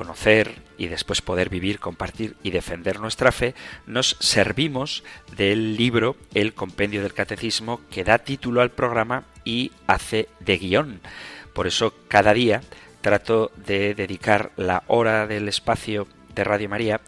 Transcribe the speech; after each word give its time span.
conocer 0.00 0.54
y 0.78 0.88
después 0.88 1.20
poder 1.20 1.50
vivir, 1.50 1.78
compartir 1.78 2.34
y 2.42 2.52
defender 2.52 3.00
nuestra 3.00 3.32
fe, 3.32 3.54
nos 3.86 4.16
servimos 4.18 5.04
del 5.36 5.76
libro 5.76 6.16
El 6.32 6.54
Compendio 6.54 7.02
del 7.02 7.12
Catecismo 7.12 7.82
que 7.90 8.02
da 8.02 8.16
título 8.16 8.62
al 8.62 8.70
programa 8.70 9.24
y 9.44 9.72
hace 9.86 10.30
de 10.40 10.56
guion. 10.56 11.00
Por 11.52 11.66
eso 11.66 11.92
cada 12.08 12.32
día 12.32 12.62
trato 13.02 13.52
de 13.56 13.94
dedicar 13.94 14.52
la 14.56 14.84
hora 14.86 15.26
del 15.26 15.48
espacio 15.48 16.08
de 16.34 16.44
Radio 16.44 16.70
María 16.70 17.02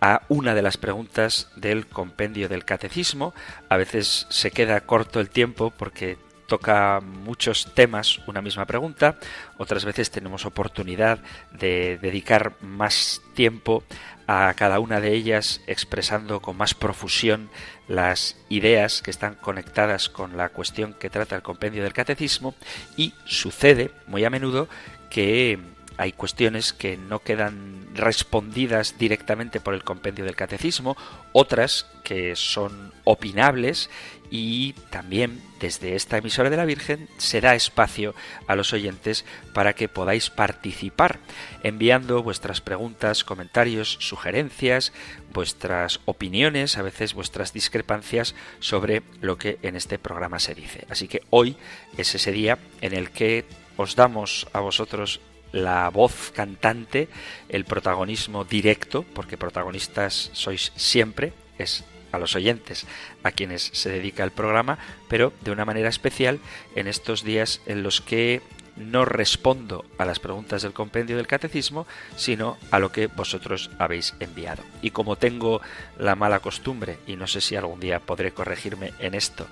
a 0.00 0.22
una 0.28 0.54
de 0.54 0.62
las 0.62 0.78
preguntas 0.78 1.50
del 1.54 1.86
compendio 1.86 2.48
del 2.48 2.64
catecismo. 2.64 3.34
A 3.68 3.76
veces 3.76 4.26
se 4.30 4.52
queda 4.52 4.80
corto 4.80 5.20
el 5.20 5.28
tiempo 5.28 5.70
porque 5.70 6.16
toca 6.48 7.00
muchos 7.00 7.72
temas 7.74 8.20
una 8.26 8.40
misma 8.40 8.64
pregunta, 8.64 9.18
otras 9.58 9.84
veces 9.84 10.10
tenemos 10.10 10.46
oportunidad 10.46 11.18
de 11.52 11.98
dedicar 11.98 12.54
más 12.62 13.20
tiempo 13.34 13.84
a 14.26 14.52
cada 14.54 14.80
una 14.80 15.00
de 15.00 15.12
ellas 15.12 15.60
expresando 15.66 16.40
con 16.40 16.56
más 16.56 16.74
profusión 16.74 17.50
las 17.86 18.36
ideas 18.48 19.02
que 19.02 19.10
están 19.10 19.34
conectadas 19.34 20.08
con 20.08 20.36
la 20.36 20.48
cuestión 20.48 20.94
que 20.94 21.10
trata 21.10 21.36
el 21.36 21.42
compendio 21.42 21.82
del 21.82 21.92
catecismo 21.92 22.54
y 22.96 23.12
sucede 23.26 23.90
muy 24.06 24.24
a 24.24 24.30
menudo 24.30 24.68
que 25.10 25.58
hay 25.98 26.12
cuestiones 26.12 26.72
que 26.72 26.96
no 26.96 27.18
quedan 27.18 27.88
respondidas 27.94 28.96
directamente 28.98 29.60
por 29.60 29.74
el 29.74 29.84
compendio 29.84 30.24
del 30.24 30.36
catecismo, 30.36 30.96
otras 31.32 31.86
que 32.04 32.36
son 32.36 32.92
opinables 33.04 33.90
y 34.30 34.74
también 34.90 35.42
desde 35.60 35.94
esta 35.94 36.18
emisora 36.18 36.50
de 36.50 36.56
la 36.56 36.64
Virgen 36.64 37.08
se 37.18 37.40
da 37.40 37.54
espacio 37.54 38.14
a 38.46 38.54
los 38.54 38.72
oyentes 38.72 39.24
para 39.52 39.74
que 39.74 39.88
podáis 39.88 40.30
participar 40.30 41.18
enviando 41.62 42.22
vuestras 42.22 42.60
preguntas, 42.60 43.24
comentarios, 43.24 43.98
sugerencias, 44.00 44.92
vuestras 45.32 46.00
opiniones, 46.04 46.78
a 46.78 46.82
veces 46.82 47.14
vuestras 47.14 47.52
discrepancias 47.52 48.34
sobre 48.60 49.02
lo 49.20 49.38
que 49.38 49.58
en 49.62 49.76
este 49.76 49.98
programa 49.98 50.38
se 50.38 50.54
dice. 50.54 50.86
Así 50.88 51.08
que 51.08 51.22
hoy 51.30 51.56
es 51.96 52.14
ese 52.14 52.32
día 52.32 52.58
en 52.80 52.92
el 52.92 53.10
que 53.10 53.44
os 53.76 53.96
damos 53.96 54.46
a 54.52 54.60
vosotros 54.60 55.20
la 55.52 55.88
voz 55.88 56.30
cantante, 56.34 57.08
el 57.48 57.64
protagonismo 57.64 58.44
directo, 58.44 59.04
porque 59.14 59.38
protagonistas 59.38 60.30
sois 60.34 60.72
siempre, 60.76 61.32
es 61.58 61.84
a 62.12 62.18
los 62.18 62.34
oyentes 62.36 62.86
a 63.22 63.32
quienes 63.32 63.70
se 63.72 63.90
dedica 63.90 64.24
el 64.24 64.30
programa, 64.30 64.78
pero 65.08 65.32
de 65.42 65.50
una 65.50 65.64
manera 65.64 65.88
especial 65.88 66.40
en 66.74 66.86
estos 66.86 67.24
días 67.24 67.60
en 67.66 67.82
los 67.82 68.00
que 68.00 68.42
no 68.78 69.04
respondo 69.04 69.84
a 69.98 70.04
las 70.04 70.20
preguntas 70.20 70.62
del 70.62 70.72
compendio 70.72 71.16
del 71.16 71.26
catecismo, 71.26 71.86
sino 72.16 72.56
a 72.70 72.78
lo 72.78 72.92
que 72.92 73.08
vosotros 73.08 73.70
habéis 73.78 74.14
enviado. 74.20 74.62
Y 74.82 74.90
como 74.90 75.16
tengo 75.16 75.60
la 75.98 76.14
mala 76.14 76.40
costumbre, 76.40 76.98
y 77.06 77.16
no 77.16 77.26
sé 77.26 77.40
si 77.40 77.56
algún 77.56 77.80
día 77.80 78.00
podré 78.00 78.32
corregirme 78.32 78.92
en 78.98 79.14
esto, 79.14 79.46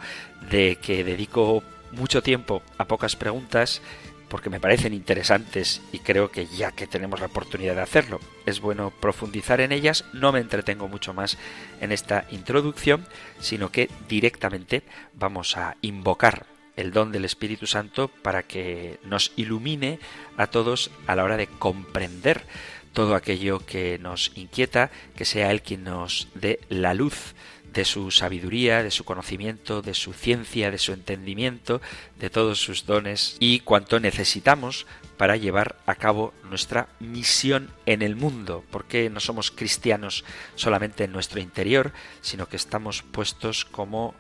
de 0.50 0.78
que 0.80 1.04
dedico 1.04 1.62
mucho 1.92 2.22
tiempo 2.22 2.62
a 2.78 2.86
pocas 2.86 3.16
preguntas, 3.16 3.82
porque 4.28 4.50
me 4.50 4.60
parecen 4.60 4.92
interesantes 4.92 5.82
y 5.92 6.00
creo 6.00 6.30
que 6.30 6.46
ya 6.46 6.72
que 6.72 6.86
tenemos 6.86 7.20
la 7.20 7.26
oportunidad 7.26 7.76
de 7.76 7.82
hacerlo, 7.82 8.20
es 8.44 8.60
bueno 8.60 8.92
profundizar 9.00 9.60
en 9.60 9.72
ellas. 9.72 10.04
No 10.12 10.32
me 10.32 10.40
entretengo 10.40 10.88
mucho 10.88 11.14
más 11.14 11.38
en 11.80 11.92
esta 11.92 12.26
introducción, 12.30 13.06
sino 13.38 13.70
que 13.70 13.88
directamente 14.08 14.82
vamos 15.14 15.56
a 15.56 15.76
invocar 15.82 16.46
el 16.76 16.92
don 16.92 17.12
del 17.12 17.24
Espíritu 17.24 17.66
Santo 17.66 18.08
para 18.08 18.42
que 18.42 18.98
nos 19.04 19.32
ilumine 19.36 19.98
a 20.36 20.46
todos 20.48 20.90
a 21.06 21.16
la 21.16 21.24
hora 21.24 21.36
de 21.36 21.46
comprender 21.46 22.44
todo 22.92 23.14
aquello 23.14 23.60
que 23.60 23.98
nos 23.98 24.32
inquieta, 24.36 24.90
que 25.16 25.24
sea 25.24 25.50
Él 25.50 25.62
quien 25.62 25.84
nos 25.84 26.28
dé 26.34 26.60
la 26.68 26.94
luz 26.94 27.34
de 27.76 27.84
su 27.84 28.10
sabiduría, 28.10 28.82
de 28.82 28.90
su 28.90 29.04
conocimiento, 29.04 29.82
de 29.82 29.92
su 29.92 30.14
ciencia, 30.14 30.70
de 30.70 30.78
su 30.78 30.94
entendimiento, 30.94 31.82
de 32.18 32.30
todos 32.30 32.58
sus 32.58 32.86
dones 32.86 33.36
y 33.38 33.60
cuanto 33.60 34.00
necesitamos 34.00 34.86
para 35.18 35.36
llevar 35.36 35.76
a 35.84 35.94
cabo 35.94 36.32
nuestra 36.48 36.88
misión 37.00 37.70
en 37.84 38.00
el 38.00 38.16
mundo, 38.16 38.64
porque 38.70 39.10
no 39.10 39.20
somos 39.20 39.50
cristianos 39.50 40.24
solamente 40.54 41.04
en 41.04 41.12
nuestro 41.12 41.38
interior, 41.38 41.92
sino 42.22 42.48
que 42.48 42.56
estamos 42.56 43.02
puestos 43.02 43.66
como 43.66 44.14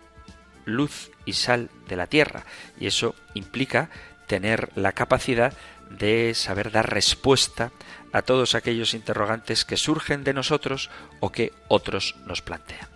luz 0.66 1.10
y 1.24 1.32
sal 1.32 1.70
de 1.88 1.96
la 1.96 2.08
tierra, 2.08 2.44
y 2.78 2.86
eso 2.86 3.14
implica 3.32 3.88
tener 4.26 4.70
la 4.74 4.92
capacidad 4.92 5.54
de 5.88 6.34
saber 6.34 6.72
dar 6.72 6.92
respuesta 6.92 7.72
a 8.12 8.20
todos 8.20 8.54
aquellos 8.54 8.92
interrogantes 8.92 9.64
que 9.64 9.78
surgen 9.78 10.24
de 10.24 10.34
nosotros 10.34 10.90
o 11.20 11.32
que 11.32 11.52
otros 11.68 12.16
nos 12.26 12.42
plantean. 12.42 12.95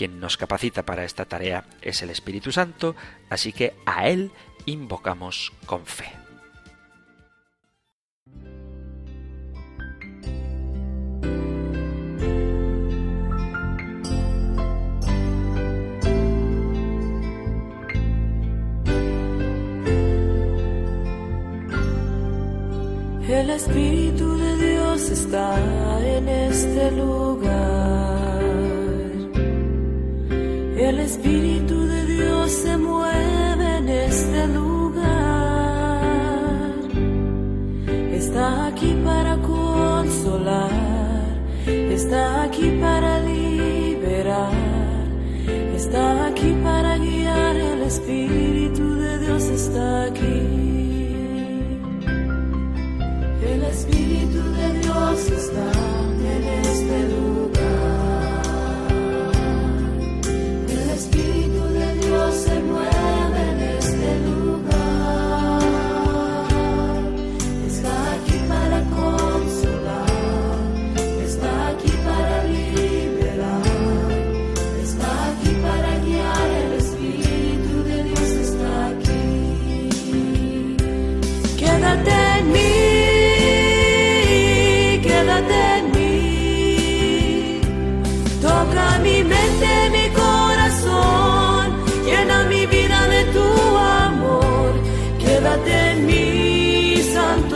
Quien 0.00 0.18
nos 0.18 0.38
capacita 0.38 0.86
para 0.86 1.04
esta 1.04 1.26
tarea 1.26 1.66
es 1.82 2.00
el 2.00 2.08
Espíritu 2.08 2.52
Santo, 2.52 2.96
así 3.28 3.52
que 3.52 3.74
a 3.84 4.08
Él 4.08 4.30
invocamos 4.64 5.52
con 5.66 5.84
fe. 5.84 6.10
El 23.28 23.50
Espíritu 23.50 24.38
de 24.38 24.70
Dios 24.70 25.10
está 25.10 25.58
en 26.16 26.26
este 26.26 26.90
lugar. 26.92 27.99
El 30.90 30.98
Espíritu 30.98 31.86
de 31.86 32.04
Dios 32.04 32.50
se 32.50 32.76
mueve 32.76 33.76
en 33.78 33.88
este 33.88 34.48
lugar. 34.48 36.00
Está 38.12 38.66
aquí 38.66 38.96
para 39.04 39.36
consolar, 39.36 40.68
está 41.64 42.42
aquí 42.42 42.76
para 42.80 43.20
liberar, 43.20 44.50
está 45.76 46.26
aquí 46.26 46.56
para 46.64 46.98
guiar. 46.98 47.54
El 47.54 47.82
Espíritu 47.82 48.96
de 48.96 49.18
Dios 49.20 49.44
está 49.44 50.06
aquí. 50.06 50.49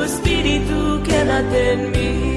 Espíritu, 0.04 1.00
quédate 1.02 1.72
en 1.72 1.90
mí. 1.92 2.33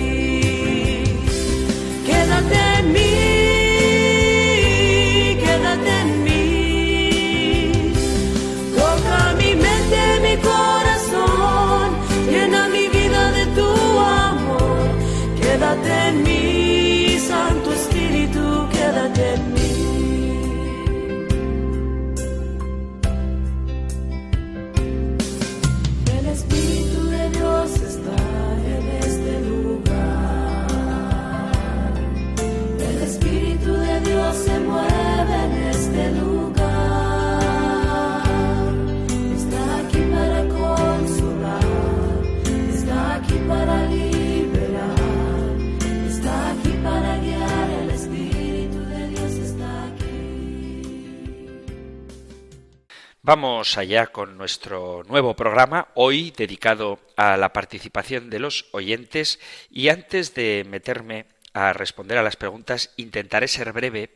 Vamos 53.27 53.77
allá 53.77 54.07
con 54.07 54.37
nuestro 54.37 55.03
nuevo 55.03 55.35
programa, 55.35 55.89
hoy 55.95 56.31
dedicado 56.31 57.01
a 57.17 57.35
la 57.35 57.51
participación 57.51 58.29
de 58.29 58.39
los 58.39 58.69
oyentes 58.71 59.41
y 59.69 59.89
antes 59.89 60.33
de 60.33 60.65
meterme 60.65 61.25
a 61.51 61.73
responder 61.73 62.17
a 62.17 62.23
las 62.23 62.37
preguntas 62.37 62.93
intentaré 62.95 63.49
ser 63.49 63.73
breve 63.73 64.09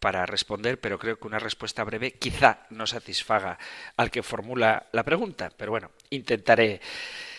para 0.00 0.26
responder, 0.26 0.80
pero 0.80 0.98
creo 0.98 1.16
que 1.16 1.28
una 1.28 1.38
respuesta 1.38 1.84
breve 1.84 2.14
quizá 2.14 2.66
no 2.70 2.88
satisfaga 2.88 3.56
al 3.96 4.10
que 4.10 4.24
formula 4.24 4.88
la 4.90 5.04
pregunta, 5.04 5.52
pero 5.56 5.70
bueno, 5.70 5.92
intentaré 6.10 6.80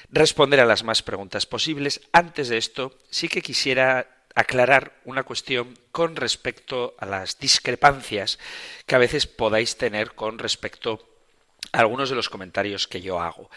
responder 0.09 0.61
a 0.61 0.65
las 0.65 0.85
más 0.85 1.03
preguntas 1.03 1.45
posibles. 1.45 1.99
Antes 2.13 2.47
de 2.47 2.55
esto, 2.55 2.97
sí 3.09 3.27
que 3.27 3.41
quisiera 3.41 4.23
aclarar 4.33 4.93
una 5.03 5.23
cuestión 5.23 5.77
con 5.91 6.15
respecto 6.15 6.95
a 6.99 7.05
las 7.05 7.37
discrepancias 7.37 8.39
que 8.85 8.95
a 8.95 8.99
veces 8.99 9.27
podáis 9.27 9.75
tener 9.75 10.15
con 10.15 10.39
respecto 10.39 11.16
algunos 11.71 12.09
de 12.09 12.15
los 12.15 12.29
comentarios 12.29 12.87
que 12.87 13.01
yo 13.01 13.19
hago. 13.19 13.49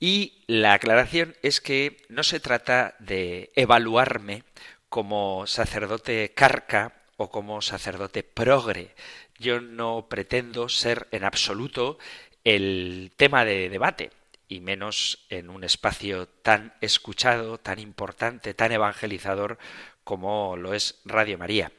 Y 0.00 0.44
la 0.46 0.74
aclaración 0.74 1.36
es 1.42 1.60
que 1.60 1.96
no 2.08 2.22
se 2.22 2.40
trata 2.40 2.94
de 2.98 3.52
evaluarme 3.54 4.44
como 4.88 5.46
sacerdote 5.46 6.32
carca 6.34 6.94
o 7.16 7.30
como 7.30 7.62
sacerdote 7.62 8.22
progre. 8.22 8.94
Yo 9.38 9.60
no 9.60 10.06
pretendo 10.08 10.68
ser 10.68 11.08
en 11.10 11.24
absoluto 11.24 11.98
el 12.44 13.12
tema 13.16 13.44
de 13.44 13.68
debate 13.68 14.10
y 14.48 14.60
menos 14.60 15.26
en 15.28 15.50
un 15.50 15.64
espacio 15.64 16.28
tan 16.28 16.74
escuchado, 16.80 17.58
tan 17.58 17.78
importante, 17.78 18.54
tan 18.54 18.72
evangelizador 18.72 19.58
como 20.04 20.56
lo 20.56 20.74
es 20.74 21.00
Radio 21.04 21.38
María. 21.38 21.72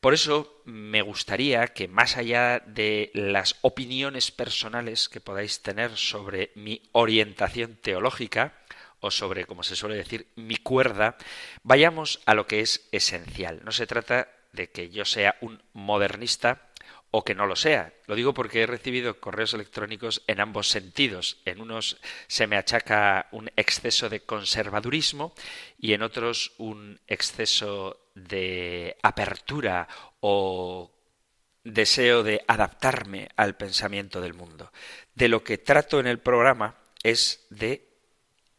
Por 0.00 0.14
eso 0.14 0.62
me 0.64 1.02
gustaría 1.02 1.66
que 1.68 1.88
más 1.88 2.16
allá 2.16 2.60
de 2.60 3.10
las 3.14 3.56
opiniones 3.62 4.30
personales 4.30 5.08
que 5.08 5.20
podáis 5.20 5.62
tener 5.62 5.96
sobre 5.96 6.52
mi 6.54 6.82
orientación 6.92 7.76
teológica, 7.76 8.54
o 9.00 9.10
sobre, 9.10 9.46
como 9.46 9.62
se 9.62 9.76
suele 9.76 9.96
decir, 9.96 10.28
mi 10.36 10.56
cuerda, 10.56 11.16
vayamos 11.62 12.20
a 12.26 12.34
lo 12.34 12.46
que 12.46 12.60
es 12.60 12.88
esencial. 12.92 13.60
No 13.64 13.72
se 13.72 13.86
trata 13.86 14.28
de 14.52 14.70
que 14.70 14.88
yo 14.90 15.04
sea 15.04 15.36
un 15.40 15.62
modernista 15.72 16.65
o 17.16 17.24
que 17.24 17.34
no 17.34 17.46
lo 17.46 17.56
sea. 17.56 17.94
Lo 18.04 18.14
digo 18.14 18.34
porque 18.34 18.60
he 18.60 18.66
recibido 18.66 19.20
correos 19.20 19.54
electrónicos 19.54 20.22
en 20.26 20.38
ambos 20.38 20.68
sentidos. 20.68 21.40
En 21.46 21.62
unos 21.62 21.96
se 22.26 22.46
me 22.46 22.58
achaca 22.58 23.28
un 23.32 23.50
exceso 23.56 24.10
de 24.10 24.20
conservadurismo 24.20 25.32
y 25.78 25.94
en 25.94 26.02
otros 26.02 26.52
un 26.58 27.00
exceso 27.06 28.10
de 28.14 28.98
apertura 29.02 29.88
o 30.20 30.92
deseo 31.64 32.22
de 32.22 32.44
adaptarme 32.46 33.30
al 33.36 33.56
pensamiento 33.56 34.20
del 34.20 34.34
mundo. 34.34 34.70
De 35.14 35.28
lo 35.28 35.42
que 35.42 35.56
trato 35.56 36.00
en 36.00 36.08
el 36.08 36.18
programa 36.18 36.76
es 37.02 37.46
de 37.48 37.96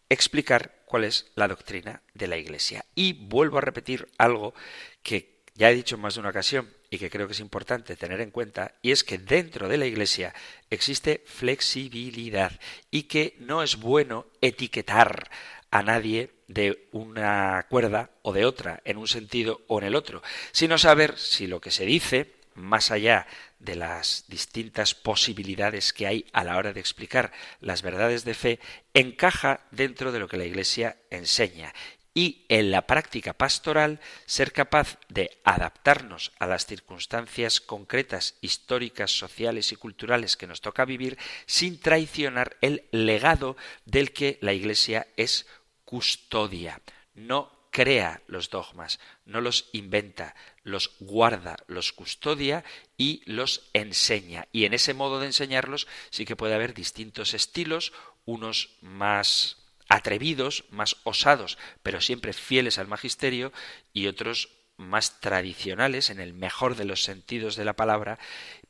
explicar 0.10 0.81
cuál 0.88 1.03
es 1.03 1.31
la 1.36 1.48
doctrina 1.48 2.01
de 2.15 2.25
la 2.25 2.38
Iglesia. 2.38 2.86
Y 2.95 3.13
vuelvo 3.13 3.60
a 3.60 3.62
repetir 3.62 4.10
algo 4.18 4.56
que 5.03 5.44
ya 5.53 5.69
he 5.69 5.75
dicho 5.75 5.94
en 5.94 6.01
más 6.01 6.15
de 6.15 6.21
una 6.21 6.30
ocasión 6.30 6.68
y 6.89 6.98
que 6.98 7.10
creo 7.10 7.28
que 7.28 7.34
es 7.34 7.39
importante 7.39 7.95
tener 7.95 8.22
en 8.22 8.31
cuenta, 8.31 8.75
y 8.81 8.92
es 8.92 9.04
que 9.04 9.18
dentro 9.18 9.68
de 9.68 9.78
la 9.78 9.86
Iglesia 9.86 10.34
existe 10.69 11.24
flexibilidad 11.25 12.60
y 12.92 13.04
que 13.04 13.36
no 13.39 13.63
es 13.63 13.78
bueno 13.78 14.28
etiquetar 14.42 15.30
a 15.69 15.84
nadie 15.84 16.31
de 16.48 16.88
una 16.92 17.66
cuerda 17.69 18.12
o 18.22 18.31
de 18.31 18.45
otra, 18.45 18.81
en 18.86 18.98
un 18.98 19.07
sentido 19.07 19.62
o 19.68 19.80
en 19.80 19.86
el 19.86 19.95
otro, 19.95 20.22
sino 20.51 20.78
saber 20.78 21.18
si 21.18 21.48
lo 21.48 21.60
que 21.60 21.72
se 21.72 21.86
dice, 21.86 22.34
más 22.56 22.89
allá 22.89 23.28
de 23.60 23.75
las 23.75 24.25
distintas 24.28 24.95
posibilidades 24.95 25.94
que 25.94 26.07
hay 26.07 26.25
a 26.31 26.44
la 26.44 26.57
hora 26.57 26.74
de 26.74 26.80
explicar 26.80 27.31
las 27.60 27.81
verdades 27.81 28.24
de 28.24 28.34
fe, 28.34 28.60
encaja 28.94 29.62
dentro 29.72 30.12
de 30.12 30.19
lo 30.19 30.28
que 30.28 30.38
la 30.38 30.45
Iglesia 30.45 30.98
enseña 31.10 31.74
y 32.18 32.48
en 32.50 32.72
la 32.72 32.88
práctica 32.88 33.34
pastoral 33.34 34.00
ser 34.25 34.52
capaz 34.52 34.98
de 35.08 35.38
adaptarnos 35.44 36.31
a 36.40 36.48
las 36.48 36.66
circunstancias 36.66 37.62
concretas, 37.62 38.38
históricas, 38.41 39.12
sociales 39.12 39.72
y 39.72 39.75
culturales 39.75 40.36
que 40.36 40.48
nos 40.48 40.62
toca 40.62 40.84
vivir 40.84 41.15
sin 41.46 41.80
traicionar 41.80 42.58
el 42.62 42.86
legado 42.89 43.56
del 43.86 44.13
que 44.13 44.39
la 44.41 44.53
Iglesia 44.53 45.06
es 45.15 45.46
custodia. 45.86 46.82
No 47.13 47.51
crea 47.70 48.24
los 48.25 48.50
dogmas, 48.50 49.00
no 49.25 49.39
los 49.39 49.70
inventa, 49.72 50.34
los 50.63 50.96
guarda, 51.00 51.58
los 51.68 51.94
custodia 51.94 52.63
y 52.98 53.22
los 53.32 53.70
enseña. 53.74 54.48
Y 54.51 54.65
en 54.65 54.74
ese 54.74 54.96
modo 54.96 55.20
de 55.20 55.27
enseñarlos 55.27 55.86
sí 56.10 56.25
que 56.25 56.36
puede 56.36 56.56
haber 56.56 56.74
distintos 56.74 57.36
estilos, 57.36 57.94
unos 58.25 58.72
más 58.82 59.57
atrevidos, 59.89 60.65
más 60.70 60.98
osados, 61.03 61.58
pero 61.84 62.01
siempre 62.01 62.34
fieles 62.34 62.77
al 62.77 62.88
magisterio, 62.88 63.51
y 63.94 64.08
otros 64.08 64.50
más 64.77 65.20
tradicionales, 65.20 66.10
en 66.10 66.20
el 66.20 66.34
mejor 66.34 66.75
de 66.75 66.86
los 66.86 67.03
sentidos 67.03 67.56
de 67.56 67.65
la 67.65 67.74
palabra, 67.74 68.20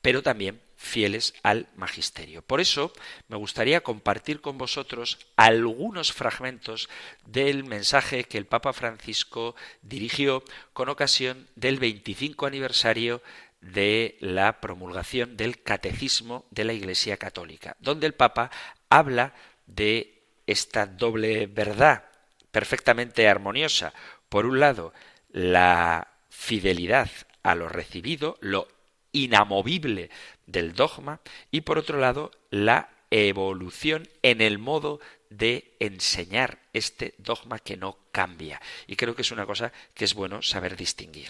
pero 0.02 0.24
también 0.24 0.62
fieles 0.78 1.34
al 1.44 1.68
magisterio. 1.76 2.44
Por 2.44 2.62
eso 2.62 2.94
me 3.28 3.36
gustaría 3.36 3.82
compartir 3.82 4.42
con 4.42 4.58
vosotros 4.58 5.18
algunos 5.36 6.14
fragmentos 6.14 6.88
del 7.26 7.64
mensaje 7.64 8.24
que 8.24 8.38
el 8.38 8.46
Papa 8.46 8.74
Francisco 8.74 9.56
dirigió 9.82 10.44
con 10.74 10.88
ocasión 10.90 11.48
del 11.56 11.80
25 11.80 12.46
aniversario 12.46 13.22
de 13.60 14.18
la 14.22 14.62
promulgación 14.62 15.36
del 15.36 15.62
Catecismo 15.62 16.46
de 16.52 16.64
la 16.64 16.74
Iglesia 16.74 17.18
Católica, 17.18 17.76
donde 17.80 18.06
el 18.06 18.14
Papa 18.14 18.52
habla 18.90 19.34
de 19.66 20.17
esta 20.48 20.86
doble 20.86 21.46
verdad 21.48 22.06
perfectamente 22.52 23.28
armoniosa. 23.28 23.94
Por 24.30 24.46
un 24.46 24.60
lado, 24.60 24.94
la 25.30 26.08
fidelidad 26.30 27.10
a 27.44 27.56
lo 27.56 27.70
recibido, 27.70 28.38
lo 28.42 28.68
inamovible 29.12 30.10
del 30.46 30.74
dogma, 30.74 31.20
y 31.52 31.62
por 31.62 31.78
otro 31.78 32.00
lado, 32.00 32.32
la 32.50 32.90
evolución 33.12 34.08
en 34.22 34.42
el 34.42 34.58
modo 34.58 35.00
de 35.30 35.76
enseñar 35.80 36.60
este 36.74 37.14
dogma 37.18 37.60
que 37.60 37.78
no 37.78 37.98
cambia. 38.12 38.62
Y 38.88 38.96
creo 38.96 39.16
que 39.16 39.22
es 39.22 39.32
una 39.32 39.46
cosa 39.46 39.72
que 39.94 40.06
es 40.06 40.14
bueno 40.14 40.42
saber 40.42 40.76
distinguir. 40.76 41.30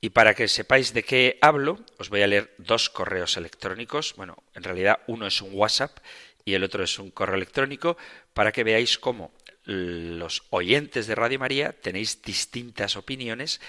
Y 0.00 0.10
para 0.10 0.34
que 0.34 0.48
sepáis 0.48 0.92
de 0.92 1.02
qué 1.02 1.38
hablo, 1.40 1.78
os 1.98 2.10
voy 2.10 2.22
a 2.22 2.26
leer 2.26 2.54
dos 2.58 2.90
correos 2.90 3.38
electrónicos. 3.38 4.14
Bueno, 4.16 4.36
en 4.54 4.62
realidad 4.62 5.00
uno 5.06 5.26
es 5.26 5.40
un 5.40 5.50
WhatsApp 5.54 5.98
y 6.44 6.54
el 6.54 6.64
otro 6.64 6.84
es 6.84 6.98
un 6.98 7.10
correo 7.10 7.36
electrónico 7.36 7.96
para 8.32 8.52
que 8.52 8.64
veáis 8.64 8.98
cómo 8.98 9.32
los 9.64 10.44
oyentes 10.50 11.06
de 11.06 11.14
Radio 11.14 11.38
María 11.38 11.72
tenéis 11.72 12.20
distintas 12.22 12.96
opiniones 12.96 13.60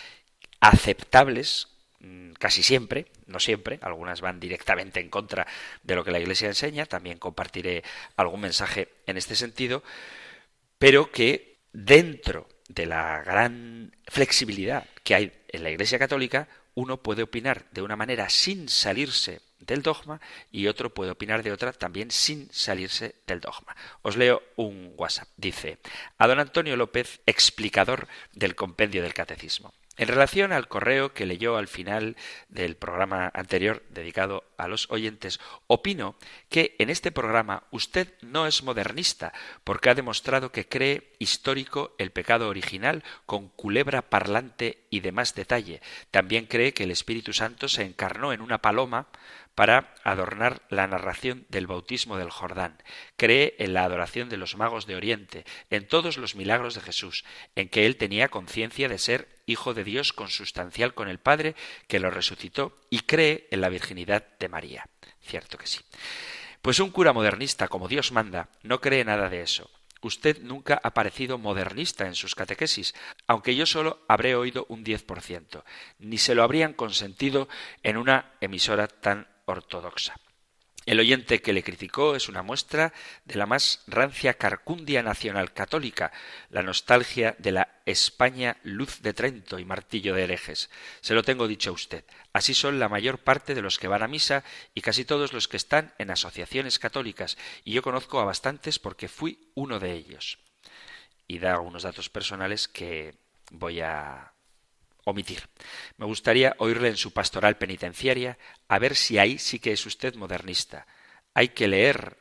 aceptables 0.59 1.69
mm, 1.99 2.33
casi 2.33 2.63
siempre, 2.63 3.07
no 3.27 3.39
siempre, 3.39 3.79
algunas 3.81 4.19
van 4.21 4.39
directamente 4.39 4.99
en 4.99 5.09
contra 5.09 5.47
de 5.83 5.95
lo 5.95 6.03
que 6.03 6.11
la 6.11 6.19
Iglesia 6.19 6.49
enseña, 6.49 6.85
también 6.85 7.17
compartiré 7.17 7.83
algún 8.17 8.41
mensaje 8.41 8.89
en 9.05 9.17
este 9.17 9.35
sentido, 9.35 9.83
pero 10.77 11.11
que 11.11 11.59
dentro 11.71 12.47
de 12.67 12.85
la 12.85 13.21
gran 13.21 13.95
flexibilidad 14.07 14.87
que 15.03 15.15
hay 15.15 15.31
en 15.47 15.63
la 15.63 15.71
Iglesia 15.71 15.99
Católica, 15.99 16.49
uno 16.73 16.97
puede 16.97 17.23
opinar 17.23 17.65
de 17.71 17.81
una 17.81 17.95
manera 17.95 18.29
sin 18.29 18.67
salirse 18.67 19.41
del 19.59 19.81
dogma 19.81 20.21
y 20.51 20.67
otro 20.67 20.93
puede 20.93 21.11
opinar 21.11 21.43
de 21.43 21.51
otra 21.51 21.73
también 21.73 22.11
sin 22.11 22.49
salirse 22.51 23.15
del 23.27 23.41
dogma. 23.41 23.75
Os 24.01 24.17
leo 24.17 24.41
un 24.55 24.93
WhatsApp. 24.97 25.29
Dice, 25.37 25.79
a 26.17 26.27
don 26.27 26.39
Antonio 26.39 26.75
López, 26.77 27.21
explicador 27.25 28.07
del 28.33 28.55
compendio 28.55 29.01
del 29.01 29.13
catecismo. 29.13 29.73
En 29.97 30.09
relación 30.09 30.51
al 30.51 30.67
correo 30.67 31.13
que 31.13 31.25
leyó 31.25 31.55
al 31.55 31.69
final 31.69 32.17
del 32.49 32.75
programa 32.75 33.31
anterior 33.33 33.81
dedicado 33.89 34.43
a 34.57 34.67
los 34.67 34.91
oyentes, 34.91 35.39
opino 35.67 36.17
que 36.49 36.75
en 36.79 36.89
este 36.89 37.13
programa 37.13 37.63
usted 37.71 38.13
no 38.21 38.45
es 38.45 38.61
modernista, 38.61 39.31
porque 39.63 39.89
ha 39.89 39.95
demostrado 39.95 40.51
que 40.51 40.67
cree 40.67 41.13
histórico 41.17 41.95
el 41.97 42.11
pecado 42.11 42.49
original 42.49 43.05
con 43.25 43.47
culebra 43.47 44.01
parlante 44.01 44.85
y 44.89 44.99
demás 44.99 45.33
detalle. 45.33 45.81
También 46.11 46.45
cree 46.45 46.73
que 46.73 46.83
el 46.83 46.91
Espíritu 46.91 47.31
Santo 47.31 47.69
se 47.69 47.83
encarnó 47.83 48.33
en 48.33 48.41
una 48.41 48.57
paloma 48.57 49.07
para 49.55 49.95
adornar 50.03 50.61
la 50.69 50.85
narración 50.85 51.45
del 51.49 51.65
bautismo 51.65 52.17
del 52.17 52.29
Jordán. 52.29 52.77
Cree 53.15 53.55
en 53.57 53.73
la 53.73 53.85
adoración 53.85 54.29
de 54.29 54.37
los 54.37 54.57
magos 54.57 54.85
de 54.85 54.95
Oriente, 54.95 55.45
en 55.69 55.87
todos 55.87 56.17
los 56.17 56.35
milagros 56.35 56.75
de 56.75 56.81
Jesús, 56.81 57.23
en 57.55 57.69
que 57.69 57.85
él 57.85 57.95
tenía 57.95 58.27
conciencia 58.27 58.89
de 58.89 58.97
ser 58.97 59.29
hijo 59.45 59.73
de 59.73 59.83
Dios 59.83 60.13
consustancial 60.13 60.93
con 60.93 61.07
el 61.07 61.19
Padre 61.19 61.55
que 61.87 61.99
lo 61.99 62.11
resucitó, 62.11 62.75
y 62.89 62.99
cree 62.99 63.47
en 63.51 63.61
la 63.61 63.69
virginidad 63.69 64.25
de 64.39 64.49
María. 64.49 64.87
Cierto 65.21 65.57
que 65.57 65.67
sí. 65.67 65.79
Pues 66.61 66.79
un 66.79 66.91
cura 66.91 67.13
modernista, 67.13 67.67
como 67.67 67.87
Dios 67.87 68.11
manda, 68.11 68.49
no 68.63 68.81
cree 68.81 69.05
nada 69.05 69.29
de 69.29 69.41
eso. 69.41 69.69
Usted 70.01 70.41
nunca 70.41 70.79
ha 70.83 70.93
parecido 70.93 71.37
modernista 71.37 72.05
en 72.05 72.15
sus 72.15 72.35
catequesis, 72.35 72.93
aunque 73.25 73.55
yo 73.55 73.65
solo 73.65 74.05
habré 74.07 74.35
oído 74.35 74.65
un 74.69 74.83
10%, 74.83 75.63
ni 75.99 76.17
se 76.17 76.35
lo 76.35 76.43
habrían 76.43 76.73
consentido 76.73 77.47
en 77.81 77.97
una 77.97 78.33
emisora 78.41 78.87
tan 78.87 79.27
ortodoxa. 79.45 80.15
El 80.85 80.99
oyente 80.99 81.41
que 81.41 81.51
le 81.51 81.63
criticó 81.63 82.15
es 82.15 82.29
una 82.29 82.43
muestra 82.43 82.93
de 83.23 83.35
la 83.35 83.47
más 83.47 83.83
rancia 83.87 84.35
carcundia 84.35 85.01
nacional 85.01 85.51
católica, 85.51 86.11
la 86.51 86.61
nostalgia 86.61 87.35
de 87.39 87.51
la 87.51 87.81
España 87.87 88.57
luz 88.61 89.01
de 89.01 89.13
Trento 89.13 89.57
y 89.57 89.65
martillo 89.65 90.13
de 90.13 90.25
herejes. 90.25 90.69
Se 91.01 91.15
lo 91.15 91.23
tengo 91.23 91.47
dicho 91.47 91.71
a 91.71 91.73
usted. 91.73 92.05
Así 92.33 92.53
son 92.53 92.77
la 92.77 92.87
mayor 92.87 93.17
parte 93.17 93.55
de 93.55 93.63
los 93.63 93.79
que 93.79 93.87
van 93.87 94.03
a 94.03 94.07
misa 94.07 94.43
y 94.75 94.81
casi 94.81 95.05
todos 95.05 95.33
los 95.33 95.47
que 95.47 95.57
están 95.57 95.91
en 95.97 96.11
asociaciones 96.11 96.77
católicas, 96.77 97.35
y 97.63 97.73
yo 97.73 97.81
conozco 97.81 98.19
a 98.19 98.25
bastantes 98.25 98.77
porque 98.77 99.07
fui 99.07 99.51
uno 99.55 99.79
de 99.79 99.93
ellos. 99.93 100.37
Y 101.27 101.39
da 101.39 101.53
algunos 101.53 101.81
datos 101.81 102.09
personales 102.09 102.67
que 102.67 103.15
voy 103.49 103.81
a 103.81 104.34
omitir. 105.05 105.47
Me 105.97 106.05
gustaría 106.05 106.55
oírle 106.57 106.89
en 106.89 106.97
su 106.97 107.13
pastoral 107.13 107.57
penitenciaria 107.57 108.37
a 108.67 108.77
ver 108.79 108.95
si 108.95 109.17
ahí 109.17 109.39
sí 109.39 109.59
que 109.59 109.71
es 109.71 109.85
usted 109.85 110.15
modernista. 110.15 110.85
Hay 111.33 111.49
que 111.49 111.69
leer 111.69 112.17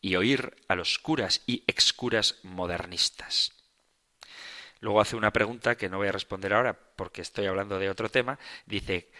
y 0.00 0.14
oír 0.14 0.54
a 0.68 0.76
los 0.76 0.98
curas 1.00 1.42
y 1.46 1.64
excuras 1.66 2.36
modernistas. 2.44 3.52
Luego 4.80 5.00
hace 5.00 5.16
una 5.16 5.32
pregunta 5.32 5.76
que 5.76 5.88
no 5.88 5.96
voy 5.96 6.08
a 6.08 6.12
responder 6.12 6.52
ahora 6.52 6.78
porque 6.96 7.22
estoy 7.22 7.46
hablando 7.46 7.78
de 7.78 7.90
otro 7.90 8.08
tema. 8.08 8.38
Dice, 8.66 9.10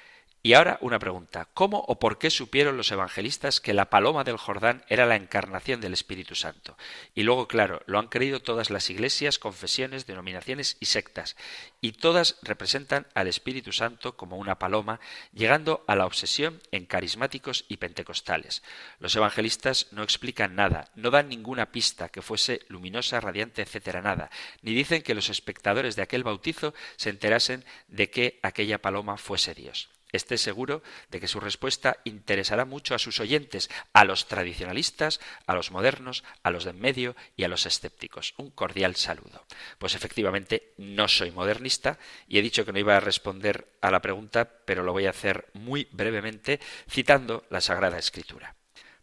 y 0.47 0.55
ahora 0.55 0.79
una 0.81 1.01
pregunta. 1.01 1.49
¿Cómo 1.55 1.81
o 1.89 1.99
por 1.99 2.19
qué 2.19 2.31
supieron 2.31 2.77
los 2.77 2.93
evangelistas 2.93 3.61
que 3.61 3.75
la 3.75 3.91
paloma 3.91 4.23
del 4.23 4.37
Jordán 4.37 4.85
era 4.89 5.05
la 5.05 5.17
encarnación 5.17 5.81
del 5.81 5.93
Espíritu 5.93 6.37
Santo? 6.37 6.79
Y 7.17 7.25
luego, 7.25 7.49
claro, 7.49 7.83
lo 7.87 7.99
han 7.99 8.07
creído 8.07 8.39
todas 8.39 8.71
las 8.71 8.89
iglesias, 8.89 9.41
confesiones, 9.41 10.07
denominaciones 10.07 10.77
y 10.79 10.87
sectas. 10.87 11.35
Y 11.81 11.95
todas 11.95 12.37
representan 12.43 13.09
al 13.15 13.27
Espíritu 13.27 13.73
Santo 13.73 14.17
como 14.17 14.37
una 14.37 14.61
paloma, 14.61 15.01
llegando 15.33 15.83
a 15.89 15.97
la 15.97 16.07
obsesión 16.07 16.63
en 16.71 16.87
carismáticos 16.87 17.65
y 17.67 17.79
pentecostales. 17.79 18.63
Los 19.01 19.17
evangelistas 19.17 19.89
no 19.91 20.05
explican 20.05 20.55
nada, 20.55 20.93
no 20.95 21.11
dan 21.11 21.29
ninguna 21.29 21.73
pista 21.73 22.09
que 22.09 22.23
fuese 22.23 22.61
luminosa, 22.69 23.19
radiante, 23.19 23.63
etcétera, 23.63 24.01
nada. 24.01 24.31
Ni 24.63 24.75
dicen 24.75 25.03
que 25.03 25.17
los 25.17 25.29
espectadores 25.29 25.97
de 25.97 26.03
aquel 26.03 26.23
bautizo 26.23 26.73
se 26.95 27.11
enterasen 27.11 27.65
de 27.89 28.11
que 28.11 28.39
aquella 28.45 28.81
paloma 28.81 29.17
fuese 29.17 29.53
Dios. 29.53 29.89
Esté 30.13 30.39
seguro 30.39 30.83
de 31.11 31.21
que 31.21 31.29
su 31.29 31.41
respuesta 31.41 31.99
interesará 32.05 32.65
mucho 32.65 32.95
a 32.95 32.99
sus 32.99 33.19
oyentes, 33.19 33.69
a 33.93 34.05
los 34.05 34.29
tradicionalistas, 34.29 35.21
a 35.47 35.55
los 35.55 35.71
modernos, 35.73 36.23
a 36.43 36.51
los 36.51 36.65
de 36.65 36.71
en 36.71 36.81
medio 36.81 37.17
y 37.37 37.45
a 37.45 37.49
los 37.49 37.67
escépticos. 37.67 38.35
Un 38.37 38.51
cordial 38.51 38.97
saludo. 38.97 39.45
Pues 39.79 39.95
efectivamente 39.95 40.75
no 40.79 41.09
soy 41.09 41.31
modernista 41.31 41.99
y 42.29 42.39
he 42.39 42.43
dicho 42.43 42.65
que 42.65 42.73
no 42.73 42.79
iba 42.79 42.97
a 42.97 43.01
responder 43.01 43.69
a 43.81 43.91
la 43.91 44.01
pregunta, 44.01 44.49
pero 44.65 44.83
lo 44.83 44.93
voy 44.93 45.07
a 45.07 45.11
hacer 45.11 45.49
muy 45.55 45.89
brevemente 45.91 46.61
citando 46.89 47.45
la 47.51 47.61
Sagrada 47.61 47.99
Escritura. 47.99 48.55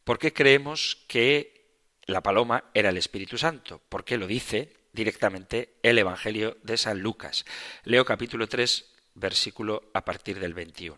¿Por 0.03 0.19
qué 0.19 0.33
creemos 0.33 1.03
que 1.07 1.53
la 2.05 2.21
paloma 2.21 2.65
era 2.73 2.89
el 2.89 2.97
Espíritu 2.97 3.37
Santo? 3.37 3.81
¿Por 3.89 4.03
qué 4.03 4.17
lo 4.17 4.27
dice 4.27 4.73
directamente 4.91 5.75
el 5.83 5.97
Evangelio 5.97 6.57
de 6.63 6.77
San 6.77 6.99
Lucas? 6.99 7.45
Leo 7.83 8.05
capítulo 8.05 8.47
3 8.47 8.92
versículo 9.15 9.89
a 9.93 10.05
partir 10.05 10.39
del 10.39 10.53
21. 10.53 10.97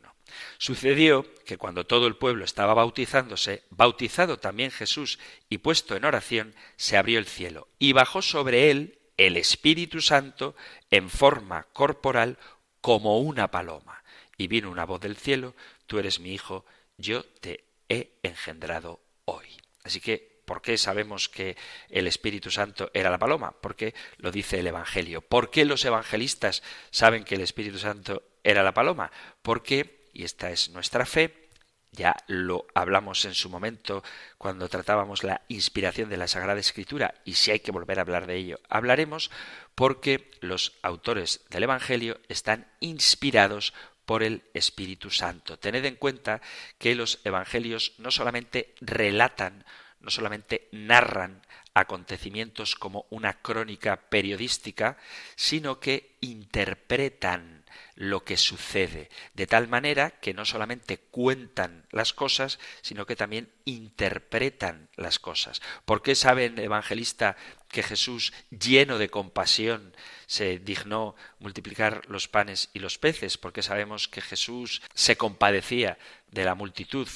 Sucedió 0.57 1.25
que 1.45 1.57
cuando 1.57 1.86
todo 1.86 2.07
el 2.07 2.15
pueblo 2.15 2.45
estaba 2.45 2.74
bautizándose, 2.74 3.63
bautizado 3.69 4.38
también 4.38 4.72
Jesús 4.72 5.19
y 5.50 5.60
puesto 5.60 5.95
en 5.95 6.05
oración, 6.05 6.55
se 6.77 6.98
abrió 6.98 7.19
el 7.19 7.25
cielo 7.25 7.67
y 7.79 7.93
bajó 7.93 8.22
sobre 8.22 8.72
él 8.72 9.00
el 9.17 9.38
Espíritu 9.38 10.01
Santo 10.01 10.55
en 10.91 11.10
forma 11.10 11.63
corporal 11.74 12.38
como 12.81 13.19
una 13.19 13.50
paloma. 13.50 14.03
Y 14.38 14.48
vino 14.48 14.69
una 14.69 14.86
voz 14.86 15.00
del 15.00 15.15
cielo, 15.15 15.55
tú 15.88 16.00
eres 16.00 16.19
mi 16.19 16.34
hijo, 16.34 16.65
yo 16.98 17.24
te 17.24 17.63
he 17.88 18.12
engendrado 18.24 19.00
hoy. 19.25 19.48
Así 19.84 20.01
que 20.01 20.35
¿Por 20.45 20.61
qué 20.61 20.77
sabemos 20.77 21.29
que 21.29 21.57
el 21.89 22.07
Espíritu 22.07 22.51
Santo 22.51 22.91
era 22.93 23.09
la 23.09 23.17
paloma? 23.17 23.55
Porque 23.61 23.93
lo 24.17 24.31
dice 24.31 24.59
el 24.59 24.67
Evangelio. 24.67 25.21
¿Por 25.21 25.49
qué 25.49 25.65
los 25.65 25.83
evangelistas 25.85 26.63
saben 26.91 27.23
que 27.23 27.35
el 27.35 27.41
Espíritu 27.41 27.79
Santo 27.79 28.23
era 28.43 28.63
la 28.63 28.73
paloma? 28.73 29.11
Porque, 29.41 30.09
y 30.13 30.23
esta 30.23 30.51
es 30.51 30.69
nuestra 30.69 31.05
fe, 31.05 31.45
ya 31.91 32.15
lo 32.27 32.67
hablamos 32.73 33.25
en 33.25 33.33
su 33.33 33.49
momento 33.49 34.03
cuando 34.37 34.69
tratábamos 34.69 35.23
la 35.23 35.41
inspiración 35.47 36.09
de 36.09 36.17
la 36.17 36.27
Sagrada 36.27 36.59
Escritura, 36.59 37.15
y 37.23 37.33
si 37.33 37.51
hay 37.51 37.59
que 37.61 37.71
volver 37.71 37.99
a 37.99 38.01
hablar 38.01 38.27
de 38.27 38.35
ello, 38.35 38.59
hablaremos 38.69 39.31
porque 39.75 40.31
los 40.41 40.73
autores 40.81 41.41
del 41.49 41.63
Evangelio 41.63 42.19
están 42.27 42.67
inspirados 42.79 43.73
por 44.05 44.23
el 44.23 44.43
Espíritu 44.53 45.09
Santo. 45.09 45.57
Tened 45.57 45.85
en 45.85 45.95
cuenta 45.95 46.41
que 46.77 46.95
los 46.95 47.19
Evangelios 47.23 47.93
no 47.97 48.11
solamente 48.11 48.75
relatan 48.81 49.65
no 50.05 50.12
solamente 50.12 50.69
narran 50.71 51.41
acontecimientos 51.74 52.75
como 52.75 53.05
una 53.09 53.41
crónica 53.41 53.97
periodística, 53.97 54.97
sino 55.35 55.79
que 55.79 56.15
interpretan 56.21 57.65
lo 57.95 58.24
que 58.24 58.38
sucede, 58.38 59.09
de 59.33 59.47
tal 59.47 59.67
manera 59.67 60.12
que 60.12 60.33
no 60.33 60.45
solamente 60.45 61.00
cuentan 61.00 61.85
las 61.91 62.13
cosas, 62.13 62.59
sino 62.81 63.05
que 63.05 63.15
también 63.15 63.50
interpretan 63.65 64.89
las 64.95 65.17
cosas. 65.17 65.62
¿Por 65.85 66.01
qué 66.01 66.15
sabe 66.15 66.45
el 66.45 66.59
evangelista 66.59 67.35
que 67.69 67.83
Jesús, 67.83 68.31
lleno 68.51 68.97
de 68.97 69.09
compasión, 69.09 69.95
se 70.27 70.59
dignó 70.59 71.15
multiplicar 71.39 72.03
los 72.07 72.27
panes 72.27 72.69
y 72.74 72.79
los 72.79 72.97
peces? 72.97 73.38
Porque 73.38 73.63
sabemos 73.63 74.07
que 74.07 74.21
Jesús 74.21 74.81
se 74.93 75.17
compadecía 75.17 75.97
de 76.31 76.45
la 76.45 76.55
multitud 76.55 77.09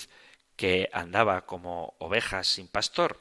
que 0.60 0.90
andaba 0.92 1.46
como 1.46 1.96
ovejas 2.00 2.46
sin 2.46 2.68
pastor. 2.68 3.18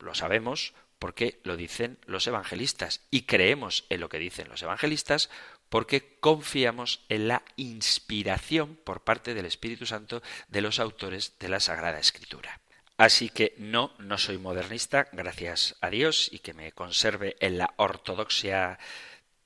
Lo 0.00 0.12
sabemos 0.16 0.74
porque 0.98 1.38
lo 1.44 1.56
dicen 1.56 1.98
los 2.04 2.26
evangelistas 2.26 3.02
y 3.12 3.26
creemos 3.26 3.84
en 3.90 4.00
lo 4.00 4.08
que 4.08 4.18
dicen 4.18 4.48
los 4.48 4.60
evangelistas 4.62 5.30
porque 5.68 6.18
confiamos 6.18 7.04
en 7.08 7.28
la 7.28 7.44
inspiración 7.54 8.74
por 8.82 9.04
parte 9.04 9.34
del 9.34 9.46
Espíritu 9.46 9.86
Santo 9.86 10.20
de 10.48 10.62
los 10.62 10.80
autores 10.80 11.38
de 11.38 11.48
la 11.48 11.60
Sagrada 11.60 12.00
Escritura. 12.00 12.60
Así 12.96 13.28
que 13.28 13.54
no, 13.56 13.94
no 14.00 14.18
soy 14.18 14.38
modernista, 14.38 15.06
gracias 15.12 15.76
a 15.80 15.90
Dios, 15.90 16.28
y 16.32 16.40
que 16.40 16.54
me 16.54 16.72
conserve 16.72 17.36
en 17.38 17.56
la 17.56 17.72
ortodoxia 17.76 18.80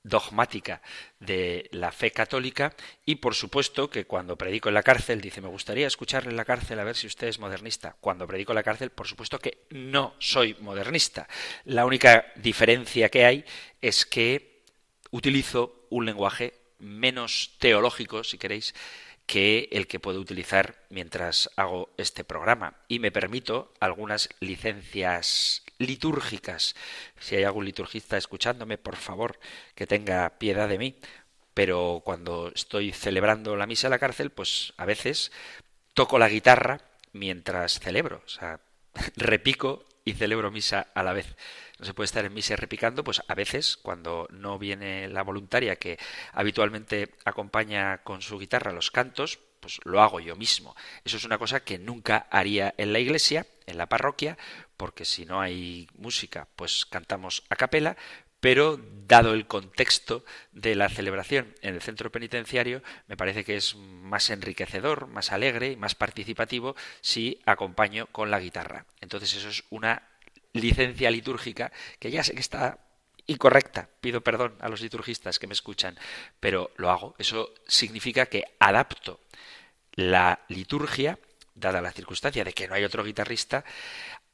dogmática 0.05 0.83
de 1.19 1.69
la 1.73 1.91
fe 1.91 2.13
católica 2.13 2.75
y 3.05 3.17
por 3.17 3.35
supuesto 3.35 3.91
que 3.91 4.05
cuando 4.05 4.37
predico 4.37 4.69
en 4.69 4.75
la 4.75 4.83
cárcel 4.83 5.21
dice 5.21 5.41
me 5.41 5.49
gustaría 5.49 5.87
escucharle 5.87 6.31
en 6.31 6.37
la 6.37 6.45
cárcel 6.45 6.79
a 6.79 6.85
ver 6.85 6.95
si 6.95 7.09
usted 7.09 7.27
es 7.27 7.41
modernista. 7.41 7.97
Cuando 8.01 8.27
predico 8.27 8.53
en 8.53 8.57
la 8.57 8.63
cárcel 8.63 8.91
por 8.91 9.09
supuesto 9.09 9.39
que 9.39 9.67
no 9.71 10.15
soy 10.19 10.57
modernista. 10.61 11.27
La 11.65 11.87
única 11.87 12.27
diferencia 12.37 13.09
que 13.09 13.25
hay 13.25 13.45
es 13.81 14.07
que 14.07 14.63
utilizo 15.11 15.87
un 15.91 16.07
lenguaje 16.07 16.55
menos 16.79 17.55
teológico, 17.59 18.25
si 18.25 18.37
queréis, 18.37 18.75
que 19.27 19.69
el 19.73 19.87
que 19.87 20.01
puedo 20.01 20.21
utilizar 20.21 20.85
mientras 20.91 21.51
hago 21.57 21.95
este 21.97 22.25
programa 22.25 22.77
y 22.89 22.99
me 22.99 23.11
permito 23.11 23.73
algunas 23.81 24.29
licencias 24.41 25.64
litúrgicas. 25.79 26.75
Si 27.19 27.37
hay 27.37 27.45
algún 27.45 27.65
liturgista 27.65 28.17
escuchándome, 28.17 28.79
por 28.79 28.97
favor, 28.97 29.39
que 29.75 29.87
tenga 29.87 30.39
piedad 30.39 30.69
de 30.69 30.79
mí. 30.79 30.97
Pero 31.55 32.03
cuando 32.05 32.51
estoy 32.55 32.93
celebrando 32.93 33.57
la 33.57 33.67
misa 33.67 33.87
en 33.87 33.93
la 33.93 33.99
cárcel, 33.99 34.31
pues 34.31 34.75
a 34.77 34.85
veces 34.85 35.31
toco 35.95 36.19
la 36.19 36.29
guitarra 36.29 36.81
mientras 37.13 37.79
celebro, 37.79 38.23
o 38.27 38.29
sea, 38.29 38.61
repico 39.17 39.85
y 40.05 40.13
celebro 40.13 40.51
misa 40.51 40.89
a 40.95 41.03
la 41.03 41.13
vez. 41.13 41.37
No 41.79 41.87
se 41.87 41.95
puede 41.95 42.07
estar 42.07 42.25
en 42.25 42.35
misa 42.35 42.57
repicando, 42.57 43.03
pues 43.03 43.23
a 43.27 43.35
veces, 43.35 43.77
cuando 43.77 44.29
no 44.31 44.59
viene 44.59 45.09
la 45.09 45.23
voluntaria 45.23 45.77
que 45.77 45.99
habitualmente 46.33 47.15
acompaña 47.25 47.99
con 47.99 48.21
su 48.21 48.39
guitarra 48.39 48.73
los 48.73 48.91
cantos, 48.91 49.39
pues 49.61 49.81
lo 49.85 50.03
hago 50.03 50.21
yo 50.21 50.37
mismo. 50.37 50.77
Eso 51.05 51.17
es 51.17 51.25
una 51.25 51.39
cosa 51.39 51.61
que 51.61 51.79
nunca 51.79 52.27
haría 52.31 52.75
en 52.77 52.93
la 52.93 52.99
iglesia, 52.99 53.47
en 53.67 53.79
la 53.79 53.89
parroquia, 53.89 54.37
porque 54.77 55.05
si 55.05 55.25
no 55.25 55.41
hay 55.41 55.89
música, 55.95 56.49
pues 56.57 56.87
cantamos 56.87 57.43
a 57.49 57.57
capela, 57.57 57.97
pero 58.41 58.79
dado 59.07 59.33
el 59.33 59.47
contexto 59.47 60.23
de 60.53 60.75
la 60.75 60.91
celebración 60.91 61.55
en 61.63 61.75
el 61.75 61.81
centro 61.81 62.13
penitenciario, 62.13 62.83
me 63.09 63.17
parece 63.17 63.43
que 63.43 63.57
es 63.57 63.75
más 63.75 64.29
enriquecedor, 64.29 65.07
más 65.07 65.33
alegre 65.33 65.73
y 65.73 65.77
más 65.77 65.95
participativo 65.95 66.77
si 67.01 67.41
acompaño 67.47 68.07
con 68.09 68.31
la 68.31 68.41
guitarra. 68.41 68.85
Entonces 69.01 69.35
eso 69.35 69.49
es 69.49 69.65
una 69.71 70.03
licencia 70.53 71.11
litúrgica 71.11 71.73
que 71.99 72.11
ya 72.11 72.23
sé 72.23 72.35
que 72.35 72.41
está 72.41 72.79
incorrecta. 73.27 73.89
Pido 74.01 74.21
perdón 74.21 74.57
a 74.61 74.69
los 74.69 74.81
liturgistas 74.83 75.39
que 75.39 75.47
me 75.47 75.55
escuchan, 75.55 75.99
pero 76.41 76.71
lo 76.77 76.91
hago. 76.91 77.15
Eso 77.19 77.55
significa 77.67 78.27
que 78.27 78.45
adapto 78.59 79.21
la 79.95 80.41
liturgia, 80.49 81.19
dada 81.55 81.81
la 81.81 81.93
circunstancia 81.93 82.45
de 82.45 82.53
que 82.53 82.69
no 82.69 82.75
hay 82.75 82.85
otro 82.85 83.05
guitarrista, 83.05 83.65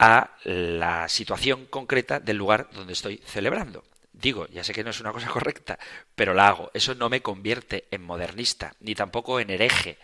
a 0.00 0.30
la 0.44 1.10
situación 1.10 1.66
concreta 1.66 2.20
del 2.20 2.38
lugar 2.38 2.70
donde 2.72 2.94
estoy 2.94 3.18
celebrando. 3.18 3.84
Digo, 4.14 4.46
ya 4.48 4.64
sé 4.64 4.72
que 4.72 4.82
no 4.82 4.90
es 4.90 5.00
una 5.00 5.12
cosa 5.12 5.28
correcta, 5.32 5.78
pero 6.14 6.32
la 6.32 6.48
hago. 6.48 6.70
Eso 6.72 6.94
no 6.94 7.10
me 7.10 7.20
convierte 7.20 7.84
en 7.90 8.02
modernista, 8.02 8.74
ni 8.80 8.94
tampoco 8.94 9.40
en 9.40 9.50
hereje, 9.50 9.98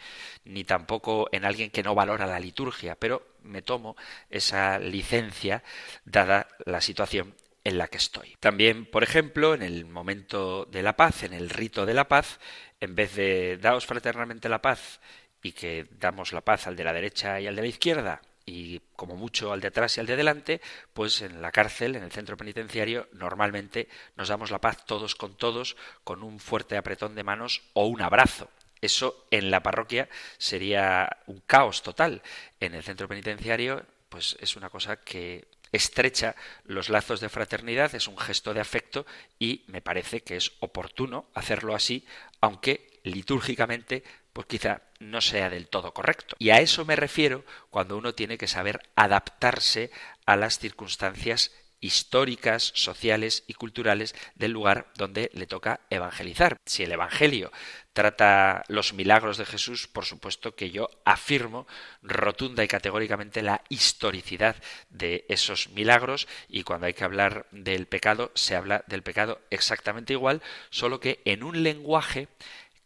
ni 0.44 0.64
tampoco 0.64 1.28
en 1.32 1.46
alguien 1.46 1.70
que 1.70 1.82
no 1.82 1.94
valora 1.94 2.26
la 2.26 2.38
liturgia, 2.38 2.94
pero 2.94 3.26
me 3.42 3.62
tomo 3.62 3.96
esa 4.28 4.78
licencia 4.78 5.64
dada 6.04 6.46
la 6.66 6.82
situación 6.82 7.34
en 7.64 7.78
la 7.78 7.88
que 7.88 7.96
estoy. 7.96 8.36
También, 8.38 8.84
por 8.84 9.02
ejemplo, 9.02 9.54
en 9.54 9.62
el 9.62 9.86
momento 9.86 10.66
de 10.66 10.82
la 10.82 10.94
paz, 10.94 11.22
en 11.22 11.32
el 11.32 11.48
rito 11.48 11.86
de 11.86 11.94
la 11.94 12.06
paz, 12.06 12.38
en 12.80 12.94
vez 12.94 13.14
de 13.14 13.56
daos 13.56 13.86
fraternalmente 13.86 14.50
la 14.50 14.60
paz 14.60 15.00
y 15.42 15.52
que 15.52 15.86
damos 15.92 16.34
la 16.34 16.42
paz 16.42 16.66
al 16.66 16.76
de 16.76 16.84
la 16.84 16.92
derecha 16.92 17.40
y 17.40 17.46
al 17.46 17.56
de 17.56 17.62
la 17.62 17.68
izquierda, 17.68 18.20
y 18.46 18.80
como 18.94 19.16
mucho 19.16 19.52
al 19.52 19.60
de 19.60 19.68
atrás 19.68 19.96
y 19.96 20.00
al 20.00 20.06
de 20.06 20.16
delante, 20.16 20.60
pues 20.94 21.20
en 21.20 21.42
la 21.42 21.50
cárcel, 21.50 21.96
en 21.96 22.04
el 22.04 22.12
centro 22.12 22.36
penitenciario, 22.36 23.08
normalmente 23.12 23.88
nos 24.16 24.28
damos 24.28 24.52
la 24.52 24.60
paz 24.60 24.86
todos 24.86 25.16
con 25.16 25.36
todos, 25.36 25.76
con 26.04 26.22
un 26.22 26.38
fuerte 26.38 26.76
apretón 26.76 27.16
de 27.16 27.24
manos 27.24 27.62
o 27.72 27.86
un 27.86 28.00
abrazo. 28.00 28.48
Eso 28.80 29.26
en 29.32 29.50
la 29.50 29.62
parroquia 29.62 30.08
sería 30.38 31.18
un 31.26 31.40
caos 31.40 31.82
total. 31.82 32.22
En 32.60 32.74
el 32.74 32.84
centro 32.84 33.08
penitenciario, 33.08 33.84
pues 34.08 34.36
es 34.40 34.54
una 34.54 34.70
cosa 34.70 35.00
que 35.00 35.48
estrecha 35.72 36.36
los 36.64 36.88
lazos 36.88 37.20
de 37.20 37.28
fraternidad, 37.28 37.94
es 37.96 38.06
un 38.06 38.16
gesto 38.16 38.54
de 38.54 38.60
afecto 38.60 39.06
y 39.40 39.64
me 39.66 39.82
parece 39.82 40.20
que 40.22 40.36
es 40.36 40.52
oportuno 40.60 41.26
hacerlo 41.34 41.74
así, 41.74 42.06
aunque 42.40 43.00
litúrgicamente 43.02 44.04
pues 44.36 44.48
quizá 44.48 44.82
no 45.00 45.22
sea 45.22 45.48
del 45.48 45.66
todo 45.66 45.94
correcto. 45.94 46.36
Y 46.38 46.50
a 46.50 46.60
eso 46.60 46.84
me 46.84 46.94
refiero 46.94 47.42
cuando 47.70 47.96
uno 47.96 48.14
tiene 48.14 48.36
que 48.36 48.46
saber 48.46 48.82
adaptarse 48.94 49.90
a 50.26 50.36
las 50.36 50.58
circunstancias 50.58 51.52
históricas, 51.80 52.70
sociales 52.74 53.44
y 53.46 53.54
culturales 53.54 54.14
del 54.34 54.52
lugar 54.52 54.92
donde 54.94 55.30
le 55.32 55.46
toca 55.46 55.80
evangelizar. 55.88 56.58
Si 56.66 56.82
el 56.82 56.92
Evangelio 56.92 57.50
trata 57.94 58.62
los 58.68 58.92
milagros 58.92 59.38
de 59.38 59.46
Jesús, 59.46 59.86
por 59.86 60.04
supuesto 60.04 60.54
que 60.54 60.70
yo 60.70 60.90
afirmo 61.06 61.66
rotunda 62.02 62.62
y 62.62 62.68
categóricamente 62.68 63.40
la 63.40 63.62
historicidad 63.70 64.56
de 64.90 65.24
esos 65.30 65.70
milagros 65.70 66.28
y 66.46 66.62
cuando 66.62 66.88
hay 66.88 66.92
que 66.92 67.04
hablar 67.04 67.46
del 67.52 67.86
pecado 67.86 68.32
se 68.34 68.54
habla 68.54 68.84
del 68.86 69.02
pecado 69.02 69.40
exactamente 69.48 70.12
igual, 70.12 70.42
solo 70.68 71.00
que 71.00 71.22
en 71.24 71.42
un 71.42 71.62
lenguaje 71.62 72.28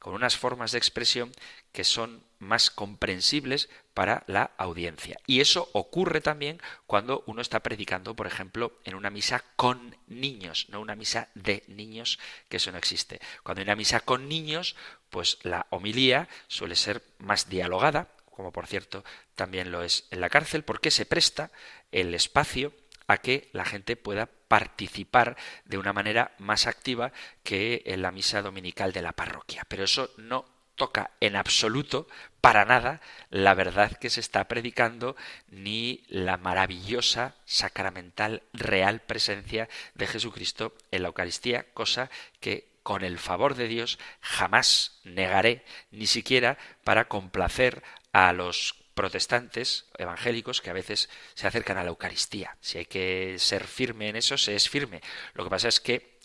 con 0.01 0.15
unas 0.15 0.37
formas 0.37 0.73
de 0.73 0.79
expresión 0.79 1.31
que 1.73 1.85
son 1.85 2.25
más 2.41 2.71
comprensibles 2.71 3.69
para 3.95 4.25
la 4.27 4.51
audiencia. 4.57 5.19
Y 5.27 5.41
eso 5.41 5.69
ocurre 5.73 6.21
también 6.21 6.61
cuando 6.87 7.23
uno 7.27 7.43
está 7.43 7.61
predicando, 7.61 8.17
por 8.17 8.27
ejemplo, 8.27 8.73
en 8.85 8.95
una 8.95 9.11
misa 9.11 9.45
con 9.57 9.95
niños, 10.09 10.67
no 10.71 10.81
una 10.81 10.97
misa 10.97 11.29
de 11.35 11.63
niños, 11.69 12.19
que 12.49 12.57
eso 12.57 12.73
no 12.73 12.79
existe. 12.79 13.21
Cuando 13.45 13.61
hay 13.61 13.65
una 13.65 13.77
misa 13.77 14.01
con 14.01 14.27
niños, 14.29 14.75
pues 15.11 15.39
la 15.43 15.67
homilía 15.71 16.29
suele 16.49 16.77
ser 16.77 17.05
más 17.19 17.49
dialogada, 17.49 18.09
como 18.25 18.53
por 18.53 18.67
cierto 18.67 19.05
también 19.35 19.71
lo 19.71 19.83
es 19.83 20.07
en 20.11 20.21
la 20.21 20.31
cárcel, 20.31 20.65
porque 20.65 20.91
se 20.91 21.05
presta 21.05 21.53
el 21.93 22.15
espacio 22.15 22.73
a 23.07 23.19
que 23.19 23.51
la 23.53 23.67
gente 23.67 23.97
pueda 23.97 24.31
participar 24.51 25.37
de 25.65 25.79
una 25.79 25.93
manera 25.93 26.33
más 26.39 26.67
activa 26.67 27.13
que 27.45 27.85
en 27.87 28.03
la 28.03 28.11
misa 28.11 28.43
dominical 28.43 28.93
de 28.93 29.01
la 29.01 29.13
parroquia. 29.13 29.65
Pero 29.69 29.85
eso 29.85 30.11
no 30.17 30.45
toca 30.75 31.13
en 31.21 31.37
absoluto, 31.37 32.09
para 32.41 32.65
nada, 32.65 33.01
la 33.29 33.55
verdad 33.55 33.97
que 33.97 34.11
se 34.11 34.19
está 34.19 34.49
predicando, 34.49 35.15
ni 35.51 36.03
la 36.09 36.37
maravillosa, 36.37 37.37
sacramental, 37.45 38.43
real 38.53 38.99
presencia 38.99 39.69
de 39.95 40.09
Jesucristo 40.09 40.75
en 40.91 41.03
la 41.03 41.09
Eucaristía, 41.09 41.67
cosa 41.73 42.11
que 42.41 42.67
con 42.83 43.05
el 43.05 43.21
favor 43.21 43.55
de 43.55 43.69
Dios 43.69 44.01
jamás 44.21 44.99
negaré, 45.05 45.65
ni 45.93 46.09
siquiera 46.09 46.59
para 46.83 47.05
complacer 47.05 47.85
a 48.13 48.33
los 48.33 48.80
protestantes 49.01 49.87
evangélicos 49.97 50.61
que 50.61 50.69
a 50.69 50.75
veces 50.75 51.09
se 51.33 51.47
acercan 51.47 51.79
a 51.79 51.83
la 51.83 51.89
Eucaristía. 51.89 52.59
Si 52.61 52.77
hay 52.77 52.85
que 52.85 53.37
ser 53.39 53.67
firme 53.67 54.11
en 54.11 54.17
eso, 54.17 54.37
se 54.37 54.55
es 54.55 54.69
firme. 54.69 55.01
Lo 55.33 55.43
que 55.43 55.49
pasa 55.49 55.69
es 55.69 55.81
que 55.81 56.19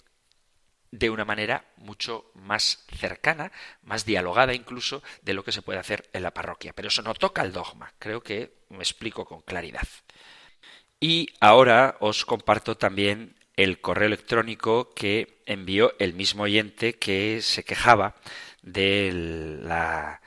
de 0.92 1.10
una 1.10 1.24
manera 1.24 1.64
mucho 1.78 2.32
más 2.34 2.84
cercana, 2.90 3.54
más 3.82 4.04
dialogada 4.04 4.54
incluso 4.54 5.02
de 5.22 5.34
lo 5.34 5.46
que 5.46 5.54
se 5.54 5.62
puede 5.62 5.80
hacer 5.80 6.10
en 6.12 6.24
la 6.24 6.34
parroquia. 6.34 6.74
Pero 6.74 6.90
eso 6.90 7.02
no 7.02 7.14
toca 7.14 7.44
el 7.44 7.54
dogma. 7.54 7.94
Creo 7.98 8.22
que 8.22 8.52
me 8.68 8.80
explico 8.80 9.24
con 9.24 9.42
claridad. 9.42 9.88
Y 11.00 11.30
ahora 11.40 11.96
os 12.02 12.26
comparto 12.26 12.76
también 12.76 13.38
el 13.56 13.80
correo 13.80 14.08
electrónico 14.08 14.94
que 14.94 15.42
envió 15.46 15.94
el 15.98 16.14
mismo 16.14 16.44
oyente 16.44 16.96
que 16.96 17.42
se 17.42 17.64
quejaba 17.64 18.16
de 18.62 19.12
la 19.64 20.22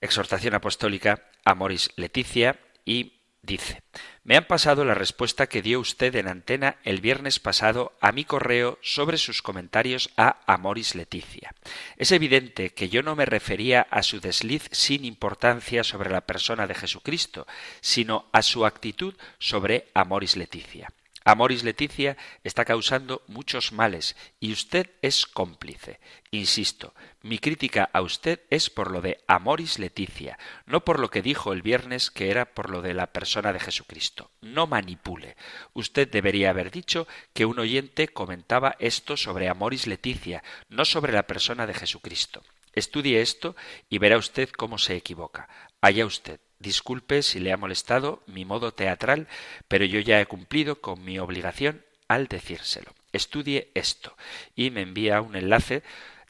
exhortación 0.00 0.54
apostólica 0.54 1.28
Amoris 1.44 1.90
Leticia 1.96 2.60
y 2.84 3.20
dice 3.42 3.82
Me 4.24 4.36
han 4.36 4.46
pasado 4.46 4.84
la 4.84 4.94
respuesta 4.94 5.48
que 5.48 5.62
dio 5.62 5.80
usted 5.80 6.14
en 6.16 6.28
antena 6.28 6.76
el 6.84 7.00
viernes 7.00 7.40
pasado 7.40 7.92
a 8.00 8.12
mi 8.12 8.24
correo 8.24 8.78
sobre 8.82 9.18
sus 9.18 9.42
comentarios 9.42 10.10
a 10.16 10.40
Amoris 10.46 10.94
Leticia. 10.94 11.54
Es 11.96 12.12
evidente 12.12 12.70
que 12.70 12.88
yo 12.88 13.02
no 13.02 13.16
me 13.16 13.26
refería 13.26 13.82
a 13.90 14.02
su 14.02 14.20
desliz 14.20 14.68
sin 14.70 15.04
importancia 15.04 15.84
sobre 15.84 16.10
la 16.10 16.22
persona 16.22 16.66
de 16.66 16.74
Jesucristo, 16.74 17.46
sino 17.80 18.26
a 18.32 18.42
su 18.42 18.64
actitud 18.64 19.14
sobre 19.38 19.88
Amoris 19.94 20.36
Leticia. 20.36 20.88
Amoris 21.24 21.64
Leticia 21.64 22.16
está 22.44 22.64
causando 22.64 23.22
muchos 23.26 23.72
males 23.72 24.16
y 24.40 24.52
usted 24.52 24.90
es 25.02 25.26
cómplice. 25.26 26.00
Insisto, 26.30 26.94
mi 27.22 27.38
crítica 27.38 27.88
a 27.92 28.00
usted 28.00 28.40
es 28.50 28.70
por 28.70 28.90
lo 28.90 29.00
de 29.00 29.22
Amoris 29.26 29.78
Leticia, 29.78 30.38
no 30.66 30.84
por 30.84 30.98
lo 30.98 31.10
que 31.10 31.22
dijo 31.22 31.52
el 31.52 31.62
viernes 31.62 32.10
que 32.10 32.30
era 32.30 32.46
por 32.54 32.70
lo 32.70 32.82
de 32.82 32.94
la 32.94 33.12
persona 33.12 33.52
de 33.52 33.60
Jesucristo. 33.60 34.30
No 34.40 34.66
manipule. 34.66 35.36
Usted 35.72 36.08
debería 36.08 36.50
haber 36.50 36.70
dicho 36.70 37.06
que 37.32 37.46
un 37.46 37.58
oyente 37.58 38.08
comentaba 38.08 38.76
esto 38.78 39.16
sobre 39.16 39.48
Amoris 39.48 39.86
Leticia, 39.86 40.42
no 40.68 40.84
sobre 40.84 41.12
la 41.12 41.26
persona 41.26 41.66
de 41.66 41.74
Jesucristo. 41.74 42.42
Estudie 42.74 43.20
esto 43.20 43.56
y 43.88 43.98
verá 43.98 44.16
usted 44.16 44.48
cómo 44.50 44.78
se 44.78 44.96
equivoca. 44.96 45.48
Allá 45.80 46.06
usted. 46.06 46.40
Disculpe 46.58 47.22
si 47.22 47.40
le 47.40 47.52
ha 47.52 47.56
molestado 47.56 48.22
mi 48.26 48.44
modo 48.44 48.72
teatral, 48.72 49.26
pero 49.66 49.84
yo 49.84 49.98
ya 49.98 50.20
he 50.20 50.26
cumplido 50.26 50.80
con 50.80 51.04
mi 51.04 51.18
obligación 51.18 51.84
al 52.06 52.28
decírselo. 52.28 52.94
Estudie 53.12 53.70
esto. 53.74 54.16
Y 54.54 54.70
me 54.70 54.82
envía 54.82 55.20
un 55.20 55.34
enlace 55.34 55.82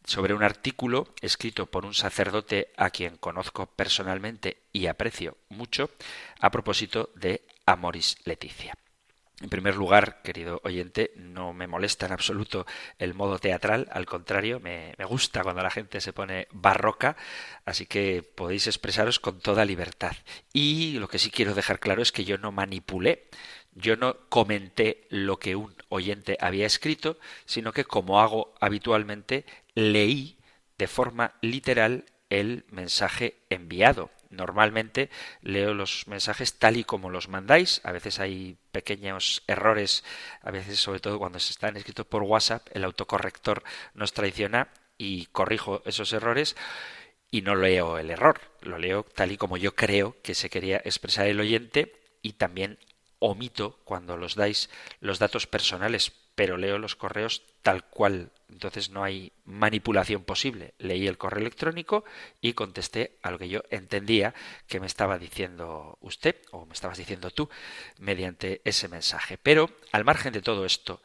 sobre 0.04 0.34
un 0.34 0.42
artículo 0.42 1.08
escrito 1.20 1.66
por 1.66 1.84
un 1.84 1.94
sacerdote 1.94 2.72
a 2.76 2.90
quien 2.90 3.18
conozco 3.18 3.66
personalmente 3.66 4.62
y 4.72 4.86
aprecio 4.86 5.36
mucho 5.48 5.90
a 6.40 6.50
propósito 6.50 7.10
de 7.14 7.42
Amoris 7.66 8.16
Leticia. 8.24 8.74
En 9.42 9.48
primer 9.48 9.74
lugar, 9.74 10.22
querido 10.22 10.60
oyente, 10.62 11.10
no 11.16 11.52
me 11.52 11.66
molesta 11.66 12.06
en 12.06 12.12
absoluto 12.12 12.64
el 12.98 13.12
modo 13.12 13.40
teatral, 13.40 13.88
al 13.90 14.06
contrario, 14.06 14.60
me, 14.60 14.94
me, 14.96 15.04
gusta 15.04 15.42
cuando 15.42 15.64
la 15.64 15.70
gente 15.70 16.00
se 16.00 16.12
pone 16.12 16.46
barroca, 16.52 17.16
así 17.64 17.86
que 17.86 18.22
podéis 18.22 18.68
expresaros 18.68 19.18
con 19.18 19.40
toda 19.40 19.64
libertad. 19.64 20.12
Y 20.52 20.92
lo 21.00 21.08
que 21.08 21.18
sí 21.18 21.32
quiero 21.32 21.54
dejar 21.54 21.80
claro 21.80 22.02
es 22.02 22.12
que 22.12 22.24
yo 22.24 22.38
no 22.38 22.52
manipulé, 22.52 23.28
yo 23.74 23.96
no 23.96 24.16
comenté 24.28 25.08
lo 25.10 25.40
que 25.40 25.56
un 25.56 25.74
oyente 25.88 26.38
había 26.40 26.66
escrito, 26.66 27.18
sino 27.44 27.72
que, 27.72 27.84
como 27.84 28.20
hago 28.20 28.54
habitualmente, 28.60 29.44
leí 29.74 30.38
de 30.78 30.86
forma 30.86 31.34
literal 31.40 32.04
el 32.30 32.64
mensaje 32.70 33.38
enviado 33.50 34.10
normalmente 34.32 35.10
leo 35.40 35.74
los 35.74 36.08
mensajes 36.08 36.58
tal 36.58 36.76
y 36.76 36.84
como 36.84 37.10
los 37.10 37.28
mandáis. 37.28 37.80
A 37.84 37.92
veces 37.92 38.18
hay 38.18 38.56
pequeños 38.72 39.42
errores, 39.46 40.04
a 40.42 40.50
veces 40.50 40.78
sobre 40.78 41.00
todo 41.00 41.18
cuando 41.18 41.38
se 41.38 41.52
están 41.52 41.76
escritos 41.76 42.06
por 42.06 42.22
WhatsApp, 42.22 42.66
el 42.72 42.84
autocorrector 42.84 43.62
nos 43.94 44.12
traiciona 44.12 44.68
y 44.98 45.26
corrijo 45.26 45.82
esos 45.84 46.12
errores 46.12 46.56
y 47.30 47.42
no 47.42 47.54
leo 47.54 47.98
el 47.98 48.10
error, 48.10 48.40
lo 48.60 48.78
leo 48.78 49.04
tal 49.04 49.32
y 49.32 49.36
como 49.36 49.56
yo 49.56 49.74
creo 49.74 50.16
que 50.22 50.34
se 50.34 50.50
quería 50.50 50.82
expresar 50.84 51.26
el 51.26 51.40
oyente 51.40 51.96
y 52.20 52.34
también 52.34 52.78
omito 53.18 53.78
cuando 53.84 54.16
los 54.16 54.34
dais 54.34 54.68
los 55.00 55.18
datos 55.18 55.46
personales, 55.46 56.12
pero 56.34 56.56
leo 56.56 56.78
los 56.78 56.96
correos 56.96 57.42
tal 57.62 57.84
cual. 57.84 58.30
Entonces 58.52 58.90
no 58.90 59.02
hay 59.02 59.32
manipulación 59.44 60.24
posible. 60.24 60.74
Leí 60.78 61.06
el 61.06 61.18
correo 61.18 61.40
electrónico 61.40 62.04
y 62.40 62.52
contesté 62.52 63.16
a 63.22 63.30
lo 63.30 63.38
que 63.38 63.48
yo 63.48 63.62
entendía 63.70 64.34
que 64.68 64.80
me 64.80 64.86
estaba 64.86 65.18
diciendo 65.18 65.98
usted 66.00 66.36
o 66.50 66.66
me 66.66 66.74
estabas 66.74 66.98
diciendo 66.98 67.30
tú 67.30 67.48
mediante 67.98 68.60
ese 68.64 68.88
mensaje. 68.88 69.38
Pero 69.38 69.70
al 69.90 70.04
margen 70.04 70.32
de 70.32 70.42
todo 70.42 70.64
esto, 70.64 71.02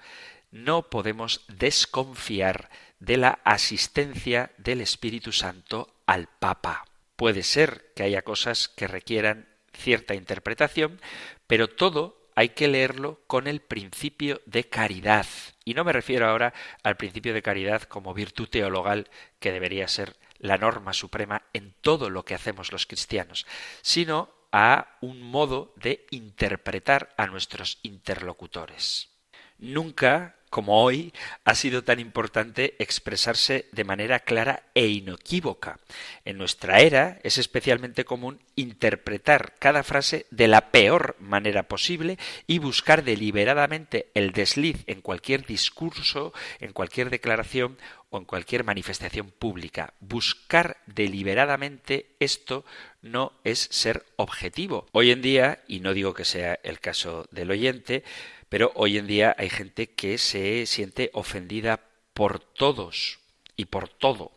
no 0.52 0.90
podemos 0.90 1.46
desconfiar 1.48 2.70
de 3.00 3.18
la 3.18 3.40
asistencia 3.44 4.52
del 4.58 4.82
Espíritu 4.82 5.32
Santo 5.32 5.94
al 6.06 6.28
Papa. 6.28 6.86
Puede 7.16 7.44
ser 7.44 7.92
que 7.96 8.04
haya 8.04 8.22
cosas 8.22 8.68
que 8.68 8.88
requieran 8.88 9.48
cierta 9.74 10.16
interpretación, 10.16 11.00
pero 11.48 11.68
todo 11.68 12.17
hay 12.38 12.50
que 12.50 12.68
leerlo 12.68 13.20
con 13.26 13.48
el 13.48 13.62
principio 13.62 14.42
de 14.46 14.70
caridad. 14.70 15.26
Y 15.66 15.74
no 15.74 15.84
me 15.84 15.92
refiero 15.92 16.30
ahora 16.30 16.54
al 16.84 16.96
principio 16.96 17.34
de 17.34 17.42
caridad 17.42 17.82
como 17.82 18.14
virtud 18.14 18.48
teologal 18.48 19.10
que 19.40 19.52
debería 19.52 19.88
ser 19.88 20.16
la 20.38 20.60
norma 20.60 20.94
suprema 20.94 21.42
en 21.54 21.74
todo 21.82 22.12
lo 22.12 22.26
que 22.26 22.36
hacemos 22.36 22.72
los 22.72 22.86
cristianos, 22.86 23.48
sino 23.82 24.30
a 24.52 24.98
un 25.02 25.24
modo 25.24 25.74
de 25.78 26.06
interpretar 26.12 27.12
a 27.18 27.26
nuestros 27.26 27.80
interlocutores. 27.82 29.10
Nunca 29.58 30.36
como 30.50 30.84
hoy, 30.84 31.14
ha 31.44 31.56
sido 31.56 31.84
tan 31.84 32.00
importante 32.00 32.76
expresarse 32.80 33.68
de 33.72 33.84
manera 33.84 34.20
clara 34.20 34.64
e 34.74 34.88
inequívoca. 34.88 35.80
En 36.26 36.38
nuestra 36.38 36.80
era 36.80 37.20
es 37.24 37.38
especialmente 37.38 38.06
común 38.06 38.40
interpretar 38.56 39.56
cada 39.60 39.84
frase 39.84 40.26
de 40.32 40.48
la 40.48 40.72
peor 40.72 41.16
manera 41.20 41.64
posible 41.64 42.18
y 42.48 42.60
buscar 42.60 43.04
deliberadamente 43.04 44.10
el 44.14 44.32
desliz 44.32 44.84
en 44.88 45.02
cualquier 45.02 45.46
discurso, 45.46 46.34
en 46.60 46.74
cualquier 46.74 47.10
declaración 47.10 47.78
o 48.10 48.18
en 48.18 48.26
cualquier 48.26 48.64
manifestación 48.64 49.32
pública. 49.32 49.94
Buscar 50.00 50.78
deliberadamente 50.86 52.16
esto 52.20 52.66
no 53.02 53.34
es 53.44 53.68
ser 53.72 54.06
objetivo. 54.16 54.88
Hoy 54.92 55.12
en 55.12 55.22
día, 55.22 55.62
y 55.68 55.80
no 55.82 55.94
digo 55.94 56.14
que 56.14 56.26
sea 56.26 56.60
el 56.64 56.80
caso 56.80 57.28
del 57.32 57.52
oyente, 57.52 58.04
pero 58.50 58.72
hoy 58.76 58.98
en 58.98 59.08
día 59.08 59.36
hay 59.38 59.50
gente 59.50 59.94
que 59.94 60.18
se 60.18 60.66
siente 60.66 61.10
ofendida 61.14 61.82
por 62.14 62.40
todos 62.40 63.20
y 63.56 63.66
por 63.66 63.90
todo. 63.90 64.32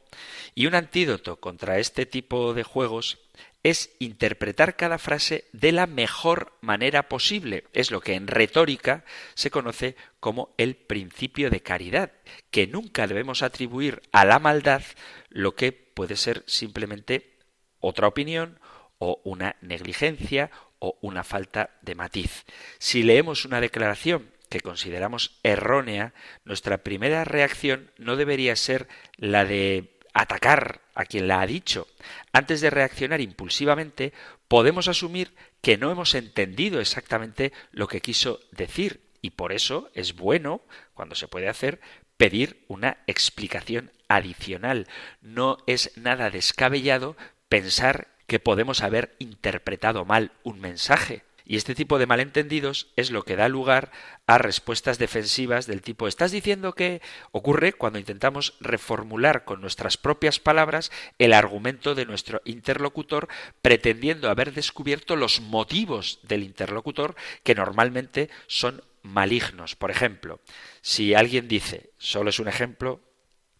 Y 0.55 0.67
un 0.67 0.75
antídoto 0.75 1.37
contra 1.37 1.79
este 1.79 2.07
tipo 2.07 2.55
de 2.55 2.65
juegos 2.65 3.19
es 3.63 3.95
interpretar 3.99 4.77
cada 4.77 4.99
frase 4.99 5.45
de 5.53 5.73
la 5.73 5.87
mejor 5.87 6.57
manera 6.61 7.09
posible. 7.09 7.65
Es 7.73 7.91
lo 7.91 8.01
que 8.01 8.15
en 8.15 8.27
retórica 8.27 9.05
se 9.35 9.51
conoce 9.51 9.97
como 10.19 10.55
el 10.57 10.77
principio 10.77 11.51
de 11.51 11.63
caridad, 11.63 12.13
que 12.51 12.67
nunca 12.67 13.07
debemos 13.07 13.43
atribuir 13.43 14.03
a 14.13 14.25
la 14.25 14.39
maldad 14.39 14.83
lo 15.29 15.55
que 15.55 15.73
puede 15.73 16.17
ser 16.17 16.43
simplemente 16.47 17.39
otra 17.79 18.09
opinión 18.09 18.59
o 18.99 19.21
una 19.25 19.57
negligencia 19.61 20.51
o 20.81 20.99
una 21.01 21.23
falta 21.23 21.71
de 21.83 21.95
matiz. 21.95 22.45
Si 22.79 23.05
leemos 23.05 23.45
una 23.45 23.61
declaración 23.61 24.31
que 24.49 24.61
consideramos 24.61 25.39
errónea, 25.45 26.13
nuestra 26.45 26.79
primera 26.79 27.25
reacción 27.25 27.93
no 27.97 28.17
debería 28.17 28.57
ser 28.57 28.89
la 29.17 29.45
de 29.45 29.97
atacar 30.13 30.81
a 30.95 31.05
quien 31.05 31.29
la 31.29 31.41
ha 31.41 31.47
dicho. 31.47 31.87
Antes 32.33 32.61
de 32.61 32.71
reaccionar 32.71 33.21
impulsivamente, 33.21 34.13
podemos 34.49 34.89
asumir 34.89 35.33
que 35.61 35.79
no 35.79 35.93
hemos 35.93 36.15
entendido 36.17 36.81
exactamente 36.81 37.53
lo 37.71 37.87
que 37.87 38.01
quiso 38.01 38.41
decir 38.51 39.01
y 39.23 39.31
por 39.31 39.53
eso 39.53 39.91
es 39.95 40.15
bueno, 40.15 40.63
cuando 40.95 41.15
se 41.15 41.29
puede 41.29 41.49
hacer, 41.49 41.81
pedir 42.17 42.65
una 42.69 42.99
explicación 43.07 43.93
adicional. 44.09 44.89
No 45.21 45.59
es 45.67 45.97
nada 45.97 46.31
descabellado 46.31 47.17
pensar 47.49 48.09
que 48.31 48.39
podemos 48.39 48.85
haber 48.85 49.17
interpretado 49.19 50.05
mal 50.05 50.31
un 50.45 50.61
mensaje. 50.61 51.25
Y 51.45 51.57
este 51.57 51.75
tipo 51.75 51.99
de 51.99 52.07
malentendidos 52.07 52.87
es 52.95 53.11
lo 53.11 53.25
que 53.25 53.35
da 53.35 53.49
lugar 53.49 53.91
a 54.29 54.39
respuestas 54.39 55.01
defensivas 55.01 55.67
del 55.67 55.83
tipo 55.83 56.07
¿estás 56.07 56.31
diciendo 56.31 56.73
que 56.73 57.03
ocurre 57.33 57.73
cuando 57.73 57.99
intentamos 57.99 58.55
reformular 58.61 59.45
con 59.45 59.61
nuestras 59.61 59.97
propias 59.97 60.39
palabras 60.39 60.93
el 61.19 61.33
argumento 61.33 61.97
de 61.97 62.07
nuestro 62.07 62.41
interlocutor 62.45 63.27
pretendiendo 63.63 64.31
haber 64.31 64.53
descubierto 64.53 65.17
los 65.17 65.41
motivos 65.41 66.21
del 66.23 66.45
interlocutor 66.45 67.17
que 67.43 67.57
normalmente 67.57 68.31
son 68.47 68.85
malignos? 69.03 69.75
Por 69.75 69.91
ejemplo, 69.91 70.39
si 70.83 71.15
alguien 71.15 71.49
dice, 71.49 71.91
solo 71.99 72.31
es 72.31 72.39
un 72.39 72.47
ejemplo, 72.47 73.01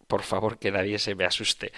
por 0.07 0.23
favor 0.23 0.59
que 0.59 0.71
nadie 0.71 0.97
se 0.97 1.13
me 1.13 1.25
asuste, 1.25 1.73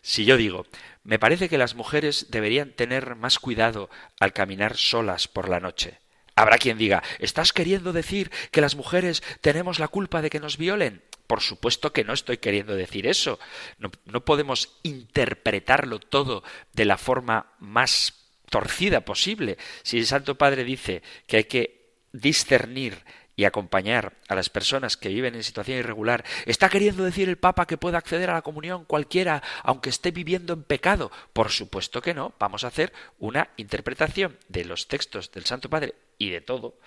si 0.00 0.24
yo 0.24 0.36
digo, 0.36 0.66
me 1.08 1.18
parece 1.18 1.48
que 1.48 1.56
las 1.56 1.74
mujeres 1.74 2.26
deberían 2.28 2.72
tener 2.72 3.16
más 3.16 3.38
cuidado 3.38 3.88
al 4.20 4.34
caminar 4.34 4.76
solas 4.76 5.26
por 5.26 5.48
la 5.48 5.58
noche. 5.58 6.00
Habrá 6.34 6.58
quien 6.58 6.76
diga, 6.76 7.02
¿estás 7.18 7.54
queriendo 7.54 7.94
decir 7.94 8.30
que 8.50 8.60
las 8.60 8.76
mujeres 8.76 9.22
tenemos 9.40 9.78
la 9.78 9.88
culpa 9.88 10.20
de 10.20 10.28
que 10.28 10.38
nos 10.38 10.58
violen? 10.58 11.02
Por 11.26 11.40
supuesto 11.40 11.94
que 11.94 12.04
no 12.04 12.12
estoy 12.12 12.36
queriendo 12.36 12.76
decir 12.76 13.06
eso. 13.06 13.38
No, 13.78 14.22
podemos 14.22 14.78
interpretarlo 14.82 15.98
todo 15.98 16.44
de 16.74 16.84
la 16.84 16.98
forma 16.98 17.54
más 17.58 18.12
torcida 18.50 19.06
posible. 19.06 19.56
Si 19.84 19.96
el 19.96 20.06
Santo 20.06 20.36
Padre 20.36 20.62
dice 20.62 21.02
que 21.26 21.38
hay 21.38 21.44
que 21.44 21.94
discernir 22.12 23.02
y 23.38 23.44
acompañar 23.44 24.14
a 24.26 24.34
las 24.34 24.50
personas 24.50 24.96
que 24.96 25.10
viven 25.10 25.36
en 25.36 25.44
situación 25.44 25.78
irregular. 25.78 26.24
¿Está 26.44 26.68
queriendo 26.68 27.04
decir 27.04 27.28
el 27.28 27.38
Papa 27.38 27.68
que 27.68 27.78
pueda 27.78 27.96
acceder 27.96 28.30
a 28.30 28.34
la 28.34 28.42
comunión 28.42 28.84
cualquiera 28.84 29.44
aunque 29.62 29.90
esté 29.90 30.10
viviendo 30.10 30.54
en 30.54 30.64
pecado? 30.64 31.12
Por 31.32 31.50
supuesto 31.50 32.02
que 32.02 32.14
no. 32.14 32.34
Vamos 32.40 32.64
a 32.64 32.66
hacer 32.66 32.92
una 33.20 33.50
interpretación 33.56 34.36
de 34.48 34.64
los 34.64 34.88
textos 34.88 35.30
del 35.30 35.44
Santo 35.44 35.70
Padre 35.70 35.94
y 36.18 36.30
de 36.30 36.40
todo 36.40 36.80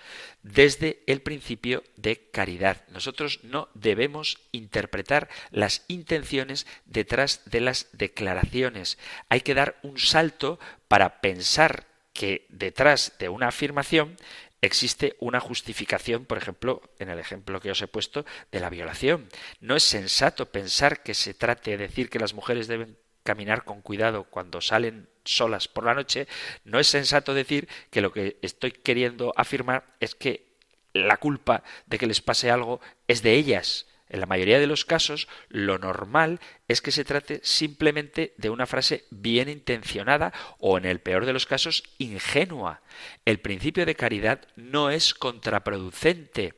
desde 0.44 1.04
el 1.08 1.22
principio 1.22 1.86
de 1.96 2.30
caridad. 2.32 2.84
Nosotros 2.90 3.40
no 3.44 3.70
debemos 3.74 4.38
interpretar 4.52 5.30
las 5.52 5.86
intenciones 5.88 6.68
detrás 6.84 7.44
de 7.46 7.62
las 7.62 7.88
declaraciones. 7.94 8.98
Hay 9.30 9.40
que 9.40 9.54
dar 9.54 9.80
un 9.84 9.98
salto 10.00 10.60
para 10.90 11.22
pensar 11.22 11.86
que 12.12 12.46
detrás 12.50 13.14
de 13.20 13.30
una 13.30 13.48
afirmación 13.48 14.18
existe 14.62 15.15
una 15.19 15.39
justificación, 15.39 16.26
por 16.26 16.38
ejemplo, 16.38 16.82
en 17.00 17.10
el 17.10 17.19
ejemplo 17.19 17.60
que 17.60 17.71
os 17.71 17.82
he 17.82 17.88
puesto, 17.88 18.26
de 18.52 18.60
la 18.60 18.69
violación. 18.69 19.28
No 19.60 19.76
es 19.76 19.84
sensato 19.84 20.52
pensar 20.52 21.04
que 21.04 21.13
se 21.13 21.34
trate 21.34 21.71
de 21.71 21.78
decir 21.78 22.10
que 22.10 22.19
las 22.19 22.34
mujeres 22.34 22.67
deben 22.67 22.97
caminar 23.24 23.63
con 23.63 23.82
cuidado 23.82 24.24
cuando 24.26 24.62
salen 24.62 25.10
solas 25.26 25.67
por 25.67 25.86
la 25.86 25.93
noche. 25.93 26.28
No 26.63 26.80
es 26.80 26.88
sensato 26.88 27.34
decir 27.34 27.67
que 27.89 28.02
lo 28.02 28.12
que 28.12 28.38
estoy 28.41 28.71
queriendo 28.71 29.34
afirmar 29.36 29.86
es 30.00 30.15
que 30.15 30.52
la 30.93 31.17
culpa 31.17 31.63
de 31.86 31.97
que 31.97 32.08
les 32.08 32.21
pase 32.21 32.52
algo 32.52 32.82
es 33.08 33.21
de 33.21 33.34
ellas. 33.34 33.88
En 34.12 34.19
la 34.19 34.26
mayoría 34.26 34.60
de 34.60 34.67
los 34.67 34.84
casos, 34.84 35.30
lo 35.47 35.80
normal 35.80 36.41
es 36.67 36.82
que 36.82 36.91
se 36.91 37.06
trate 37.06 37.39
simplemente 37.43 38.34
de 38.36 38.50
una 38.50 38.65
frase 38.65 39.06
bien 39.10 39.47
intencionada 39.47 40.34
o, 40.60 40.78
en 40.78 40.84
el 40.84 41.00
peor 41.00 41.26
de 41.26 41.32
los 41.32 41.45
casos, 41.45 41.84
ingenua. 41.97 42.82
El 43.24 43.39
principio 43.39 43.86
de 43.86 43.95
caridad 43.95 44.41
no 44.58 44.89
es 44.89 45.13
contraproducente, 45.13 46.56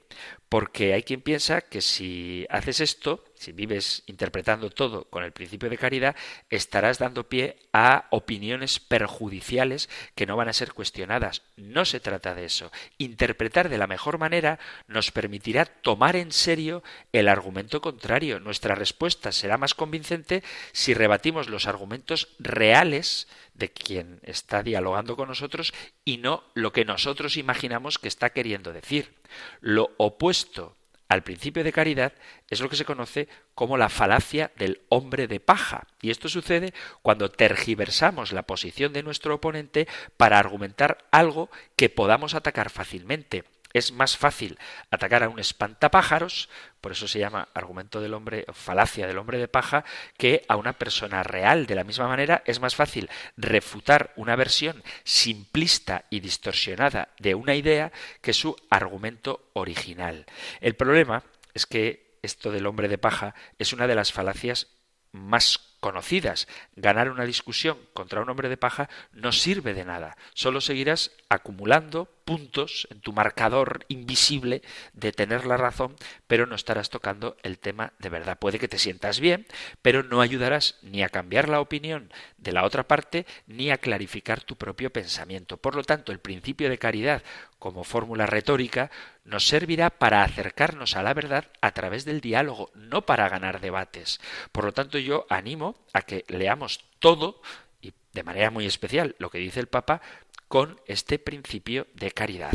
porque 0.53 0.93
hay 0.93 1.01
quien 1.01 1.21
piensa 1.21 1.61
que 1.61 1.81
si 1.81 2.45
haces 2.47 2.79
esto, 2.79 3.23
si 3.33 3.53
vives 3.53 4.03
interpretando 4.05 4.69
todo 4.69 5.05
con 5.05 5.23
el 5.23 5.31
principio 5.31 5.67
de 5.67 5.79
caridad, 5.79 6.15
estarás 6.51 6.99
dando 6.99 7.27
pie 7.27 7.57
a 7.73 8.05
opiniones 8.11 8.79
perjudiciales 8.79 9.89
que 10.13 10.27
no 10.27 10.37
van 10.37 10.49
a 10.49 10.53
ser 10.53 10.73
cuestionadas. 10.73 11.41
No 11.57 11.85
se 11.85 11.99
trata 11.99 12.35
de 12.35 12.45
eso. 12.45 12.71
Interpretar 12.99 13.67
de 13.67 13.79
la 13.79 13.87
mejor 13.87 14.19
manera 14.19 14.59
nos 14.87 15.09
permitirá 15.09 15.65
tomar 15.65 16.15
en 16.15 16.31
serio 16.31 16.83
el 17.13 17.29
argumento 17.29 17.81
contrario. 17.81 18.39
Nuestra 18.39 18.75
respuesta 18.75 19.31
será 19.31 19.57
más 19.57 19.73
convincente 19.73 20.43
si 20.71 20.93
rebatimos 20.93 21.49
los 21.49 21.65
argumentos 21.65 22.27
reales 22.37 23.27
de 23.53 23.71
quien 23.71 24.19
está 24.23 24.63
dialogando 24.63 25.15
con 25.15 25.27
nosotros 25.27 25.73
y 26.05 26.17
no 26.17 26.43
lo 26.53 26.71
que 26.73 26.85
nosotros 26.85 27.37
imaginamos 27.37 27.99
que 27.99 28.07
está 28.07 28.31
queriendo 28.31 28.73
decir. 28.73 29.13
Lo 29.61 29.91
opuesto 29.97 30.75
al 31.09 31.23
principio 31.23 31.63
de 31.63 31.71
caridad 31.71 32.13
es 32.49 32.59
lo 32.59 32.69
que 32.69 32.75
se 32.75 32.85
conoce 32.85 33.27
como 33.53 33.77
la 33.77 33.89
falacia 33.89 34.51
del 34.55 34.81
hombre 34.89 35.27
de 35.27 35.39
paja. 35.39 35.87
Y 36.01 36.09
esto 36.09 36.27
sucede 36.27 36.73
cuando 37.01 37.29
tergiversamos 37.29 38.31
la 38.31 38.43
posición 38.43 38.93
de 38.93 39.03
nuestro 39.03 39.35
oponente 39.35 39.87
para 40.17 40.39
argumentar 40.39 41.05
algo 41.11 41.49
que 41.75 41.89
podamos 41.89 42.33
atacar 42.33 42.71
fácilmente 42.71 43.43
es 43.73 43.91
más 43.91 44.15
fácil 44.15 44.57
atacar 44.91 45.23
a 45.23 45.29
un 45.29 45.39
espantapájaros, 45.39 46.49
por 46.79 46.91
eso 46.91 47.07
se 47.07 47.19
llama 47.19 47.49
argumento 47.53 47.99
del 48.01 48.13
hombre, 48.13 48.45
falacia 48.53 49.07
del 49.07 49.17
hombre 49.17 49.37
de 49.37 49.47
paja, 49.47 49.83
que 50.17 50.45
a 50.47 50.55
una 50.55 50.73
persona 50.73 51.23
real. 51.23 51.65
De 51.65 51.75
la 51.75 51.83
misma 51.83 52.07
manera, 52.07 52.43
es 52.45 52.59
más 52.59 52.75
fácil 52.75 53.09
refutar 53.35 54.13
una 54.15 54.35
versión 54.35 54.83
simplista 55.03 56.05
y 56.09 56.19
distorsionada 56.19 57.09
de 57.19 57.35
una 57.35 57.55
idea 57.55 57.91
que 58.21 58.33
su 58.33 58.55
argumento 58.69 59.49
original. 59.53 60.25
El 60.61 60.75
problema 60.75 61.23
es 61.53 61.65
que 61.65 62.17
esto 62.21 62.51
del 62.51 62.67
hombre 62.67 62.87
de 62.87 62.97
paja 62.97 63.35
es 63.59 63.73
una 63.73 63.87
de 63.87 63.95
las 63.95 64.11
falacias 64.11 64.67
más 65.11 65.72
conocidas. 65.83 66.47
Ganar 66.77 67.11
una 67.11 67.25
discusión 67.25 67.77
contra 67.91 68.21
un 68.21 68.29
hombre 68.29 68.47
de 68.47 68.55
paja 68.55 68.89
no 69.11 69.33
sirve 69.33 69.73
de 69.73 69.83
nada. 69.83 70.15
Solo 70.33 70.61
seguirás 70.61 71.11
acumulando 71.27 72.07
puntos 72.23 72.87
en 72.89 73.01
tu 73.01 73.11
marcador 73.11 73.85
invisible 73.89 74.61
de 74.93 75.11
tener 75.11 75.45
la 75.45 75.57
razón, 75.57 75.97
pero 76.25 76.45
no 76.45 76.55
estarás 76.55 76.89
tocando 76.89 77.35
el 77.43 77.59
tema 77.59 77.91
de 77.99 78.07
verdad. 78.07 78.39
Puede 78.39 78.59
que 78.59 78.69
te 78.69 78.79
sientas 78.79 79.19
bien, 79.19 79.45
pero 79.81 80.03
no 80.03 80.21
ayudarás 80.21 80.79
ni 80.81 81.03
a 81.03 81.09
cambiar 81.09 81.49
la 81.49 81.59
opinión 81.59 82.11
de 82.37 82.53
la 82.53 82.63
otra 82.63 82.87
parte, 82.87 83.25
ni 83.45 83.69
a 83.69 83.77
clarificar 83.77 84.41
tu 84.41 84.55
propio 84.55 84.89
pensamiento. 84.91 85.57
Por 85.57 85.75
lo 85.75 85.83
tanto, 85.83 86.13
el 86.13 86.19
principio 86.19 86.69
de 86.69 86.77
caridad 86.77 87.23
como 87.59 87.83
fórmula 87.83 88.25
retórica 88.25 88.89
nos 89.25 89.47
servirá 89.47 89.89
para 89.89 90.23
acercarnos 90.23 90.95
a 90.95 91.03
la 91.03 91.13
verdad 91.13 91.45
a 91.61 91.71
través 91.71 92.03
del 92.05 92.19
diálogo, 92.19 92.71
no 92.73 93.05
para 93.05 93.29
ganar 93.29 93.61
debates. 93.61 94.19
Por 94.51 94.65
lo 94.65 94.73
tanto, 94.73 94.97
yo 94.97 95.25
animo 95.29 95.72
a 95.93 96.01
que 96.01 96.25
leamos 96.27 96.81
todo 96.99 97.41
y 97.81 97.93
de 98.13 98.23
manera 98.23 98.49
muy 98.49 98.65
especial 98.65 99.15
lo 99.19 99.29
que 99.29 99.37
dice 99.37 99.59
el 99.59 99.67
Papa 99.67 100.01
con 100.47 100.79
este 100.85 101.19
principio 101.19 101.87
de 101.93 102.11
caridad. 102.11 102.53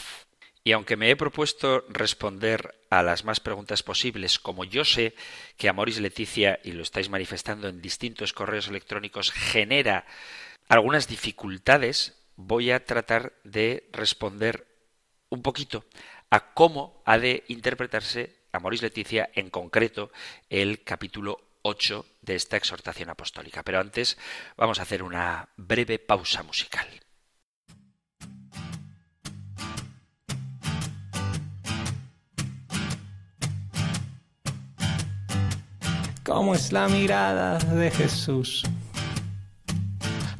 Y 0.65 0.73
aunque 0.73 0.97
me 0.97 1.11
he 1.11 1.17
propuesto 1.17 1.85
responder 1.89 2.75
a 2.91 3.03
las 3.03 3.25
más 3.25 3.41
preguntas 3.41 3.83
posibles, 3.83 4.39
como 4.39 4.65
yo 4.65 4.85
sé 4.85 5.15
que 5.57 5.69
Amoris 5.69 5.99
Leticia, 5.99 6.61
y 6.63 6.73
lo 6.73 6.83
estáis 6.83 7.09
manifestando 7.09 7.69
en 7.69 7.81
distintos 7.81 8.33
correos 8.33 8.69
electrónicos, 8.69 9.33
genera 9.33 10.05
algunas 10.69 11.09
dificultades, 11.09 12.21
voy 12.37 12.71
a 12.71 12.85
tratar 12.85 13.33
de 13.45 13.89
responder 13.93 14.67
un 15.31 15.43
poquito 15.43 15.85
a 16.31 16.53
cómo 16.53 17.03
ha 17.07 17.19
de 17.19 17.45
interpretarse 17.49 18.37
Amoris 18.53 18.83
Leticia 18.83 19.31
en 19.35 19.51
concreto 19.51 20.11
el 20.51 20.85
capítulo 20.85 21.48
8 21.69 22.07
de 22.23 22.35
esta 22.35 22.57
exhortación 22.57 23.11
apostólica. 23.11 23.63
Pero 23.63 23.79
antes 23.79 24.17
vamos 24.57 24.79
a 24.79 24.83
hacer 24.83 25.03
una 25.03 25.49
breve 25.57 25.99
pausa 25.99 26.43
musical. 26.43 26.89
¿Cómo 36.25 36.55
es 36.55 36.73
la 36.73 36.89
mirada 36.89 37.59
de 37.59 37.91
Jesús? 37.91 38.63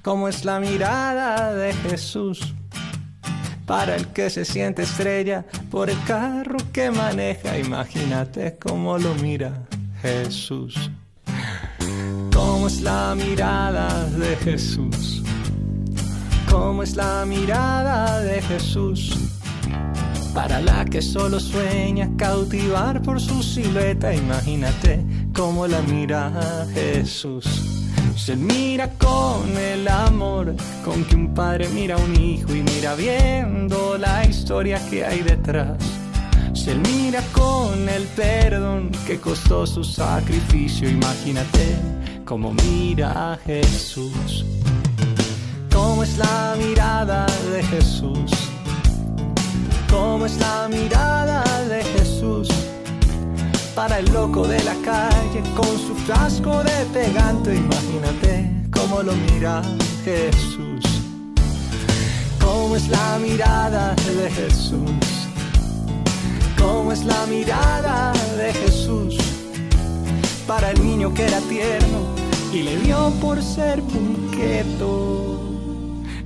¿Cómo 0.03 0.29
es 0.29 0.45
la 0.45 0.61
mirada 0.61 1.55
de 1.55 1.73
Jesús? 1.75 2.55
Para 3.67 3.97
el 3.97 4.09
que 4.09 4.31
se 4.31 4.45
siente 4.45 4.83
estrella 4.83 5.45
por 5.71 5.91
el 5.91 6.03
carro 6.05 6.59
que 6.73 6.91
maneja, 6.91 7.59
imagínate 7.59 8.59
cómo 8.59 8.97
lo 8.99 9.15
mira 9.15 9.67
Jesús 10.01 10.91
es 12.69 12.83
la 12.83 13.15
mirada 13.15 14.05
de 14.11 14.37
Jesús? 14.37 15.23
¿Cómo 16.51 16.83
es 16.83 16.97
la 16.97 17.25
mirada 17.25 18.21
de 18.21 18.43
Jesús? 18.43 19.17
Para 20.35 20.61
la 20.61 20.85
que 20.85 21.01
solo 21.01 21.41
sueña 21.41 22.11
cautivar 22.19 23.01
por 23.01 23.23
su 23.23 23.43
silueta, 23.43 24.15
imagínate 24.15 25.03
cómo 25.35 25.67
la 25.67 25.81
mira 25.81 26.67
Jesús. 26.75 27.47
Se 28.17 28.37
mira 28.37 28.91
con 28.99 29.57
el 29.57 29.89
amor 29.89 30.55
con 30.85 31.05
que 31.05 31.15
un 31.15 31.33
padre 31.33 31.69
mira 31.71 31.95
a 31.95 31.99
un 31.99 32.21
hijo 32.21 32.55
y 32.55 32.63
mira 32.63 32.95
viendo 32.97 33.97
la 33.97 34.27
historia 34.27 34.79
que 34.91 35.07
hay 35.07 35.23
detrás. 35.23 35.79
Se 36.53 36.75
mira 36.75 37.23
con 37.33 37.89
el 37.89 38.03
perdón 38.09 38.91
que 39.07 39.19
costó 39.19 39.67
su 39.67 39.83
sacrificio, 39.83 40.87
imagínate 40.87 41.98
como 42.29 42.53
mira 42.53 43.39
Jesús. 43.47 44.45
¿Cómo 45.73 46.03
es 46.03 46.19
la 46.19 46.57
mirada 46.59 47.25
de 47.51 47.63
Jesús? 47.63 48.31
¿Cómo 49.91 50.27
es 50.27 50.37
la 50.37 50.69
mirada 50.69 51.43
de 51.71 51.83
Jesús? 51.83 52.49
Para 53.75 54.01
el 54.01 54.13
loco 54.13 54.47
de 54.47 54.63
la 54.63 54.75
calle 54.85 55.43
con 55.57 55.79
su 55.79 55.95
frasco 56.05 56.63
de 56.65 56.85
pegante, 56.93 57.55
imagínate 57.55 58.51
cómo 58.73 59.03
lo 59.03 59.15
mira 59.15 59.63
Jesús. 60.05 60.85
¿Cómo 62.39 62.77
es 62.77 62.89
la 62.89 63.19
mirada 63.23 63.95
de 63.95 64.31
Jesús? 64.31 65.09
¿Cómo 66.59 66.93
es 66.93 67.05
la 67.05 67.25
mirada 67.25 68.13
de 68.37 68.53
Jesús? 68.53 69.17
Para 70.47 70.73
el 70.73 70.85
niño 70.85 71.15
que 71.15 71.25
era 71.27 71.41
tierno 71.41 72.18
y 72.53 72.63
le 72.63 72.77
dio 72.79 73.11
por 73.21 73.43
ser 73.43 73.83
punqueto. 73.83 75.39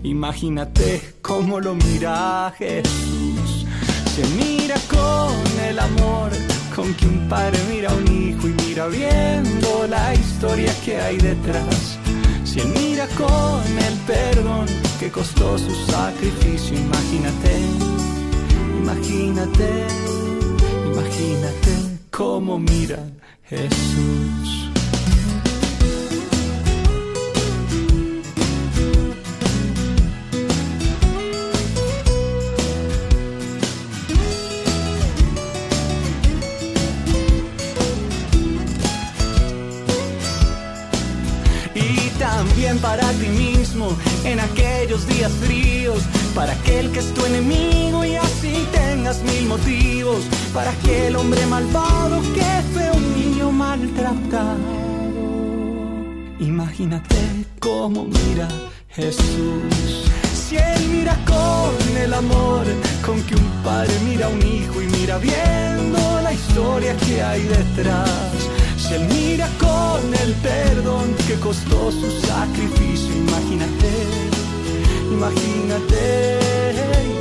Imagínate 0.02 1.14
cómo 1.20 1.60
lo 1.60 1.74
mira 1.74 2.52
Jesús. 2.56 3.66
Se 4.14 4.24
mira 4.36 4.76
con 4.90 5.34
el 5.68 5.78
amor 5.78 6.30
con 6.74 6.92
que 6.94 7.06
un 7.06 7.28
padre 7.28 7.58
mira 7.70 7.90
a 7.90 7.94
un 7.94 8.06
hijo 8.06 8.48
y 8.48 8.52
mira 8.66 8.86
viendo 8.88 9.86
la 9.88 10.14
historia 10.14 10.72
que 10.84 11.00
hay 11.00 11.16
detrás. 11.18 11.98
Si 12.44 12.60
él 12.60 12.68
mira 12.68 13.06
con 13.16 13.62
el 13.78 13.94
perdón 14.06 14.66
que 15.00 15.10
costó 15.10 15.56
su 15.58 15.74
sacrificio, 15.90 16.78
imagínate, 16.78 17.60
imagínate, 18.80 19.86
imagínate 20.92 21.98
cómo 22.10 22.58
mira 22.58 22.98
Jesús. 23.44 24.61
En 44.32 44.40
aquellos 44.40 45.06
días 45.06 45.30
fríos, 45.44 46.02
para 46.34 46.52
aquel 46.52 46.90
que 46.90 47.00
es 47.00 47.12
tu 47.12 47.24
enemigo 47.26 48.04
y 48.04 48.16
así 48.16 48.66
tengas 48.72 49.22
mil 49.22 49.46
motivos, 49.46 50.24
para 50.54 50.70
aquel 50.70 51.16
hombre 51.16 51.44
malvado 51.46 52.20
que 52.32 52.50
fue 52.72 52.90
un 52.90 53.14
niño 53.14 53.52
maltratado. 53.52 54.58
Imagínate 56.38 57.16
cómo 57.60 58.04
mira 58.04 58.48
Jesús. 58.88 60.10
Si 60.34 60.56
él 60.56 60.88
mira 60.90 61.14
con 61.26 61.96
el 61.96 62.14
amor 62.14 62.64
con 63.04 63.22
que 63.24 63.34
un 63.34 63.50
padre 63.62 63.92
mira 64.06 64.26
a 64.26 64.28
un 64.30 64.40
hijo 64.40 64.80
y 64.80 64.86
mira 64.86 65.18
viendo 65.18 66.20
la 66.22 66.32
historia 66.32 66.96
que 66.96 67.22
hay 67.22 67.42
detrás 67.42 68.32
si 68.82 68.94
él 68.94 69.06
mira 69.08 69.48
con 69.60 70.14
el 70.22 70.34
perdón 70.34 71.14
que 71.26 71.34
costó 71.34 71.92
su 71.92 72.10
sacrificio, 72.26 73.14
imagínate, 73.16 73.90
imagínate, 75.12 76.38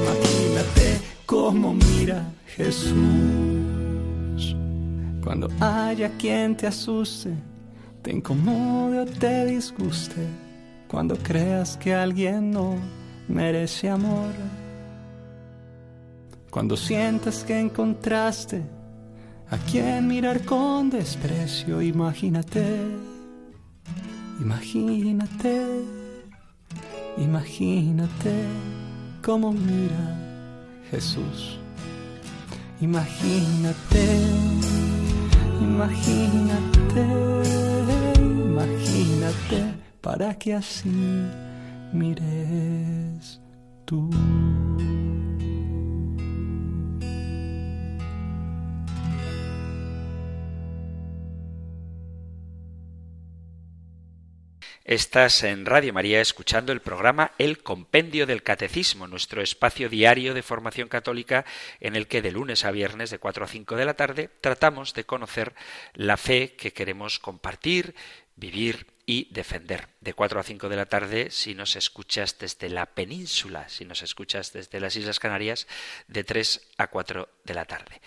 imagínate 0.01 1.01
cómo 1.25 1.73
mira 1.73 2.25
Jesús. 2.55 2.95
Cuando 5.23 5.47
haya 5.59 6.09
quien 6.17 6.57
te 6.57 6.65
asuste, 6.67 7.31
te 8.01 8.11
incomode 8.11 9.01
o 9.01 9.05
te 9.05 9.45
disguste, 9.45 10.25
cuando 10.87 11.15
creas 11.15 11.77
que 11.77 11.93
alguien 11.93 12.49
no 12.51 12.75
merece 13.27 13.87
amor, 13.87 14.33
cuando 16.49 16.75
sientas 16.75 17.43
que 17.43 17.59
encontraste 17.59 18.80
a 19.51 19.57
quien 19.57 20.07
mirar 20.07 20.45
con 20.45 20.89
desprecio, 20.89 21.81
imagínate, 21.81 22.65
imagínate, 24.39 25.83
imagínate 27.17 28.45
cómo 29.21 29.51
mira 29.51 30.17
Jesús. 30.89 31.59
Imagínate, 32.79 34.05
imagínate, 35.61 37.05
imagínate, 38.19 39.73
para 39.99 40.33
que 40.33 40.53
así 40.53 41.27
mires 41.93 43.41
tú. 43.85 44.09
Estás 54.91 55.43
en 55.43 55.65
Radio 55.65 55.93
María 55.93 56.19
escuchando 56.19 56.73
el 56.73 56.81
programa 56.81 57.31
El 57.37 57.63
Compendio 57.63 58.27
del 58.27 58.43
Catecismo, 58.43 59.07
nuestro 59.07 59.41
espacio 59.41 59.87
diario 59.87 60.33
de 60.33 60.43
formación 60.43 60.89
católica 60.89 61.45
en 61.79 61.95
el 61.95 62.07
que 62.07 62.21
de 62.21 62.33
lunes 62.33 62.65
a 62.65 62.71
viernes 62.71 63.09
de 63.09 63.17
4 63.17 63.45
a 63.45 63.47
5 63.47 63.77
de 63.77 63.85
la 63.85 63.93
tarde 63.93 64.29
tratamos 64.41 64.93
de 64.93 65.05
conocer 65.05 65.53
la 65.93 66.17
fe 66.17 66.55
que 66.57 66.73
queremos 66.73 67.19
compartir, 67.19 67.95
vivir 68.35 68.85
y 69.05 69.33
defender. 69.33 69.87
De 70.01 70.13
4 70.13 70.41
a 70.41 70.43
5 70.43 70.67
de 70.67 70.75
la 70.75 70.87
tarde 70.87 71.31
si 71.31 71.55
nos 71.55 71.77
escuchas 71.77 72.37
desde 72.37 72.67
la 72.67 72.85
península, 72.85 73.69
si 73.69 73.85
nos 73.85 74.01
escuchas 74.01 74.51
desde 74.51 74.81
las 74.81 74.97
Islas 74.97 75.21
Canarias, 75.21 75.67
de 76.09 76.25
3 76.25 76.67
a 76.77 76.87
4 76.87 77.29
de 77.45 77.53
la 77.53 77.63
tarde. 77.63 78.01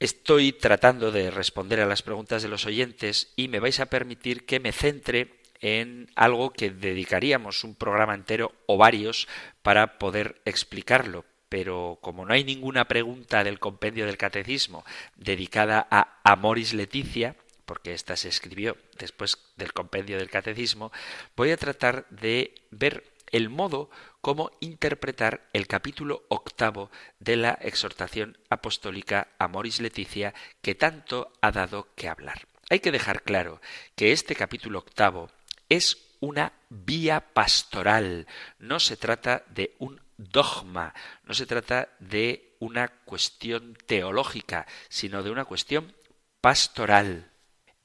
Estoy 0.00 0.54
tratando 0.54 1.12
de 1.12 1.30
responder 1.30 1.78
a 1.78 1.86
las 1.86 2.02
preguntas 2.02 2.42
de 2.42 2.48
los 2.48 2.66
oyentes 2.66 3.32
y 3.36 3.46
me 3.46 3.60
vais 3.60 3.78
a 3.78 3.86
permitir 3.86 4.44
que 4.44 4.58
me 4.58 4.72
centre 4.72 5.39
en 5.60 6.10
algo 6.16 6.52
que 6.52 6.70
dedicaríamos 6.70 7.64
un 7.64 7.74
programa 7.74 8.14
entero 8.14 8.52
o 8.66 8.76
varios 8.76 9.28
para 9.62 9.98
poder 9.98 10.40
explicarlo. 10.44 11.24
Pero 11.48 11.98
como 12.00 12.24
no 12.24 12.32
hay 12.32 12.44
ninguna 12.44 12.86
pregunta 12.86 13.44
del 13.44 13.58
compendio 13.58 14.06
del 14.06 14.16
catecismo 14.16 14.84
dedicada 15.16 15.86
a 15.90 16.20
Amoris 16.24 16.74
Leticia, 16.74 17.36
porque 17.66 17.92
ésta 17.92 18.16
se 18.16 18.28
escribió 18.28 18.76
después 18.98 19.38
del 19.56 19.72
compendio 19.72 20.18
del 20.18 20.30
catecismo, 20.30 20.92
voy 21.36 21.50
a 21.50 21.56
tratar 21.56 22.06
de 22.10 22.54
ver 22.70 23.04
el 23.32 23.48
modo 23.48 23.90
como 24.20 24.50
interpretar 24.60 25.48
el 25.52 25.66
capítulo 25.66 26.24
octavo 26.28 26.90
de 27.20 27.36
la 27.36 27.52
exhortación 27.60 28.38
apostólica 28.48 29.28
Amoris 29.38 29.80
Leticia 29.80 30.34
que 30.62 30.74
tanto 30.74 31.32
ha 31.40 31.52
dado 31.52 31.88
que 31.94 32.08
hablar. 32.08 32.46
Hay 32.68 32.80
que 32.80 32.92
dejar 32.92 33.22
claro 33.22 33.60
que 33.96 34.12
este 34.12 34.36
capítulo 34.36 34.78
octavo 34.78 35.30
es 35.70 35.96
una 36.20 36.52
vía 36.68 37.32
pastoral, 37.32 38.26
no 38.58 38.78
se 38.78 38.98
trata 38.98 39.44
de 39.48 39.74
un 39.78 40.00
dogma, 40.18 40.94
no 41.24 41.32
se 41.32 41.46
trata 41.46 41.88
de 41.98 42.54
una 42.58 42.88
cuestión 42.88 43.76
teológica, 43.86 44.66
sino 44.90 45.22
de 45.22 45.30
una 45.30 45.46
cuestión 45.46 45.94
pastoral. 46.42 47.30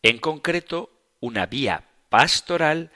En 0.04 0.20
concreto, 0.20 0.92
una 1.22 1.46
vía 1.46 1.86
pastoral 2.10 2.92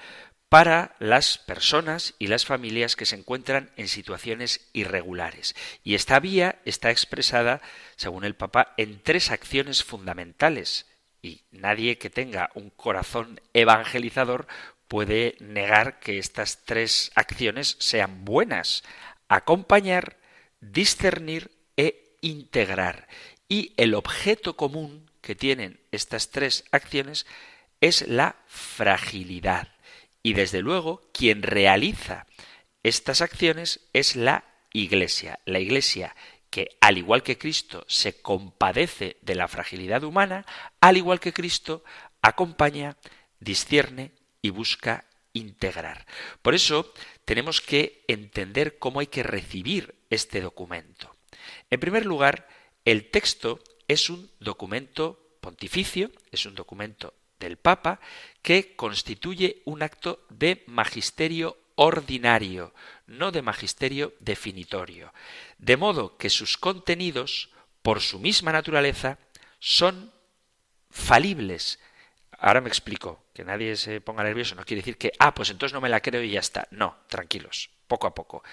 para 0.50 0.96
las 1.00 1.38
personas 1.38 2.16
y 2.18 2.28
las 2.28 2.46
familias 2.46 2.96
que 2.96 3.06
se 3.06 3.16
encuentran 3.16 3.72
en 3.78 3.88
situaciones 3.88 4.68
irregulares. 4.74 5.56
Y 5.84 5.96
esta 5.96 6.20
vía 6.20 6.60
está 6.66 6.90
expresada, 6.90 7.62
según 7.96 8.26
el 8.26 8.36
Papa, 8.36 8.74
en 8.78 9.02
tres 9.02 9.32
acciones 9.32 9.84
fundamentales. 9.84 10.88
Y 11.22 11.44
nadie 11.52 11.98
que 11.98 12.10
tenga 12.10 12.50
un 12.56 12.72
corazón 12.72 13.42
evangelizador 13.54 14.48
puede 14.90 15.38
negar 15.40 16.00
que 16.00 16.18
estas 16.18 16.66
tres 16.66 17.12
acciones 17.16 17.78
sean 17.80 18.26
buenas. 18.26 18.84
Acompañar, 19.30 20.18
discernir 20.60 21.52
e 21.78 22.18
integrar. 22.22 23.08
Y 23.48 23.74
el 23.78 23.94
objeto 23.94 24.58
común 24.58 25.10
que 25.22 25.36
tienen 25.36 25.80
estas 25.92 26.32
tres 26.32 26.66
acciones 26.72 27.28
es 27.80 28.08
la 28.08 28.36
fragilidad. 28.48 29.70
Y 30.24 30.34
desde 30.34 30.62
luego, 30.62 31.08
quien 31.14 31.44
realiza 31.44 32.26
estas 32.84 33.22
acciones 33.22 33.82
es 33.94 34.16
la 34.16 34.44
Iglesia. 34.74 35.40
La 35.46 35.60
Iglesia 35.60 36.16
que, 36.50 36.78
al 36.82 36.98
igual 36.98 37.22
que 37.22 37.38
Cristo, 37.38 37.86
se 37.88 38.22
compadece 38.22 39.18
de 39.22 39.36
la 39.36 39.48
fragilidad 39.48 40.04
humana, 40.04 40.48
al 40.82 40.98
igual 40.98 41.20
que 41.20 41.32
Cristo, 41.32 41.84
acompaña, 42.24 42.98
discierne 43.40 44.12
y 44.42 44.50
busca 44.50 45.06
integrar. 45.34 46.06
Por 46.42 46.56
eso 46.56 46.92
tenemos 47.26 47.62
que 47.62 48.04
entender 48.08 48.80
cómo 48.80 49.00
hay 49.00 49.08
que 49.08 49.24
recibir 49.24 49.96
este 50.10 50.42
documento. 50.42 51.16
En 51.70 51.80
primer 51.80 52.06
lugar, 52.06 52.48
el 52.86 53.10
texto 53.12 53.60
es 53.88 54.10
un 54.10 54.32
documento 54.40 55.38
pontificio, 55.42 56.12
es 56.32 56.46
un 56.46 56.56
documento 56.56 57.14
del 57.40 57.58
Papa 57.58 58.00
que 58.42 58.76
constituye 58.76 59.62
un 59.66 59.84
acto 59.84 60.26
de 60.30 60.64
magisterio 60.68 61.58
ordinario, 61.76 62.74
no 63.08 63.32
de 63.32 63.42
magisterio 63.42 64.14
definitorio, 64.20 65.14
de 65.58 65.78
modo 65.78 66.18
que 66.18 66.30
sus 66.30 66.58
contenidos, 66.58 67.50
por 67.82 68.02
su 68.02 68.20
misma 68.20 68.52
naturaleza, 68.52 69.18
son 69.60 70.12
falibles, 70.90 71.80
Ahora 72.40 72.62
me 72.62 72.70
explico, 72.70 73.22
que 73.40 73.46
nadie 73.46 73.78
se 73.78 74.02
ponga 74.02 74.22
nervioso, 74.22 74.54
no 74.56 74.66
quiere 74.66 74.82
decir 74.82 74.98
que, 74.98 75.14
ah, 75.18 75.34
pues 75.34 75.50
entonces 75.50 75.74
no 75.74 75.80
me 75.80 75.88
la 75.88 76.02
creo 76.02 76.22
y 76.22 76.32
ya 76.32 76.42
está. 76.42 76.68
No, 76.72 76.98
tranquilos, 77.08 77.70
poco 77.88 78.06
a 78.06 78.14
poco. 78.14 78.44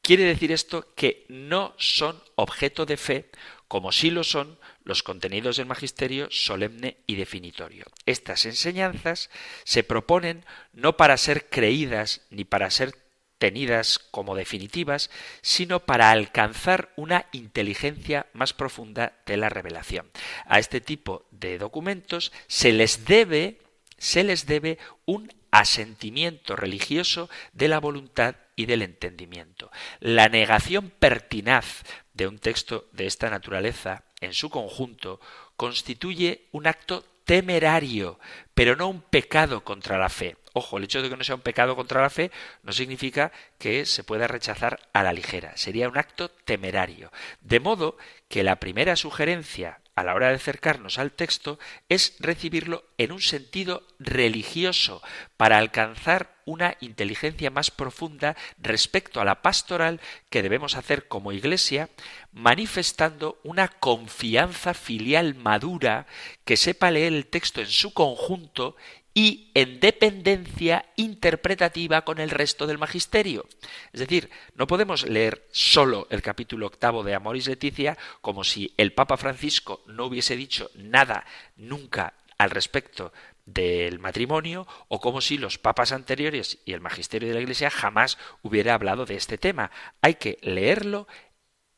Quiere 0.00 0.24
decir 0.24 0.50
esto 0.50 0.94
que 0.94 1.26
no 1.28 1.74
son 1.76 2.22
objeto 2.36 2.86
de 2.86 2.96
fe, 2.96 3.30
como 3.68 3.92
sí 3.92 4.10
lo 4.10 4.24
son 4.24 4.58
los 4.82 5.02
contenidos 5.02 5.58
del 5.58 5.66
magisterio 5.66 6.28
solemne 6.30 6.96
y 7.06 7.16
definitorio. 7.16 7.84
Estas 8.06 8.46
enseñanzas 8.46 9.28
se 9.64 9.84
proponen 9.84 10.46
no 10.72 10.96
para 10.96 11.18
ser 11.18 11.50
creídas 11.50 12.22
ni 12.30 12.46
para 12.46 12.70
ser 12.70 12.94
tenidas 13.36 13.98
como 13.98 14.36
definitivas, 14.36 15.10
sino 15.42 15.80
para 15.80 16.10
alcanzar 16.10 16.94
una 16.96 17.26
inteligencia 17.32 18.24
más 18.32 18.54
profunda 18.54 19.12
de 19.26 19.36
la 19.36 19.50
revelación. 19.50 20.10
A 20.46 20.58
este 20.58 20.80
tipo 20.80 21.26
de 21.30 21.58
documentos 21.58 22.32
se 22.46 22.72
les 22.72 23.04
debe 23.04 23.58
se 24.00 24.24
les 24.24 24.46
debe 24.46 24.78
un 25.04 25.32
asentimiento 25.52 26.56
religioso 26.56 27.30
de 27.52 27.68
la 27.68 27.78
voluntad 27.78 28.34
y 28.56 28.66
del 28.66 28.82
entendimiento. 28.82 29.70
La 30.00 30.28
negación 30.28 30.90
pertinaz 30.90 31.84
de 32.14 32.26
un 32.26 32.38
texto 32.38 32.88
de 32.92 33.06
esta 33.06 33.30
naturaleza 33.30 34.04
en 34.20 34.32
su 34.32 34.50
conjunto 34.50 35.20
constituye 35.56 36.48
un 36.50 36.66
acto 36.66 37.04
temerario, 37.24 38.18
pero 38.54 38.74
no 38.74 38.88
un 38.88 39.02
pecado 39.02 39.62
contra 39.62 39.98
la 39.98 40.08
fe. 40.08 40.36
Ojo, 40.52 40.78
el 40.78 40.84
hecho 40.84 41.02
de 41.02 41.08
que 41.08 41.16
no 41.16 41.22
sea 41.22 41.36
un 41.36 41.42
pecado 41.42 41.76
contra 41.76 42.02
la 42.02 42.10
fe 42.10 42.30
no 42.62 42.72
significa 42.72 43.30
que 43.58 43.86
se 43.86 44.02
pueda 44.02 44.26
rechazar 44.26 44.80
a 44.92 45.02
la 45.02 45.12
ligera. 45.12 45.56
Sería 45.56 45.88
un 45.88 45.96
acto 45.96 46.28
temerario. 46.30 47.12
De 47.40 47.60
modo 47.60 47.96
que 48.28 48.42
la 48.42 48.56
primera 48.56 48.96
sugerencia 48.96 49.79
a 49.94 50.04
la 50.04 50.14
hora 50.14 50.28
de 50.28 50.36
acercarnos 50.36 50.98
al 50.98 51.12
texto 51.12 51.58
es 51.88 52.16
recibirlo 52.20 52.84
en 52.98 53.12
un 53.12 53.20
sentido 53.20 53.86
religioso 53.98 55.02
para 55.36 55.58
alcanzar 55.58 56.40
una 56.46 56.76
inteligencia 56.80 57.50
más 57.50 57.70
profunda 57.70 58.36
respecto 58.58 59.20
a 59.20 59.24
la 59.24 59.42
pastoral 59.42 60.00
que 60.30 60.42
debemos 60.42 60.76
hacer 60.76 61.06
como 61.06 61.32
Iglesia, 61.32 61.90
manifestando 62.32 63.38
una 63.44 63.68
confianza 63.68 64.74
filial 64.74 65.34
madura 65.34 66.06
que 66.44 66.56
sepa 66.56 66.90
leer 66.90 67.12
el 67.12 67.26
texto 67.26 67.60
en 67.60 67.68
su 67.68 67.92
conjunto 67.92 68.76
y 69.12 69.50
en 69.54 69.80
dependencia 69.80 70.86
interpretativa 70.96 72.02
con 72.02 72.18
el 72.20 72.30
resto 72.30 72.66
del 72.66 72.78
magisterio. 72.78 73.46
Es 73.92 74.00
decir, 74.00 74.30
no 74.54 74.66
podemos 74.66 75.08
leer 75.08 75.46
solo 75.50 76.06
el 76.10 76.22
capítulo 76.22 76.66
octavo 76.66 77.02
de 77.02 77.14
Amoris 77.14 77.48
Leticia 77.48 77.98
como 78.20 78.44
si 78.44 78.72
el 78.76 78.92
Papa 78.92 79.16
Francisco 79.16 79.82
no 79.86 80.06
hubiese 80.06 80.36
dicho 80.36 80.70
nada 80.74 81.26
nunca 81.56 82.14
al 82.38 82.50
respecto 82.50 83.12
del 83.46 83.98
matrimonio 83.98 84.66
o 84.88 85.00
como 85.00 85.20
si 85.20 85.38
los 85.38 85.58
papas 85.58 85.92
anteriores 85.92 86.58
y 86.64 86.72
el 86.72 86.80
magisterio 86.80 87.28
de 87.28 87.34
la 87.34 87.40
Iglesia 87.40 87.70
jamás 87.70 88.16
hubiera 88.42 88.74
hablado 88.74 89.06
de 89.06 89.16
este 89.16 89.38
tema. 89.38 89.70
Hay 90.02 90.14
que 90.14 90.38
leerlo 90.42 91.08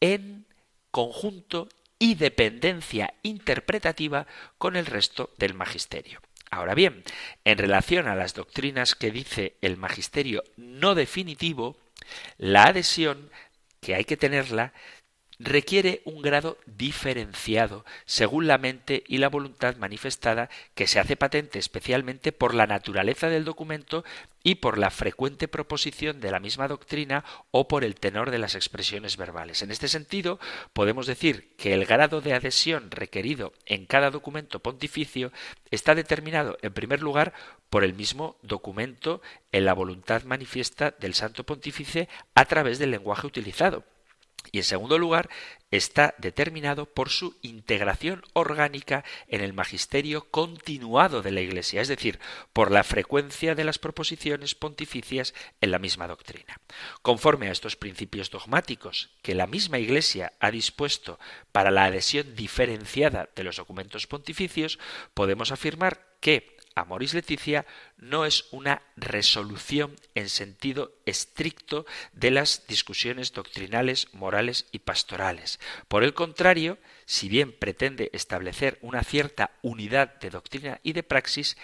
en 0.00 0.46
conjunto 0.90 1.68
y 1.98 2.16
dependencia 2.16 3.14
interpretativa 3.22 4.26
con 4.58 4.76
el 4.76 4.86
resto 4.86 5.30
del 5.38 5.54
magisterio. 5.54 6.20
Ahora 6.52 6.74
bien, 6.74 7.02
en 7.46 7.56
relación 7.56 8.06
a 8.08 8.14
las 8.14 8.34
doctrinas 8.34 8.94
que 8.94 9.10
dice 9.10 9.56
el 9.62 9.78
magisterio 9.78 10.44
no 10.58 10.94
definitivo, 10.94 11.78
la 12.36 12.64
adhesión, 12.64 13.30
que 13.80 13.94
hay 13.94 14.04
que 14.04 14.18
tenerla, 14.18 14.74
requiere 15.38 16.02
un 16.04 16.20
grado 16.20 16.58
diferenciado 16.66 17.86
según 18.04 18.48
la 18.48 18.58
mente 18.58 19.02
y 19.08 19.16
la 19.16 19.30
voluntad 19.30 19.76
manifestada 19.76 20.50
que 20.74 20.86
se 20.86 21.00
hace 21.00 21.16
patente 21.16 21.58
especialmente 21.58 22.32
por 22.32 22.52
la 22.52 22.66
naturaleza 22.66 23.30
del 23.30 23.46
documento 23.46 24.04
y 24.42 24.56
por 24.56 24.78
la 24.78 24.90
frecuente 24.90 25.48
proposición 25.48 26.20
de 26.20 26.30
la 26.30 26.40
misma 26.40 26.68
doctrina 26.68 27.24
o 27.50 27.68
por 27.68 27.84
el 27.84 27.94
tenor 27.94 28.30
de 28.30 28.38
las 28.38 28.54
expresiones 28.54 29.16
verbales. 29.16 29.62
En 29.62 29.70
este 29.70 29.88
sentido, 29.88 30.38
podemos 30.72 31.06
decir 31.06 31.54
que 31.56 31.74
el 31.74 31.86
grado 31.86 32.20
de 32.20 32.34
adhesión 32.34 32.90
requerido 32.90 33.52
en 33.66 33.86
cada 33.86 34.10
documento 34.10 34.60
pontificio 34.60 35.32
está 35.70 35.94
determinado, 35.94 36.58
en 36.62 36.72
primer 36.72 37.02
lugar, 37.02 37.32
por 37.70 37.84
el 37.84 37.94
mismo 37.94 38.36
documento 38.42 39.22
en 39.50 39.64
la 39.64 39.72
voluntad 39.72 40.24
manifiesta 40.24 40.94
del 40.98 41.14
Santo 41.14 41.44
Pontífice 41.44 42.08
a 42.34 42.44
través 42.44 42.78
del 42.78 42.90
lenguaje 42.90 43.26
utilizado. 43.26 43.84
Y 44.50 44.58
en 44.58 44.64
segundo 44.64 44.98
lugar, 44.98 45.28
está 45.70 46.14
determinado 46.18 46.86
por 46.86 47.08
su 47.08 47.36
integración 47.42 48.22
orgánica 48.34 49.04
en 49.28 49.40
el 49.40 49.52
magisterio 49.52 50.30
continuado 50.30 51.22
de 51.22 51.30
la 51.32 51.40
Iglesia, 51.40 51.80
es 51.80 51.88
decir, 51.88 52.18
por 52.52 52.70
la 52.70 52.84
frecuencia 52.84 53.54
de 53.54 53.64
las 53.64 53.78
proposiciones 53.78 54.54
pontificias 54.54 55.34
en 55.60 55.70
la 55.70 55.78
misma 55.78 56.06
doctrina. 56.08 56.60
Conforme 57.00 57.48
a 57.48 57.52
estos 57.52 57.76
principios 57.76 58.30
dogmáticos 58.30 59.10
que 59.22 59.34
la 59.34 59.46
misma 59.46 59.78
Iglesia 59.78 60.32
ha 60.40 60.50
dispuesto 60.50 61.18
para 61.52 61.70
la 61.70 61.84
adhesión 61.84 62.34
diferenciada 62.34 63.30
de 63.34 63.44
los 63.44 63.56
documentos 63.56 64.06
pontificios, 64.06 64.78
podemos 65.14 65.52
afirmar 65.52 66.06
que 66.20 66.56
Amoris 66.74 67.14
Leticia 67.14 67.66
no 67.96 68.24
es 68.24 68.46
una 68.50 68.82
resolución 68.96 69.96
en 70.14 70.28
sentido 70.28 70.92
estricto 71.06 71.86
de 72.12 72.30
las 72.30 72.66
discusiones 72.66 73.32
doctrinales, 73.32 74.08
morales 74.12 74.66
y 74.72 74.80
pastorales. 74.80 75.60
Por 75.88 76.04
el 76.04 76.14
contrario, 76.14 76.78
si 77.04 77.28
bien 77.28 77.52
pretende 77.52 78.10
establecer 78.12 78.78
una 78.82 79.02
cierta 79.02 79.50
unidad 79.62 80.18
de 80.20 80.30
doctrina 80.30 80.80
y 80.82 80.92
de 80.92 81.02
praxis, 81.02 81.56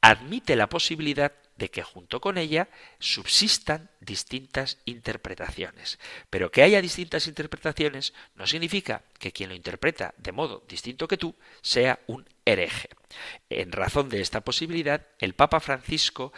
admite 0.00 0.56
la 0.56 0.68
posibilidad 0.68 1.32
de 1.56 1.70
que 1.70 1.82
junto 1.82 2.20
con 2.20 2.38
ella 2.38 2.68
subsistan 2.98 3.88
distintas 4.00 4.78
interpretaciones. 4.84 5.98
Pero 6.28 6.50
que 6.50 6.62
haya 6.62 6.82
distintas 6.82 7.26
interpretaciones 7.26 8.14
no 8.34 8.46
significa 8.46 9.04
que 9.18 9.32
quien 9.32 9.50
lo 9.50 9.54
interpreta 9.54 10.14
de 10.16 10.32
modo 10.32 10.64
distinto 10.68 11.06
que 11.06 11.18
tú 11.18 11.34
sea 11.60 12.00
un 12.06 12.26
hereje. 12.44 12.88
En 13.50 13.72
razón 13.72 14.08
de 14.08 14.20
esta 14.20 14.42
posibilidad, 14.42 15.06
el 15.18 15.34
Papa 15.34 15.60
Francisco 15.60 16.32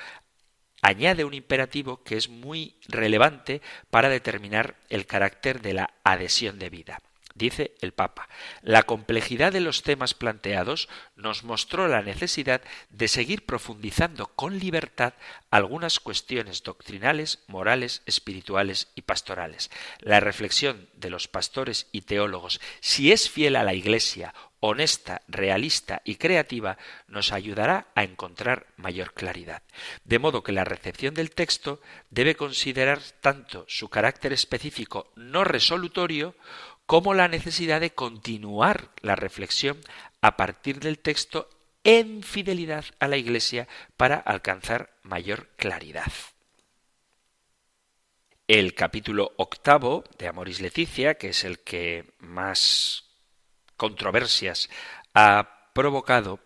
añade 0.82 1.24
un 1.24 1.34
imperativo 1.34 2.02
que 2.02 2.16
es 2.16 2.28
muy 2.28 2.78
relevante 2.88 3.62
para 3.90 4.08
determinar 4.08 4.76
el 4.90 5.06
carácter 5.06 5.62
de 5.62 5.74
la 5.74 5.94
adhesión 6.04 6.58
de 6.58 6.70
vida. 6.70 7.00
Dice 7.36 7.74
el 7.80 7.92
Papa, 7.92 8.28
la 8.62 8.84
complejidad 8.84 9.52
de 9.52 9.60
los 9.60 9.82
temas 9.82 10.14
planteados 10.14 10.88
nos 11.16 11.42
mostró 11.42 11.88
la 11.88 12.00
necesidad 12.00 12.62
de 12.90 13.08
seguir 13.08 13.44
profundizando 13.44 14.28
con 14.28 14.60
libertad 14.60 15.14
algunas 15.50 15.98
cuestiones 15.98 16.62
doctrinales, 16.62 17.42
morales, 17.48 18.02
espirituales 18.06 18.92
y 18.94 19.02
pastorales. 19.02 19.72
La 19.98 20.20
reflexión 20.20 20.88
de 20.94 21.10
los 21.10 21.26
pastores 21.26 21.88
y 21.90 22.02
teólogos, 22.02 22.60
si 22.78 23.10
es 23.10 23.28
fiel 23.28 23.56
a 23.56 23.64
la 23.64 23.74
Iglesia, 23.74 24.32
honesta, 24.66 25.20
realista 25.28 26.00
y 26.06 26.14
creativa, 26.16 26.78
nos 27.06 27.32
ayudará 27.32 27.88
a 27.94 28.02
encontrar 28.02 28.66
mayor 28.78 29.12
claridad. 29.12 29.62
De 30.04 30.18
modo 30.18 30.42
que 30.42 30.52
la 30.52 30.64
recepción 30.64 31.12
del 31.12 31.32
texto 31.32 31.82
debe 32.08 32.34
considerar 32.34 33.00
tanto 33.20 33.66
su 33.68 33.90
carácter 33.90 34.32
específico 34.32 35.12
no 35.16 35.44
resolutorio 35.44 36.34
como 36.86 37.12
la 37.12 37.28
necesidad 37.28 37.82
de 37.82 37.90
continuar 37.90 38.88
la 39.02 39.16
reflexión 39.16 39.78
a 40.22 40.38
partir 40.38 40.80
del 40.80 40.98
texto 40.98 41.50
en 41.84 42.22
fidelidad 42.22 42.86
a 43.00 43.08
la 43.08 43.18
Iglesia 43.18 43.68
para 43.98 44.16
alcanzar 44.16 44.94
mayor 45.02 45.48
claridad. 45.56 46.10
El 48.48 48.74
capítulo 48.74 49.32
octavo 49.36 50.04
de 50.18 50.28
Amoris 50.28 50.62
Leticia, 50.62 51.14
que 51.14 51.28
es 51.28 51.44
el 51.44 51.58
que 51.60 52.14
más 52.18 53.03
controversias 53.84 54.70
ha 55.12 55.70
provocado, 55.74 56.40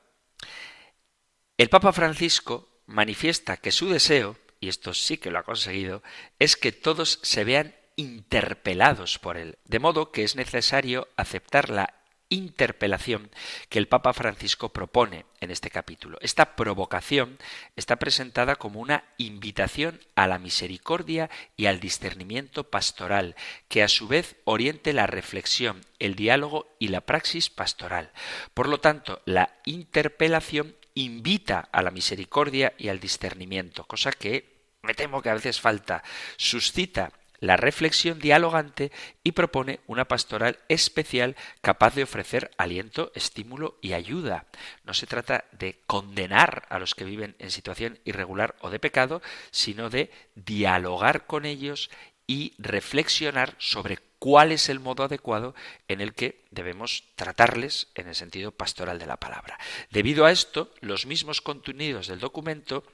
el 1.56 1.68
Papa 1.68 1.92
Francisco 1.92 2.68
manifiesta 2.86 3.58
que 3.58 3.70
su 3.70 3.88
deseo, 3.88 4.36
y 4.58 4.68
esto 4.68 4.92
sí 4.92 5.18
que 5.18 5.30
lo 5.30 5.38
ha 5.38 5.44
conseguido, 5.44 6.02
es 6.40 6.56
que 6.56 6.72
todos 6.72 7.20
se 7.22 7.44
vean 7.44 7.76
interpelados 7.94 9.20
por 9.20 9.36
él. 9.36 9.58
De 9.64 9.78
modo 9.78 10.10
que 10.10 10.24
es 10.24 10.34
necesario 10.34 11.06
aceptar 11.16 11.70
la 11.70 11.97
interpelación 12.30 13.30
que 13.68 13.78
el 13.78 13.88
Papa 13.88 14.12
Francisco 14.12 14.70
propone 14.70 15.24
en 15.40 15.50
este 15.50 15.70
capítulo. 15.70 16.18
Esta 16.20 16.56
provocación 16.56 17.38
está 17.76 17.96
presentada 17.96 18.56
como 18.56 18.80
una 18.80 19.04
invitación 19.16 20.00
a 20.14 20.26
la 20.26 20.38
misericordia 20.38 21.30
y 21.56 21.66
al 21.66 21.80
discernimiento 21.80 22.64
pastoral, 22.64 23.36
que 23.68 23.82
a 23.82 23.88
su 23.88 24.08
vez 24.08 24.36
oriente 24.44 24.92
la 24.92 25.06
reflexión, 25.06 25.80
el 25.98 26.14
diálogo 26.14 26.74
y 26.78 26.88
la 26.88 27.00
praxis 27.00 27.50
pastoral. 27.50 28.12
Por 28.54 28.68
lo 28.68 28.80
tanto, 28.80 29.22
la 29.24 29.54
interpelación 29.64 30.76
invita 30.94 31.68
a 31.72 31.82
la 31.82 31.90
misericordia 31.90 32.74
y 32.76 32.88
al 32.88 33.00
discernimiento, 33.00 33.84
cosa 33.84 34.12
que 34.12 34.58
me 34.82 34.94
temo 34.94 35.22
que 35.22 35.30
a 35.30 35.34
veces 35.34 35.60
falta. 35.60 36.02
Suscita 36.36 37.12
la 37.40 37.56
reflexión 37.56 38.18
dialogante 38.18 38.90
y 39.22 39.32
propone 39.32 39.80
una 39.86 40.06
pastoral 40.06 40.58
especial 40.68 41.36
capaz 41.60 41.94
de 41.94 42.02
ofrecer 42.02 42.50
aliento, 42.58 43.12
estímulo 43.14 43.78
y 43.80 43.92
ayuda. 43.92 44.46
No 44.84 44.94
se 44.94 45.06
trata 45.06 45.44
de 45.52 45.80
condenar 45.86 46.66
a 46.68 46.78
los 46.78 46.94
que 46.94 47.04
viven 47.04 47.36
en 47.38 47.50
situación 47.50 47.98
irregular 48.04 48.56
o 48.60 48.70
de 48.70 48.80
pecado, 48.80 49.22
sino 49.50 49.90
de 49.90 50.10
dialogar 50.34 51.26
con 51.26 51.44
ellos 51.44 51.90
y 52.26 52.54
reflexionar 52.58 53.54
sobre 53.58 53.98
cuál 54.18 54.52
es 54.52 54.68
el 54.68 54.80
modo 54.80 55.04
adecuado 55.04 55.54
en 55.86 56.00
el 56.00 56.12
que 56.12 56.44
debemos 56.50 57.04
tratarles 57.14 57.88
en 57.94 58.08
el 58.08 58.14
sentido 58.14 58.50
pastoral 58.50 58.98
de 58.98 59.06
la 59.06 59.18
palabra. 59.18 59.58
Debido 59.90 60.26
a 60.26 60.32
esto, 60.32 60.74
los 60.80 61.06
mismos 61.06 61.40
contenidos 61.40 62.08
del 62.08 62.18
documento 62.18 62.84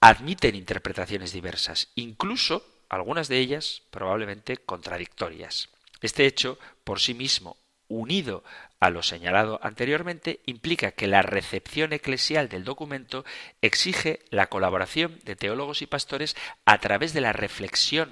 admiten 0.00 0.56
interpretaciones 0.56 1.32
diversas, 1.32 1.88
incluso 1.94 2.66
algunas 2.90 3.28
de 3.28 3.38
ellas 3.38 3.82
probablemente 3.90 4.58
contradictorias. 4.58 5.70
Este 6.02 6.26
hecho, 6.26 6.58
por 6.84 7.00
sí 7.00 7.14
mismo, 7.14 7.56
unido 7.88 8.44
a 8.78 8.90
lo 8.90 9.02
señalado 9.02 9.60
anteriormente, 9.62 10.40
implica 10.46 10.92
que 10.92 11.06
la 11.06 11.22
recepción 11.22 11.92
eclesial 11.92 12.48
del 12.48 12.64
documento 12.64 13.24
exige 13.62 14.20
la 14.30 14.48
colaboración 14.48 15.20
de 15.24 15.36
teólogos 15.36 15.82
y 15.82 15.86
pastores 15.86 16.36
a 16.64 16.78
través 16.78 17.12
de 17.12 17.20
la 17.20 17.32
reflexión. 17.32 18.10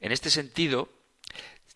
En 0.00 0.12
este 0.12 0.30
sentido, 0.30 0.88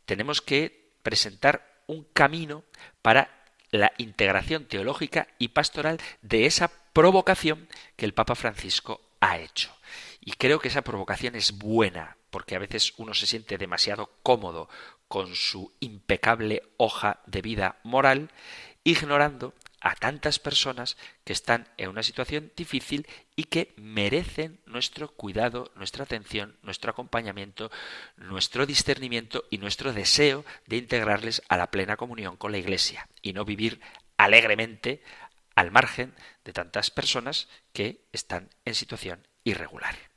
tenemos 0.05 0.41
que 0.41 0.93
presentar 1.03 1.83
un 1.87 2.05
camino 2.13 2.65
para 3.03 3.31
la 3.71 3.93
integración 3.99 4.65
teológica 4.65 5.29
y 5.39 5.49
pastoral 5.49 5.99
de 6.23 6.47
esa 6.47 6.71
provocación 6.93 7.69
que 7.97 8.07
el 8.07 8.15
Papa 8.15 8.35
Francisco 8.35 9.01
ha 9.21 9.39
hecho. 9.39 9.75
Y 10.21 10.33
creo 10.33 10.59
que 10.59 10.69
esa 10.69 10.83
provocación 10.83 11.37
es 11.37 11.59
buena, 11.59 12.17
porque 12.31 12.57
a 12.57 12.61
veces 12.61 12.95
uno 12.97 13.15
se 13.15 13.27
siente 13.27 13.59
demasiado 13.59 14.11
cómodo 14.23 14.69
con 15.09 15.35
su 15.35 15.73
impecable 15.81 16.63
hoja 16.77 17.21
de 17.27 17.43
vida 17.43 17.81
moral, 17.83 18.31
ignorando 18.85 19.55
a 19.81 19.95
tantas 19.95 20.39
personas 20.39 20.97
que 21.25 21.33
están 21.33 21.67
en 21.79 21.89
una 21.89 22.03
situación 22.03 22.53
difícil 22.55 23.07
y 23.35 23.45
que 23.45 23.73
merecen 23.77 24.61
nuestro 24.67 25.09
cuidado, 25.09 25.73
nuestra 25.75 26.05
atención, 26.05 26.57
nuestro 26.63 26.91
acompañamiento, 26.91 27.71
nuestro 28.17 28.67
discernimiento 28.67 29.45
y 29.51 29.59
nuestro 29.59 29.93
deseo 29.93 30.45
de 30.67 30.77
integrarles 30.77 31.43
a 31.49 31.57
la 31.57 31.71
plena 31.71 31.97
comunión 31.97 32.37
con 32.37 32.53
la 32.53 32.59
Iglesia 32.59 33.09
y 33.23 33.33
no 33.33 33.45
vivir 33.45 33.81
alegremente 34.17 35.03
al 35.55 35.71
margen 35.71 36.15
de 36.45 36.53
tantas 36.53 36.91
personas 36.91 37.49
que 37.73 38.05
están 38.13 38.51
en 38.65 38.75
situación 38.75 39.27
irregular. 39.45 40.10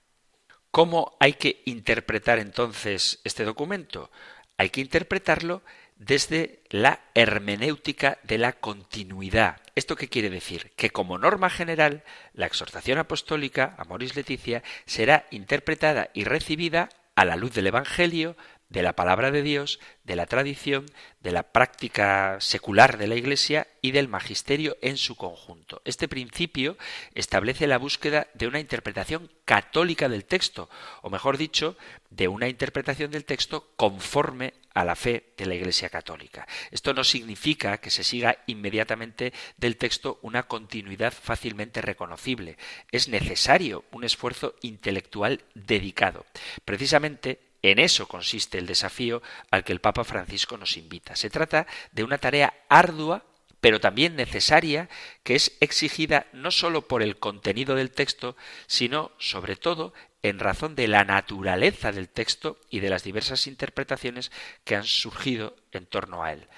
¿Cómo 0.74 1.16
hay 1.20 1.34
que 1.34 1.62
interpretar 1.66 2.40
entonces 2.40 3.20
este 3.26 3.44
documento? 3.44 4.10
Hay 4.58 4.72
que 4.72 4.82
interpretarlo 4.82 5.62
desde 5.98 6.64
la 6.72 7.00
hermenéutica 7.14 8.18
de 8.24 8.40
la 8.40 8.54
continuidad. 8.54 9.62
¿Esto 9.76 9.96
qué 9.96 10.10
quiere 10.10 10.32
decir? 10.32 10.72
Que 10.76 10.90
como 10.90 11.20
norma 11.20 11.52
general, 11.52 12.04
la 12.34 12.48
exhortación 12.48 12.98
apostólica, 12.98 13.76
Amoris 13.78 14.16
Leticia, 14.16 14.64
será 14.88 15.28
interpretada 15.30 16.10
y 16.16 16.24
recibida 16.24 16.90
a 17.14 17.24
la 17.24 17.36
luz 17.36 17.54
del 17.54 17.68
Evangelio, 17.68 18.36
de 18.70 18.82
la 18.82 18.94
palabra 18.96 19.32
de 19.32 19.44
Dios, 19.44 19.80
de 20.04 20.16
la 20.16 20.26
tradición, 20.26 20.86
de 21.22 21.32
la 21.32 21.44
práctica 21.44 22.38
secular 22.40 22.98
de 22.98 23.08
la 23.08 23.16
Iglesia 23.16 23.68
y 23.82 23.92
del 23.92 24.08
magisterio 24.08 24.78
en 24.82 24.98
su 24.98 25.16
conjunto. 25.16 25.82
Este 25.86 26.08
principio 26.08 26.78
establece 27.14 27.68
la 27.68 27.78
búsqueda 27.78 28.28
de 28.34 28.48
una 28.48 28.60
interpretación 28.60 29.32
católica 29.46 30.10
del 30.10 30.26
texto, 30.26 30.70
o 31.02 31.10
mejor 31.10 31.38
dicho, 31.38 31.78
de 32.10 32.28
una 32.28 32.50
interpretación 32.50 33.12
del 33.12 33.26
texto 33.26 33.70
conforme 33.76 34.54
a 34.74 34.84
la 34.84 34.96
fe 34.96 35.34
de 35.38 35.46
la 35.46 35.56
Iglesia 35.56 35.90
católica. 35.90 36.48
Esto 36.72 36.94
no 36.94 37.04
significa 37.04 37.78
que 37.78 37.92
se 37.92 38.04
siga 38.04 38.40
inmediatamente 38.48 39.34
del 39.58 39.78
texto 39.78 40.20
una 40.24 40.44
continuidad 40.44 41.14
fácilmente 41.14 41.82
reconocible. 41.82 42.58
Es 42.92 43.08
necesario 43.08 43.86
un 43.92 44.04
esfuerzo 44.04 44.56
intelectual 44.62 45.44
dedicado. 45.54 46.26
Precisamente 46.66 47.53
en 47.64 47.80
eso 47.80 48.08
consiste 48.08 48.60
el 48.60 48.68
desafío 48.68 49.24
al 49.50 49.64
que 49.64 49.74
el 49.74 49.82
Papa 49.82 50.04
Francisco 50.04 50.58
nos 50.58 50.78
invita. 50.78 51.16
Se 51.16 51.30
trata 51.30 51.66
de 51.92 52.04
una 52.04 52.20
tarea 52.20 52.54
ardua 52.70 53.26
pero 53.64 53.80
también 53.80 54.18
necesaria, 54.18 54.90
que 55.24 55.36
es 55.36 55.56
exigida 55.62 56.28
no 56.34 56.52
sólo 56.52 56.86
por 56.86 57.02
el 57.02 57.16
contenido 57.16 57.76
del 57.76 57.92
texto, 57.92 58.36
sino, 58.68 59.14
sobre 59.20 59.56
todo, 59.56 59.94
en 60.22 60.40
razón 60.40 60.76
de 60.76 60.90
la 60.90 61.06
naturaleza 61.06 61.94
del 61.94 62.10
texto 62.10 62.60
y 62.70 62.82
de 62.82 62.90
las 62.90 63.06
diversas 63.06 63.48
interpretaciones 63.48 64.34
que 64.66 64.76
han 64.76 64.84
surgido 64.84 65.56
en 65.72 65.86
torno 65.86 66.26
a 66.26 66.34
él. 66.34 66.50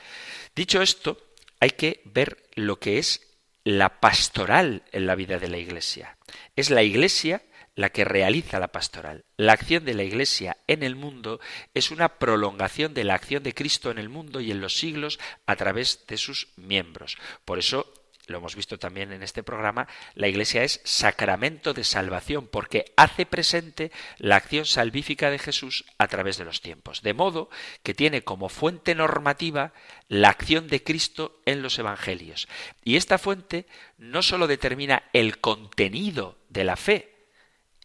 Dicho 0.55 0.81
esto, 0.81 1.21
hay 1.59 1.69
que 1.69 2.01
ver 2.05 2.41
lo 2.55 2.79
que 2.79 2.97
es 2.97 3.21
la 3.63 3.99
pastoral 3.99 4.81
en 4.91 5.05
la 5.05 5.13
vida 5.13 5.37
de 5.37 5.49
la 5.49 5.59
Iglesia. 5.59 6.17
Es 6.55 6.71
la 6.71 6.81
Iglesia 6.81 7.43
la 7.75 7.89
que 7.89 8.05
realiza 8.05 8.59
la 8.59 8.69
pastoral. 8.69 9.25
La 9.37 9.53
acción 9.53 9.85
de 9.85 9.93
la 9.93 10.03
Iglesia 10.03 10.57
en 10.67 10.83
el 10.83 10.95
mundo 10.95 11.39
es 11.73 11.91
una 11.91 12.17
prolongación 12.17 12.93
de 12.93 13.03
la 13.03 13.15
acción 13.15 13.43
de 13.43 13.53
Cristo 13.53 13.91
en 13.91 13.97
el 13.97 14.09
mundo 14.09 14.39
y 14.39 14.51
en 14.51 14.61
los 14.61 14.77
siglos 14.77 15.19
a 15.45 15.55
través 15.55 16.05
de 16.07 16.17
sus 16.17 16.47
miembros. 16.55 17.17
Por 17.43 17.59
eso 17.59 17.91
lo 18.27 18.37
hemos 18.37 18.55
visto 18.55 18.77
también 18.77 19.11
en 19.11 19.23
este 19.23 19.43
programa, 19.43 19.87
la 20.15 20.27
Iglesia 20.27 20.63
es 20.63 20.81
sacramento 20.83 21.73
de 21.73 21.83
salvación 21.83 22.47
porque 22.47 22.85
hace 22.97 23.25
presente 23.25 23.91
la 24.17 24.37
acción 24.37 24.65
salvífica 24.65 25.29
de 25.29 25.39
Jesús 25.39 25.85
a 25.97 26.07
través 26.07 26.37
de 26.37 26.45
los 26.45 26.61
tiempos, 26.61 27.01
de 27.01 27.13
modo 27.13 27.49
que 27.83 27.93
tiene 27.93 28.23
como 28.23 28.49
fuente 28.49 28.95
normativa 28.95 29.73
la 30.07 30.29
acción 30.29 30.67
de 30.67 30.83
Cristo 30.83 31.39
en 31.45 31.61
los 31.61 31.77
Evangelios. 31.77 32.47
Y 32.83 32.95
esta 32.95 33.17
fuente 33.17 33.67
no 33.97 34.21
sólo 34.21 34.47
determina 34.47 35.03
el 35.13 35.39
contenido 35.39 36.37
de 36.49 36.63
la 36.63 36.77
fe, 36.77 37.14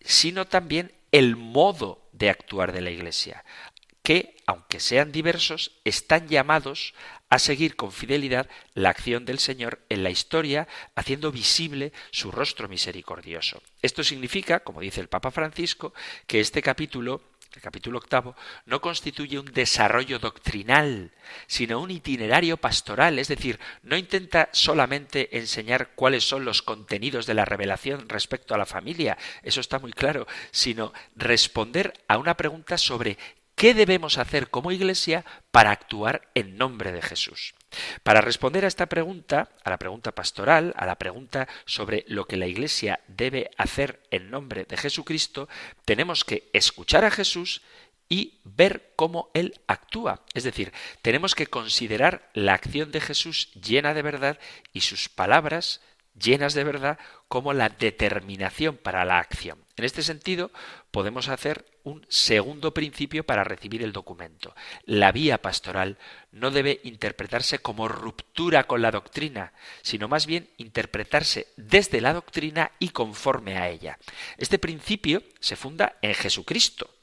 sino 0.01 0.47
también 0.47 0.93
el 1.13 1.37
modo 1.37 2.09
de 2.13 2.31
actuar 2.31 2.73
de 2.73 2.81
la 2.81 2.91
Iglesia, 2.91 3.45
que, 4.03 4.37
aunque 4.47 4.81
sean 4.81 5.13
diversos, 5.13 5.73
están 5.85 6.29
llamados 6.29 6.95
a 7.29 7.39
seguir 7.39 7.77
con 7.77 7.93
fidelidad 7.93 8.49
la 8.75 8.91
acción 8.91 9.25
del 9.25 9.39
Señor 9.39 9.81
en 9.89 10.03
la 10.03 10.11
historia, 10.11 10.67
haciendo 10.97 11.31
visible 11.31 11.93
su 12.11 12.33
rostro 12.33 12.69
misericordioso. 12.69 13.63
Esto 13.83 14.03
significa, 14.03 14.61
como 14.61 14.81
dice 14.81 15.01
el 15.01 15.09
Papa 15.09 15.31
Francisco, 15.31 15.95
que 16.27 16.41
este 16.41 16.61
capítulo 16.61 17.23
el 17.55 17.63
capítulo 17.63 17.99
octavo, 17.99 18.37
no 18.67 18.81
constituye 18.81 19.39
un 19.39 19.47
desarrollo 19.47 20.19
doctrinal, 20.19 21.13
sino 21.47 21.81
un 21.81 21.91
itinerario 21.91 22.57
pastoral, 22.57 23.19
es 23.19 23.29
decir, 23.29 23.59
no 23.83 23.97
intenta 23.97 24.49
solamente 24.53 25.39
enseñar 25.39 25.91
cuáles 25.95 26.25
son 26.25 26.45
los 26.45 26.63
contenidos 26.63 27.27
de 27.27 27.35
la 27.35 27.45
revelación 27.45 28.09
respecto 28.09 28.55
a 28.55 28.59
la 28.59 28.67
familia, 28.67 29.19
eso 29.43 29.61
está 29.61 29.79
muy 29.79 29.93
claro, 29.93 30.27
sino 30.51 30.93
responder 31.17 31.93
a 32.09 32.19
una 32.19 32.37
pregunta 32.37 32.79
sobre 32.79 33.19
¿Qué 33.61 33.75
debemos 33.75 34.17
hacer 34.17 34.49
como 34.49 34.73
Iglesia 34.73 35.27
para 35.51 35.71
actuar 35.71 36.31
en 36.35 36.57
nombre 36.57 36.93
de 36.93 37.03
Jesús? 37.03 37.53
Para 38.03 38.21
responder 38.21 38.65
a 38.65 38.69
esta 38.69 38.87
pregunta, 38.87 39.51
a 39.65 39.71
la 39.71 39.79
pregunta 39.79 40.13
pastoral, 40.13 40.75
a 40.77 40.87
la 40.87 40.97
pregunta 40.97 41.49
sobre 41.65 42.05
lo 42.09 42.27
que 42.27 42.37
la 42.37 42.47
Iglesia 42.47 43.01
debe 43.09 43.51
hacer 43.57 44.01
en 44.11 44.31
nombre 44.31 44.65
de 44.65 44.77
Jesucristo, 44.77 45.49
tenemos 45.85 46.25
que 46.25 46.51
escuchar 46.53 47.05
a 47.05 47.11
Jesús 47.11 47.63
y 48.09 48.41
ver 48.43 48.93
cómo 48.97 49.31
Él 49.35 49.61
actúa. 49.69 50.25
Es 50.35 50.43
decir, 50.43 50.73
tenemos 51.01 51.35
que 51.35 51.47
considerar 51.47 52.29
la 52.35 52.55
acción 52.55 52.91
de 52.91 53.01
Jesús 53.01 53.53
llena 53.53 53.95
de 53.95 54.03
verdad 54.03 54.39
y 54.73 54.81
sus 54.81 55.09
palabras 55.09 55.81
llenas 56.19 56.55
de 56.55 56.65
verdad 56.65 56.99
como 57.29 57.53
la 57.53 57.69
determinación 57.69 58.77
para 58.77 59.05
la 59.05 59.19
acción. 59.19 59.65
En 59.77 59.85
este 59.85 60.03
sentido, 60.03 60.51
podemos 60.91 61.29
hacer 61.29 61.65
un 61.85 62.05
segundo 62.09 62.75
principio 62.75 63.25
para 63.25 63.45
recibir 63.45 63.83
el 63.83 63.93
documento. 63.93 64.55
La 64.85 65.13
vía 65.13 65.41
pastoral 65.41 65.99
no 66.33 66.51
debe 66.51 66.81
interpretarse 66.85 67.61
como 67.61 67.89
ruptura 67.89 68.65
con 68.65 68.83
la 68.83 68.91
doctrina, 68.91 69.53
sino 69.83 70.09
más 70.09 70.27
bien 70.27 70.51
interpretarse 70.59 71.47
desde 71.57 72.01
la 72.01 72.13
doctrina 72.13 72.73
y 72.79 72.91
conforme 72.91 73.57
a 73.57 73.69
ella. 73.69 73.99
Este 74.37 74.59
principio 74.59 75.23
se 75.41 75.57
funda 75.57 75.97
en 76.03 76.15
Jesucristo. 76.15 76.95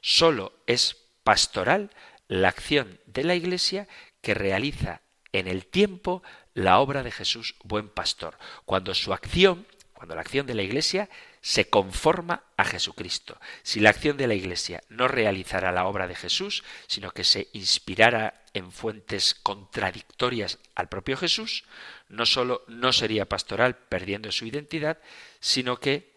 Solo 0.00 0.52
es 0.66 0.96
pastoral 1.22 1.90
la 2.28 2.48
acción 2.48 3.00
de 3.06 3.24
la 3.24 3.34
Iglesia 3.34 3.86
que 4.20 4.34
realiza 4.34 5.02
en 5.32 5.46
el 5.46 5.66
tiempo 5.66 6.22
la 6.56 6.80
obra 6.80 7.02
de 7.02 7.12
Jesús 7.12 7.54
buen 7.62 7.90
pastor, 7.90 8.38
cuando 8.64 8.94
su 8.94 9.12
acción, 9.12 9.66
cuando 9.92 10.14
la 10.14 10.22
acción 10.22 10.46
de 10.46 10.54
la 10.54 10.62
Iglesia 10.62 11.10
se 11.42 11.68
conforma 11.68 12.44
a 12.56 12.64
Jesucristo. 12.64 13.38
Si 13.62 13.78
la 13.78 13.90
acción 13.90 14.16
de 14.16 14.26
la 14.26 14.34
Iglesia 14.34 14.82
no 14.88 15.06
realizara 15.06 15.70
la 15.70 15.86
obra 15.86 16.08
de 16.08 16.14
Jesús, 16.14 16.64
sino 16.86 17.10
que 17.10 17.24
se 17.24 17.48
inspirara 17.52 18.42
en 18.54 18.72
fuentes 18.72 19.34
contradictorias 19.34 20.58
al 20.74 20.88
propio 20.88 21.18
Jesús, 21.18 21.64
no 22.08 22.24
sólo 22.24 22.64
no 22.68 22.90
sería 22.94 23.28
pastoral 23.28 23.76
perdiendo 23.76 24.32
su 24.32 24.46
identidad, 24.46 24.98
sino 25.40 25.78
que 25.78 26.14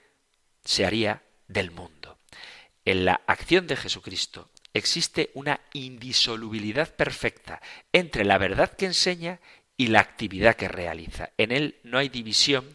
se 0.63 0.85
haría 0.85 1.21
del 1.49 1.71
mundo. 1.71 2.17
En 2.85 3.03
la 3.03 3.21
acción 3.27 3.67
de 3.67 3.75
Jesucristo 3.75 4.49
existe 4.73 5.31
una 5.33 5.59
indisolubilidad 5.73 6.95
perfecta 6.95 7.61
entre 7.91 8.23
la 8.23 8.37
verdad 8.37 8.71
que 8.71 8.85
enseña 8.85 9.39
y 9.79 9.87
la 9.87 10.01
actividad 10.01 10.57
que 10.57 10.67
realiza. 10.67 11.29
En 11.37 11.53
él 11.53 11.77
no 11.83 11.97
hay 11.97 12.09
división, 12.09 12.65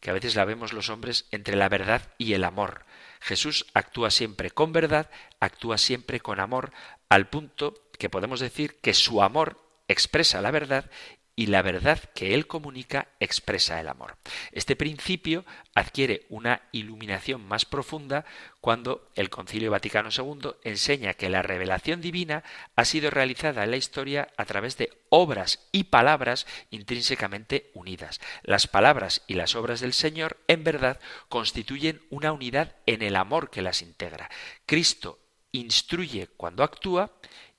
que 0.00 0.08
a 0.08 0.14
veces 0.14 0.36
la 0.36 0.46
vemos 0.46 0.72
los 0.72 0.88
hombres, 0.88 1.26
entre 1.30 1.54
la 1.54 1.68
verdad 1.68 2.14
y 2.16 2.32
el 2.32 2.44
amor. 2.44 2.86
Jesús 3.20 3.66
actúa 3.74 4.10
siempre 4.10 4.50
con 4.50 4.72
verdad, 4.72 5.10
actúa 5.38 5.76
siempre 5.76 6.18
con 6.18 6.40
amor, 6.40 6.72
al 7.10 7.28
punto 7.28 7.74
que 7.98 8.08
podemos 8.08 8.40
decir 8.40 8.76
que 8.80 8.94
su 8.94 9.22
amor 9.22 9.60
expresa 9.86 10.40
la 10.40 10.50
verdad 10.50 10.90
y 11.38 11.46
la 11.46 11.60
verdad 11.60 12.00
que 12.14 12.32
él 12.32 12.46
comunica 12.46 13.08
expresa 13.20 13.78
el 13.78 13.88
amor. 13.88 14.16
Este 14.52 14.74
principio 14.74 15.44
adquiere 15.74 16.24
una 16.30 16.62
iluminación 16.72 17.46
más 17.46 17.66
profunda 17.66 18.24
cuando 18.62 19.10
el 19.14 19.28
Concilio 19.28 19.70
Vaticano 19.70 20.08
II 20.10 20.52
enseña 20.64 21.12
que 21.12 21.28
la 21.28 21.42
revelación 21.42 22.00
divina 22.00 22.42
ha 22.74 22.86
sido 22.86 23.10
realizada 23.10 23.64
en 23.64 23.70
la 23.70 23.76
historia 23.76 24.28
a 24.38 24.46
través 24.46 24.78
de 24.78 24.90
obras 25.10 25.68
y 25.72 25.84
palabras 25.84 26.46
intrínsecamente 26.70 27.70
unidas. 27.74 28.18
Las 28.42 28.66
palabras 28.66 29.22
y 29.26 29.34
las 29.34 29.54
obras 29.54 29.80
del 29.80 29.92
Señor, 29.92 30.38
en 30.48 30.64
verdad, 30.64 30.98
constituyen 31.28 32.00
una 32.08 32.32
unidad 32.32 32.76
en 32.86 33.02
el 33.02 33.14
amor 33.14 33.50
que 33.50 33.60
las 33.60 33.82
integra. 33.82 34.30
Cristo 34.64 35.20
instruye 35.52 36.28
cuando 36.36 36.62
actúa 36.62 37.12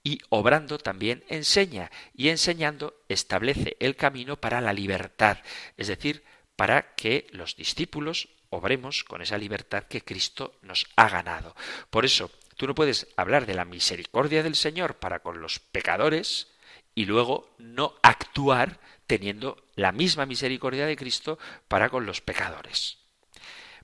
y 0.08 0.22
obrando 0.30 0.78
también 0.78 1.26
enseña 1.28 1.92
y 2.16 2.30
enseñando 2.30 2.94
establece 3.10 3.76
el 3.82 3.98
camino 3.98 4.38
para 4.38 4.62
la 4.62 4.72
libertad, 4.72 5.40
es 5.76 5.90
decir, 5.90 6.24
para 6.56 6.96
que 6.96 7.28
los 7.32 7.58
discípulos 7.58 8.30
obremos 8.50 9.04
con 9.04 9.22
esa 9.22 9.38
libertad 9.38 9.84
que 9.84 10.06
Cristo 10.06 10.58
nos 10.62 10.88
ha 10.96 11.10
ganado. 11.10 11.58
Por 11.90 12.06
eso, 12.06 12.32
tú 12.56 12.68
no 12.68 12.74
puedes 12.74 13.08
hablar 13.18 13.46
de 13.46 13.56
la 13.56 13.66
misericordia 13.66 14.44
del 14.44 14.56
Señor 14.56 14.96
para 14.96 15.20
con 15.20 15.42
los 15.42 15.60
pecadores 15.60 16.48
y 16.96 17.04
luego 17.04 17.54
no 17.58 17.94
actuar 18.02 18.80
teniendo 19.08 19.62
la 19.76 19.92
misma 19.92 20.26
misericordia 20.26 20.86
de 20.86 20.96
Cristo 20.96 21.38
para 21.68 21.90
con 21.90 22.06
los 22.06 22.22
pecadores. 22.22 23.00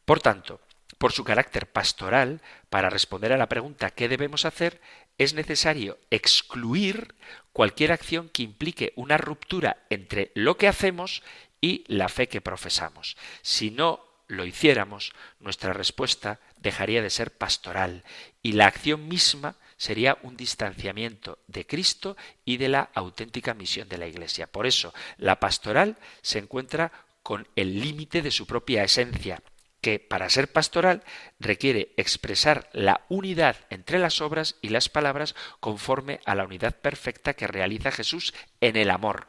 Por 0.05 0.21
tanto, 0.21 0.61
por 1.03 1.11
su 1.11 1.26
carácter 1.26 1.69
pastoral, 1.69 2.39
para 2.69 2.89
responder 2.89 3.34
a 3.34 3.38
la 3.38 3.49
pregunta 3.49 3.89
¿qué 3.89 4.07
debemos 4.07 4.45
hacer? 4.45 4.80
Es 5.18 5.34
necesario 5.34 5.99
excluir 6.09 7.16
cualquier 7.51 7.91
acción 7.91 8.30
que 8.30 8.43
implique 8.43 8.93
una 8.95 9.18
ruptura 9.18 9.86
entre 9.89 10.32
lo 10.36 10.57
que 10.57 10.68
hacemos 10.68 11.24
y 11.61 11.84
la 11.88 12.09
fe 12.09 12.28
que 12.28 12.41
profesamos. 12.41 13.16
Si 13.41 13.72
no 13.72 14.05
lo 14.28 14.45
hiciéramos, 14.45 15.14
nuestra 15.39 15.74
respuesta 15.74 16.39
dejaría 16.57 17.01
de 17.01 17.09
ser 17.09 17.32
pastoral 17.32 18.03
y 18.41 18.53
la 18.53 18.68
acción 18.68 19.07
misma 19.07 19.55
sería 19.78 20.18
un 20.24 20.38
distanciamiento 20.38 21.39
de 21.47 21.66
Cristo 21.66 22.18
y 22.45 22.57
de 22.57 22.70
la 22.70 22.89
auténtica 22.93 23.53
misión 23.53 23.89
de 23.89 23.97
la 23.97 24.07
Iglesia. 24.07 24.47
Por 24.47 24.66
eso, 24.66 24.93
la 25.18 25.39
pastoral 25.39 25.97
se 26.22 26.39
encuentra 26.39 26.91
con 27.22 27.47
el 27.55 27.80
límite 27.80 28.22
de 28.22 28.32
su 28.32 28.45
propia 28.45 28.84
esencia, 28.84 29.41
que 29.84 30.00
para 30.00 30.30
ser 30.30 30.48
pastoral 30.48 31.04
requiere 31.42 31.94
expresar 31.98 32.70
la 32.72 33.06
unidad 33.10 33.58
entre 33.70 34.00
las 34.00 34.22
obras 34.22 34.56
y 34.62 34.70
las 34.70 34.88
palabras 34.88 35.36
conforme 35.60 36.22
a 36.26 36.36
la 36.36 36.46
unidad 36.46 36.80
perfecta 36.80 37.34
que 37.34 37.48
realiza 37.48 37.92
Jesús 37.92 38.34
en 38.62 38.78
el 38.78 38.90
amor. 38.90 39.28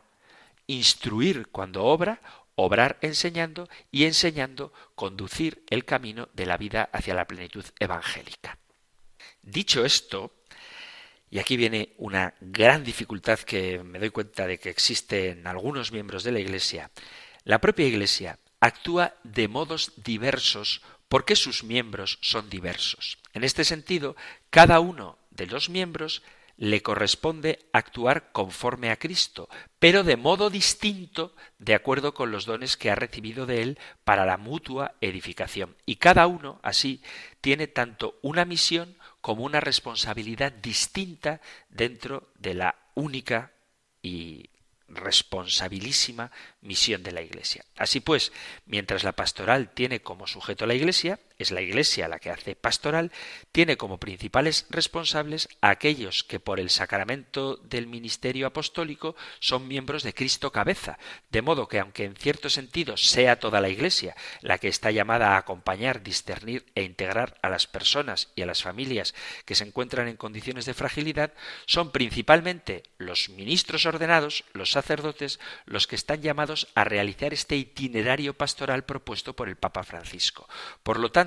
Instruir 0.69 1.49
cuando 1.49 1.83
obra, 1.85 2.21
obrar 2.55 2.99
enseñando 3.01 3.69
y 3.91 4.05
enseñando 4.05 4.73
conducir 4.95 5.65
el 5.71 5.85
camino 5.85 6.29
de 6.35 6.47
la 6.47 6.57
vida 6.57 6.89
hacia 6.93 7.15
la 7.15 7.27
plenitud 7.27 7.65
evangélica. 7.81 8.57
Dicho 9.43 9.85
esto, 9.85 10.31
y 11.31 11.41
aquí 11.41 11.57
viene 11.57 11.95
una 11.99 12.33
gran 12.41 12.85
dificultad 12.85 13.41
que 13.41 13.83
me 13.83 13.99
doy 13.99 14.11
cuenta 14.11 14.47
de 14.47 14.59
que 14.59 14.71
existe 14.71 15.31
en 15.31 15.49
algunos 15.49 15.91
miembros 15.91 16.23
de 16.23 16.31
la 16.31 16.39
Iglesia, 16.39 16.93
la 17.43 17.61
propia 17.61 17.89
Iglesia 17.89 18.39
actúa 18.65 19.15
de 19.25 19.47
modos 19.47 19.93
diversos 19.97 20.81
porque 21.09 21.37
sus 21.37 21.65
miembros 21.65 22.19
son 22.23 22.49
diversos. 22.49 23.19
En 23.35 23.45
este 23.45 23.65
sentido, 23.65 24.17
cada 24.49 24.81
uno 24.81 25.19
de 25.31 25.47
los 25.47 25.69
miembros 25.69 26.23
le 26.57 26.83
corresponde 26.83 27.67
actuar 27.73 28.31
conforme 28.33 28.91
a 28.91 28.97
Cristo, 28.97 29.49
pero 29.79 30.03
de 30.03 30.17
modo 30.17 30.49
distinto 30.51 31.35
de 31.59 31.75
acuerdo 31.75 32.15
con 32.15 32.31
los 32.31 32.47
dones 32.47 32.77
que 32.77 32.91
ha 32.91 32.95
recibido 32.95 33.45
de 33.45 33.61
Él 33.61 33.79
para 34.05 34.25
la 34.25 34.39
mutua 34.39 34.95
edificación. 35.01 35.77
Y 35.85 35.97
cada 35.97 36.27
uno, 36.27 36.61
así, 36.63 37.03
tiene 37.41 37.67
tanto 37.67 38.19
una 38.23 38.45
misión 38.45 38.97
como 39.21 39.45
una 39.45 39.61
responsabilidad 39.61 40.53
distinta 40.53 41.41
dentro 41.69 42.31
de 42.39 42.55
la 42.55 42.77
única 42.95 43.53
y 44.01 44.49
responsabilísima 44.89 46.31
misión 46.61 47.03
de 47.03 47.13
la 47.13 47.23
Iglesia. 47.23 47.65
Así 47.77 48.01
pues, 48.01 48.33
mientras 48.67 49.05
la 49.05 49.13
pastoral 49.13 49.71
tiene 49.73 50.01
como 50.01 50.27
sujeto 50.27 50.67
la 50.67 50.75
Iglesia, 50.75 51.21
es 51.39 51.51
la 51.51 51.61
Iglesia 51.61 52.09
la 52.09 52.19
que 52.19 52.31
hace 52.31 52.55
pastoral, 52.55 53.11
tiene 53.53 53.77
como 53.77 53.99
principales 53.99 54.67
responsables 54.71 55.49
a 55.61 55.71
aquellos 55.71 56.25
que 56.25 56.41
por 56.41 56.61
el 56.61 56.71
sacramento 56.71 57.57
del 57.57 57.87
ministerio 57.87 58.47
apostólico 58.47 59.17
son 59.41 59.67
miembros 59.67 60.03
de 60.03 60.15
Cristo 60.15 60.53
cabeza, 60.53 60.99
de 61.31 61.43
modo 61.43 61.69
que 61.69 61.81
aunque 61.81 62.05
en 62.05 62.17
cierto 62.17 62.51
sentido 62.51 62.97
sea 62.97 63.39
toda 63.41 63.61
la 63.61 63.69
Iglesia 63.69 64.15
la 64.41 64.59
que 64.59 64.69
está 64.69 64.91
llamada 64.91 65.35
a 65.35 65.39
acompañar, 65.39 66.03
discernir 66.03 66.67
e 66.75 66.83
integrar 66.83 67.39
a 67.43 67.49
las 67.49 67.67
personas 67.67 68.31
y 68.35 68.43
a 68.43 68.47
las 68.47 68.63
familias 68.63 69.15
que 69.45 69.55
se 69.55 69.65
encuentran 69.65 70.09
en 70.09 70.17
condiciones 70.17 70.67
de 70.67 70.75
fragilidad, 70.75 71.33
son 71.67 71.91
principalmente 71.91 72.85
los 72.99 73.29
ministros 73.29 73.87
ordenados, 73.87 74.45
los 74.53 74.71
sacerdotes, 74.71 75.41
los 75.67 75.87
que 75.87 75.97
están 75.97 76.23
llamados 76.23 76.69
a 76.75 76.85
realizar 76.85 77.33
este 77.33 77.57
itinerario 77.57 78.35
pastoral 78.35 78.85
propuesto 78.85 79.35
por 79.35 79.49
el 79.49 79.57
Papa 79.57 79.83
Francisco. 79.83 80.49
Por 80.83 80.99
lo 80.99 81.11
tanto, 81.11 81.24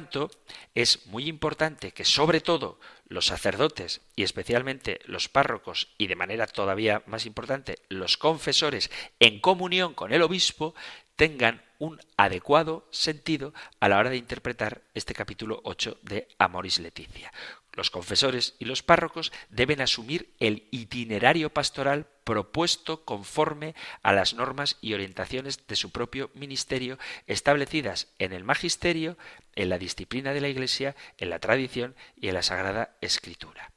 es 0.75 1.05
muy 1.07 1.27
importante 1.27 1.91
que 1.91 2.05
sobre 2.05 2.41
todo 2.41 2.79
los 3.07 3.27
sacerdotes 3.27 4.01
y 4.15 4.23
especialmente 4.23 4.99
los 5.05 5.29
párrocos 5.29 5.89
y 5.97 6.07
de 6.07 6.15
manera 6.15 6.47
todavía 6.47 7.03
más 7.07 7.25
importante 7.25 7.79
los 7.89 8.17
confesores 8.17 8.91
en 9.19 9.39
comunión 9.39 9.93
con 9.93 10.13
el 10.13 10.21
obispo 10.21 10.75
tengan 11.15 11.61
un 11.79 11.99
adecuado 12.15 12.87
sentido 12.91 13.53
a 13.79 13.89
la 13.89 13.97
hora 13.97 14.09
de 14.09 14.17
interpretar 14.17 14.81
este 14.93 15.13
capítulo 15.13 15.61
8 15.63 15.97
de 16.03 16.27
Amoris 16.37 16.79
Leticia. 16.79 17.31
Los 17.77 17.91
confesores 17.91 18.55
y 18.57 18.65
los 18.65 18.81
párrocos 18.81 19.31
deben 19.49 19.81
asumir 19.81 20.33
el 20.39 20.67
itinerario 20.71 21.51
pastoral 21.51 22.07
propuesto 22.23 23.05
conforme 23.05 23.75
a 24.01 24.13
las 24.13 24.33
normas 24.33 24.77
y 24.81 24.95
orientaciones 24.95 25.67
de 25.67 25.75
su 25.75 25.91
propio 25.91 26.31
ministerio 26.33 26.97
establecidas 27.27 28.07
en 28.17 28.33
el 28.33 28.43
magisterio, 28.43 29.15
en 29.53 29.69
la 29.69 29.77
disciplina 29.77 30.33
de 30.33 30.41
la 30.41 30.49
Iglesia, 30.49 30.95
en 31.19 31.29
la 31.29 31.37
tradición 31.37 31.95
y 32.15 32.29
en 32.29 32.33
la 32.33 32.41
Sagrada 32.41 32.97
Escritura. 32.99 33.71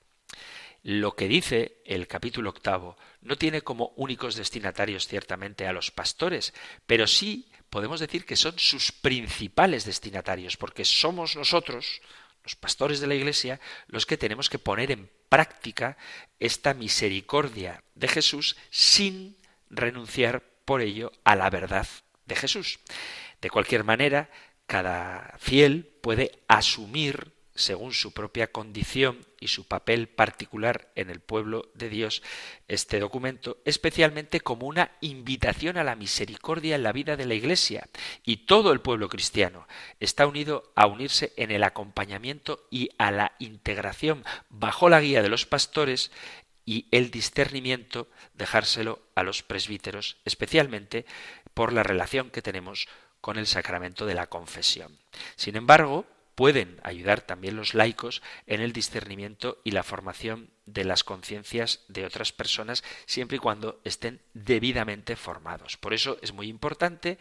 Lo 0.82 1.14
que 1.14 1.28
dice 1.28 1.76
el 1.84 2.06
capítulo 2.06 2.48
octavo 2.48 2.96
no 3.20 3.36
tiene 3.36 3.60
como 3.60 3.92
únicos 3.96 4.34
destinatarios 4.34 5.08
ciertamente 5.08 5.66
a 5.66 5.74
los 5.74 5.90
pastores, 5.90 6.54
pero 6.86 7.06
sí 7.06 7.50
podemos 7.68 8.00
decir 8.00 8.24
que 8.24 8.36
son 8.36 8.58
sus 8.58 8.92
principales 8.92 9.84
destinatarios, 9.84 10.56
porque 10.56 10.86
somos 10.86 11.36
nosotros, 11.36 12.00
los 12.50 12.56
pastores 12.56 12.98
de 12.98 13.06
la 13.06 13.14
Iglesia, 13.14 13.60
los 13.86 14.06
que 14.06 14.16
tenemos 14.16 14.50
que 14.50 14.58
poner 14.58 14.90
en 14.90 15.08
práctica 15.28 15.96
esta 16.40 16.74
misericordia 16.74 17.84
de 17.94 18.08
Jesús 18.08 18.56
sin 18.70 19.36
renunciar 19.70 20.42
por 20.64 20.80
ello 20.80 21.12
a 21.22 21.36
la 21.36 21.48
verdad 21.48 21.86
de 22.26 22.34
Jesús. 22.34 22.80
De 23.40 23.50
cualquier 23.50 23.84
manera, 23.84 24.30
cada 24.66 25.36
fiel 25.38 25.84
puede 26.02 26.40
asumir 26.48 27.32
según 27.60 27.92
su 27.92 28.12
propia 28.12 28.48
condición 28.48 29.26
y 29.38 29.48
su 29.48 29.66
papel 29.66 30.08
particular 30.08 30.90
en 30.96 31.10
el 31.10 31.20
pueblo 31.20 31.70
de 31.74 31.88
Dios, 31.88 32.22
este 32.68 33.00
documento, 33.00 33.58
especialmente 33.64 34.40
como 34.40 34.66
una 34.66 34.92
invitación 35.00 35.78
a 35.78 35.84
la 35.84 35.96
misericordia 35.96 36.74
en 36.74 36.82
la 36.82 36.92
vida 36.92 37.16
de 37.16 37.26
la 37.26 37.34
Iglesia. 37.34 37.88
Y 38.24 38.38
todo 38.46 38.72
el 38.72 38.80
pueblo 38.80 39.08
cristiano 39.08 39.66
está 40.00 40.26
unido 40.26 40.72
a 40.74 40.86
unirse 40.86 41.32
en 41.36 41.50
el 41.50 41.62
acompañamiento 41.62 42.66
y 42.70 42.90
a 42.98 43.10
la 43.10 43.32
integración 43.38 44.24
bajo 44.48 44.88
la 44.88 45.00
guía 45.00 45.22
de 45.22 45.28
los 45.28 45.46
pastores 45.46 46.10
y 46.64 46.86
el 46.90 47.10
discernimiento 47.10 48.08
dejárselo 48.34 49.00
a 49.14 49.22
los 49.22 49.42
presbíteros, 49.42 50.18
especialmente 50.24 51.06
por 51.54 51.72
la 51.72 51.82
relación 51.82 52.30
que 52.30 52.42
tenemos 52.42 52.88
con 53.20 53.38
el 53.38 53.46
sacramento 53.46 54.06
de 54.06 54.14
la 54.14 54.28
confesión. 54.28 54.98
Sin 55.36 55.56
embargo, 55.56 56.06
pueden 56.40 56.80
ayudar 56.84 57.20
también 57.20 57.54
los 57.54 57.74
laicos 57.74 58.22
en 58.46 58.62
el 58.62 58.72
discernimiento 58.72 59.58
y 59.62 59.72
la 59.72 59.82
formación 59.82 60.48
de 60.64 60.84
las 60.84 61.04
conciencias 61.04 61.80
de 61.88 62.06
otras 62.06 62.32
personas 62.32 62.82
siempre 63.04 63.36
y 63.36 63.40
cuando 63.40 63.78
estén 63.84 64.22
debidamente 64.32 65.16
formados. 65.16 65.76
Por 65.76 65.92
eso 65.92 66.16
es 66.22 66.32
muy 66.32 66.48
importante 66.48 67.18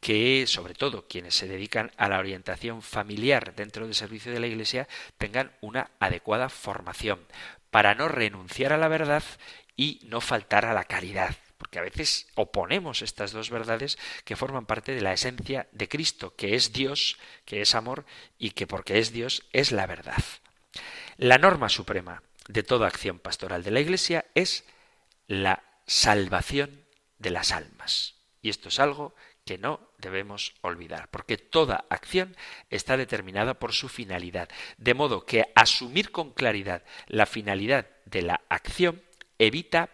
que, 0.00 0.46
sobre 0.46 0.72
todo, 0.72 1.06
quienes 1.06 1.34
se 1.34 1.48
dedican 1.48 1.92
a 1.98 2.08
la 2.08 2.18
orientación 2.18 2.80
familiar 2.80 3.54
dentro 3.54 3.84
del 3.84 3.94
servicio 3.94 4.32
de 4.32 4.40
la 4.40 4.46
Iglesia 4.46 4.88
tengan 5.18 5.52
una 5.60 5.90
adecuada 6.00 6.48
formación 6.48 7.20
para 7.70 7.94
no 7.94 8.08
renunciar 8.08 8.72
a 8.72 8.78
la 8.78 8.88
verdad 8.88 9.22
y 9.76 10.00
no 10.04 10.22
faltar 10.22 10.64
a 10.64 10.72
la 10.72 10.84
caridad 10.84 11.36
porque 11.62 11.78
a 11.78 11.82
veces 11.82 12.26
oponemos 12.34 13.02
estas 13.02 13.30
dos 13.30 13.48
verdades 13.48 13.96
que 14.24 14.34
forman 14.34 14.66
parte 14.66 14.96
de 14.96 15.00
la 15.00 15.12
esencia 15.12 15.68
de 15.70 15.88
Cristo, 15.88 16.34
que 16.34 16.56
es 16.56 16.72
Dios, 16.72 17.18
que 17.44 17.60
es 17.60 17.76
amor 17.76 18.04
y 18.36 18.50
que 18.50 18.66
porque 18.66 18.98
es 18.98 19.12
Dios 19.12 19.46
es 19.52 19.70
la 19.70 19.86
verdad. 19.86 20.24
La 21.18 21.38
norma 21.38 21.68
suprema 21.68 22.24
de 22.48 22.64
toda 22.64 22.88
acción 22.88 23.20
pastoral 23.20 23.62
de 23.62 23.70
la 23.70 23.78
Iglesia 23.78 24.24
es 24.34 24.64
la 25.28 25.62
salvación 25.86 26.84
de 27.20 27.30
las 27.30 27.52
almas. 27.52 28.16
Y 28.40 28.48
esto 28.50 28.68
es 28.68 28.80
algo 28.80 29.14
que 29.44 29.56
no 29.56 29.92
debemos 29.98 30.54
olvidar, 30.62 31.10
porque 31.12 31.38
toda 31.38 31.84
acción 31.90 32.36
está 32.70 32.96
determinada 32.96 33.54
por 33.54 33.72
su 33.72 33.88
finalidad, 33.88 34.48
de 34.78 34.94
modo 34.94 35.26
que 35.26 35.52
asumir 35.54 36.10
con 36.10 36.32
claridad 36.32 36.82
la 37.06 37.26
finalidad 37.26 37.86
de 38.04 38.22
la 38.22 38.40
acción 38.48 39.00
evita 39.38 39.90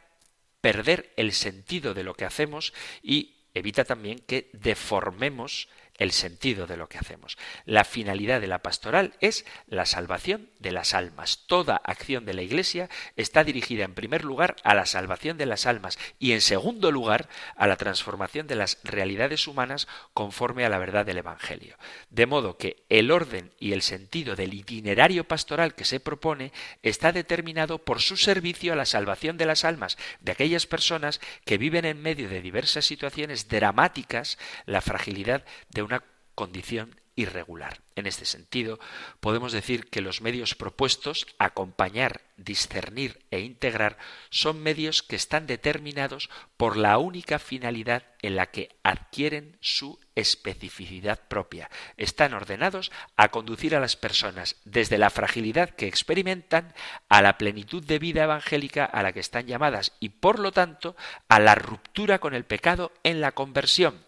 perder 0.60 1.12
el 1.16 1.32
sentido 1.32 1.94
de 1.94 2.04
lo 2.04 2.14
que 2.14 2.24
hacemos 2.24 2.72
y 3.02 3.36
evita 3.54 3.84
también 3.84 4.18
que 4.18 4.50
deformemos 4.52 5.68
el 5.98 6.12
sentido 6.12 6.66
de 6.66 6.76
lo 6.76 6.88
que 6.88 6.98
hacemos. 6.98 7.36
La 7.64 7.84
finalidad 7.84 8.40
de 8.40 8.46
la 8.46 8.62
pastoral 8.62 9.14
es 9.20 9.44
la 9.66 9.84
salvación 9.84 10.48
de 10.60 10.72
las 10.72 10.94
almas. 10.94 11.44
Toda 11.46 11.76
acción 11.76 12.24
de 12.24 12.34
la 12.34 12.42
Iglesia 12.42 12.88
está 13.16 13.44
dirigida 13.44 13.84
en 13.84 13.94
primer 13.94 14.24
lugar 14.24 14.56
a 14.62 14.74
la 14.74 14.86
salvación 14.86 15.36
de 15.36 15.46
las 15.46 15.66
almas 15.66 15.98
y 16.18 16.32
en 16.32 16.40
segundo 16.40 16.90
lugar 16.92 17.28
a 17.56 17.66
la 17.66 17.76
transformación 17.76 18.46
de 18.46 18.54
las 18.54 18.78
realidades 18.84 19.46
humanas 19.46 19.88
conforme 20.14 20.64
a 20.64 20.68
la 20.68 20.78
verdad 20.78 21.04
del 21.04 21.18
Evangelio. 21.18 21.76
De 22.10 22.26
modo 22.26 22.56
que 22.56 22.84
el 22.88 23.10
orden 23.10 23.52
y 23.58 23.72
el 23.72 23.82
sentido 23.82 24.36
del 24.36 24.54
itinerario 24.54 25.24
pastoral 25.24 25.74
que 25.74 25.84
se 25.84 26.00
propone 26.00 26.52
está 26.82 27.12
determinado 27.12 27.78
por 27.78 28.00
su 28.00 28.16
servicio 28.16 28.72
a 28.72 28.76
la 28.76 28.86
salvación 28.86 29.36
de 29.36 29.46
las 29.46 29.64
almas 29.64 29.98
de 30.20 30.32
aquellas 30.32 30.66
personas 30.66 31.20
que 31.44 31.58
viven 31.58 31.84
en 31.84 32.00
medio 32.00 32.28
de 32.28 32.40
diversas 32.40 32.84
situaciones 32.84 33.48
dramáticas 33.48 34.38
la 34.64 34.80
fragilidad 34.80 35.44
de 35.70 35.82
una 35.88 36.04
condición 36.34 36.94
irregular. 37.16 37.80
En 37.96 38.06
este 38.06 38.24
sentido, 38.24 38.78
podemos 39.18 39.50
decir 39.50 39.90
que 39.90 40.00
los 40.00 40.20
medios 40.20 40.54
propuestos, 40.54 41.26
acompañar, 41.38 42.20
discernir 42.36 43.24
e 43.32 43.40
integrar, 43.40 43.98
son 44.30 44.62
medios 44.62 45.02
que 45.02 45.16
están 45.16 45.48
determinados 45.48 46.30
por 46.56 46.76
la 46.76 46.96
única 46.98 47.40
finalidad 47.40 48.04
en 48.22 48.36
la 48.36 48.52
que 48.52 48.76
adquieren 48.84 49.56
su 49.60 49.98
especificidad 50.14 51.18
propia. 51.26 51.70
Están 51.96 52.34
ordenados 52.34 52.92
a 53.16 53.30
conducir 53.30 53.74
a 53.74 53.80
las 53.80 53.96
personas 53.96 54.54
desde 54.64 54.96
la 54.96 55.10
fragilidad 55.10 55.70
que 55.70 55.88
experimentan 55.88 56.72
a 57.08 57.20
la 57.20 57.36
plenitud 57.36 57.84
de 57.84 57.98
vida 57.98 58.22
evangélica 58.22 58.84
a 58.84 59.02
la 59.02 59.12
que 59.12 59.20
están 59.20 59.46
llamadas 59.46 59.92
y, 59.98 60.10
por 60.10 60.38
lo 60.38 60.52
tanto, 60.52 60.94
a 61.28 61.40
la 61.40 61.56
ruptura 61.56 62.20
con 62.20 62.34
el 62.34 62.44
pecado 62.44 62.92
en 63.02 63.20
la 63.20 63.32
conversión 63.32 64.07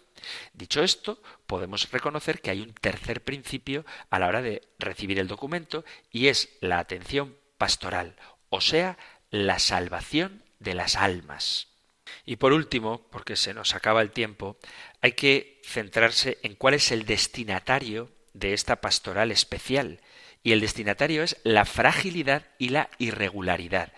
Dicho 0.52 0.82
esto, 0.82 1.22
podemos 1.46 1.90
reconocer 1.90 2.40
que 2.40 2.50
hay 2.50 2.60
un 2.60 2.72
tercer 2.74 3.22
principio 3.22 3.84
a 4.10 4.18
la 4.18 4.28
hora 4.28 4.42
de 4.42 4.62
recibir 4.78 5.18
el 5.18 5.28
documento 5.28 5.84
y 6.10 6.28
es 6.28 6.50
la 6.60 6.78
atención 6.78 7.36
pastoral, 7.58 8.16
o 8.48 8.60
sea, 8.60 8.98
la 9.30 9.58
salvación 9.58 10.42
de 10.58 10.74
las 10.74 10.96
almas. 10.96 11.68
Y 12.24 12.36
por 12.36 12.52
último, 12.52 13.06
porque 13.10 13.36
se 13.36 13.54
nos 13.54 13.74
acaba 13.74 14.02
el 14.02 14.10
tiempo, 14.10 14.58
hay 15.00 15.12
que 15.12 15.60
centrarse 15.64 16.38
en 16.42 16.54
cuál 16.54 16.74
es 16.74 16.90
el 16.90 17.06
destinatario 17.06 18.10
de 18.32 18.52
esta 18.52 18.80
pastoral 18.80 19.30
especial. 19.30 20.00
Y 20.42 20.52
el 20.52 20.60
destinatario 20.60 21.22
es 21.22 21.36
la 21.44 21.64
fragilidad 21.64 22.46
y 22.58 22.70
la 22.70 22.88
irregularidad 22.98 23.92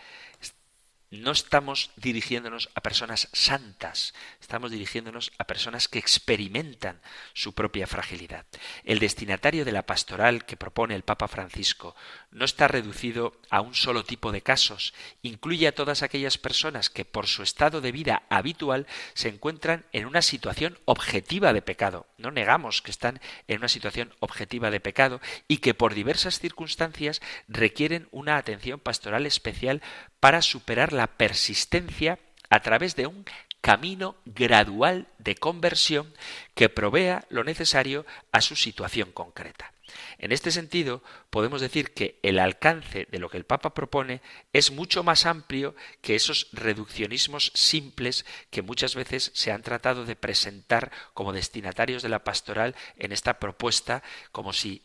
no 1.12 1.30
estamos 1.30 1.90
dirigiéndonos 1.96 2.70
a 2.74 2.80
personas 2.80 3.28
santas, 3.34 4.14
estamos 4.40 4.70
dirigiéndonos 4.70 5.30
a 5.36 5.44
personas 5.44 5.86
que 5.86 5.98
experimentan 5.98 7.02
su 7.34 7.52
propia 7.52 7.86
fragilidad. 7.86 8.46
El 8.82 8.98
destinatario 8.98 9.66
de 9.66 9.72
la 9.72 9.84
pastoral 9.84 10.46
que 10.46 10.56
propone 10.56 10.94
el 10.94 11.02
Papa 11.02 11.28
Francisco 11.28 11.94
no 12.30 12.46
está 12.46 12.66
reducido 12.66 13.36
a 13.50 13.60
un 13.60 13.74
solo 13.74 14.04
tipo 14.04 14.32
de 14.32 14.40
casos, 14.40 14.94
incluye 15.20 15.68
a 15.68 15.74
todas 15.74 16.02
aquellas 16.02 16.38
personas 16.38 16.88
que 16.88 17.04
por 17.04 17.26
su 17.26 17.42
estado 17.42 17.82
de 17.82 17.92
vida 17.92 18.22
habitual 18.30 18.86
se 19.12 19.28
encuentran 19.28 19.84
en 19.92 20.06
una 20.06 20.22
situación 20.22 20.78
objetiva 20.86 21.52
de 21.52 21.60
pecado. 21.60 22.06
No 22.16 22.30
negamos 22.30 22.80
que 22.80 22.90
están 22.90 23.20
en 23.48 23.58
una 23.58 23.68
situación 23.68 24.14
objetiva 24.20 24.70
de 24.70 24.80
pecado 24.80 25.20
y 25.46 25.58
que 25.58 25.74
por 25.74 25.92
diversas 25.92 26.40
circunstancias 26.40 27.20
requieren 27.48 28.08
una 28.12 28.38
atención 28.38 28.80
pastoral 28.80 29.26
especial 29.26 29.82
para 30.22 30.40
superar 30.40 30.92
la 30.92 31.08
persistencia 31.08 32.20
a 32.48 32.60
través 32.60 32.94
de 32.94 33.08
un 33.08 33.24
camino 33.60 34.14
gradual 34.24 35.08
de 35.18 35.34
conversión 35.34 36.14
que 36.54 36.68
provea 36.68 37.24
lo 37.28 37.42
necesario 37.42 38.06
a 38.30 38.40
su 38.40 38.54
situación 38.54 39.10
concreta. 39.10 39.72
En 40.18 40.30
este 40.30 40.52
sentido, 40.52 41.02
podemos 41.30 41.60
decir 41.60 41.92
que 41.92 42.20
el 42.22 42.38
alcance 42.38 43.08
de 43.10 43.18
lo 43.18 43.30
que 43.30 43.36
el 43.36 43.44
Papa 43.44 43.74
propone 43.74 44.22
es 44.52 44.70
mucho 44.70 45.02
más 45.02 45.26
amplio 45.26 45.74
que 46.02 46.14
esos 46.14 46.46
reduccionismos 46.52 47.50
simples 47.56 48.24
que 48.50 48.62
muchas 48.62 48.94
veces 48.94 49.32
se 49.34 49.50
han 49.50 49.62
tratado 49.62 50.04
de 50.04 50.14
presentar 50.14 50.92
como 51.14 51.32
destinatarios 51.32 52.00
de 52.00 52.10
la 52.10 52.22
pastoral 52.22 52.76
en 52.96 53.10
esta 53.10 53.40
propuesta, 53.40 54.04
como 54.30 54.52
si 54.52 54.82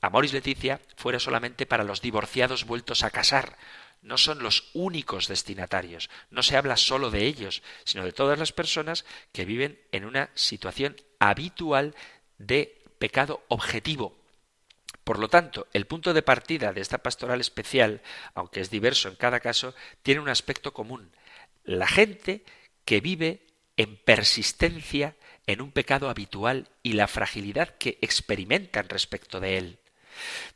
Amoris 0.00 0.32
Leticia 0.32 0.80
fuera 0.96 1.18
solamente 1.18 1.66
para 1.66 1.82
los 1.82 2.00
divorciados 2.00 2.64
vueltos 2.64 3.02
a 3.02 3.10
casar, 3.10 3.56
no 4.02 4.18
son 4.18 4.42
los 4.42 4.70
únicos 4.74 5.28
destinatarios, 5.28 6.10
no 6.30 6.42
se 6.42 6.56
habla 6.56 6.76
solo 6.76 7.10
de 7.10 7.26
ellos, 7.26 7.62
sino 7.84 8.04
de 8.04 8.12
todas 8.12 8.38
las 8.38 8.52
personas 8.52 9.04
que 9.32 9.44
viven 9.44 9.80
en 9.92 10.04
una 10.04 10.30
situación 10.34 10.96
habitual 11.18 11.94
de 12.38 12.82
pecado 12.98 13.42
objetivo. 13.48 14.16
Por 15.04 15.18
lo 15.18 15.28
tanto, 15.28 15.66
el 15.72 15.86
punto 15.86 16.12
de 16.12 16.22
partida 16.22 16.72
de 16.72 16.80
esta 16.80 16.98
pastoral 16.98 17.40
especial, 17.40 18.02
aunque 18.34 18.60
es 18.60 18.70
diverso 18.70 19.08
en 19.08 19.16
cada 19.16 19.40
caso, 19.40 19.74
tiene 20.02 20.20
un 20.20 20.28
aspecto 20.28 20.72
común. 20.72 21.10
La 21.64 21.86
gente 21.86 22.44
que 22.84 23.00
vive 23.00 23.46
en 23.76 23.96
persistencia 23.96 25.16
en 25.46 25.62
un 25.62 25.72
pecado 25.72 26.10
habitual 26.10 26.68
y 26.82 26.92
la 26.92 27.08
fragilidad 27.08 27.76
que 27.78 27.98
experimentan 28.02 28.88
respecto 28.88 29.40
de 29.40 29.56
él. 29.56 29.78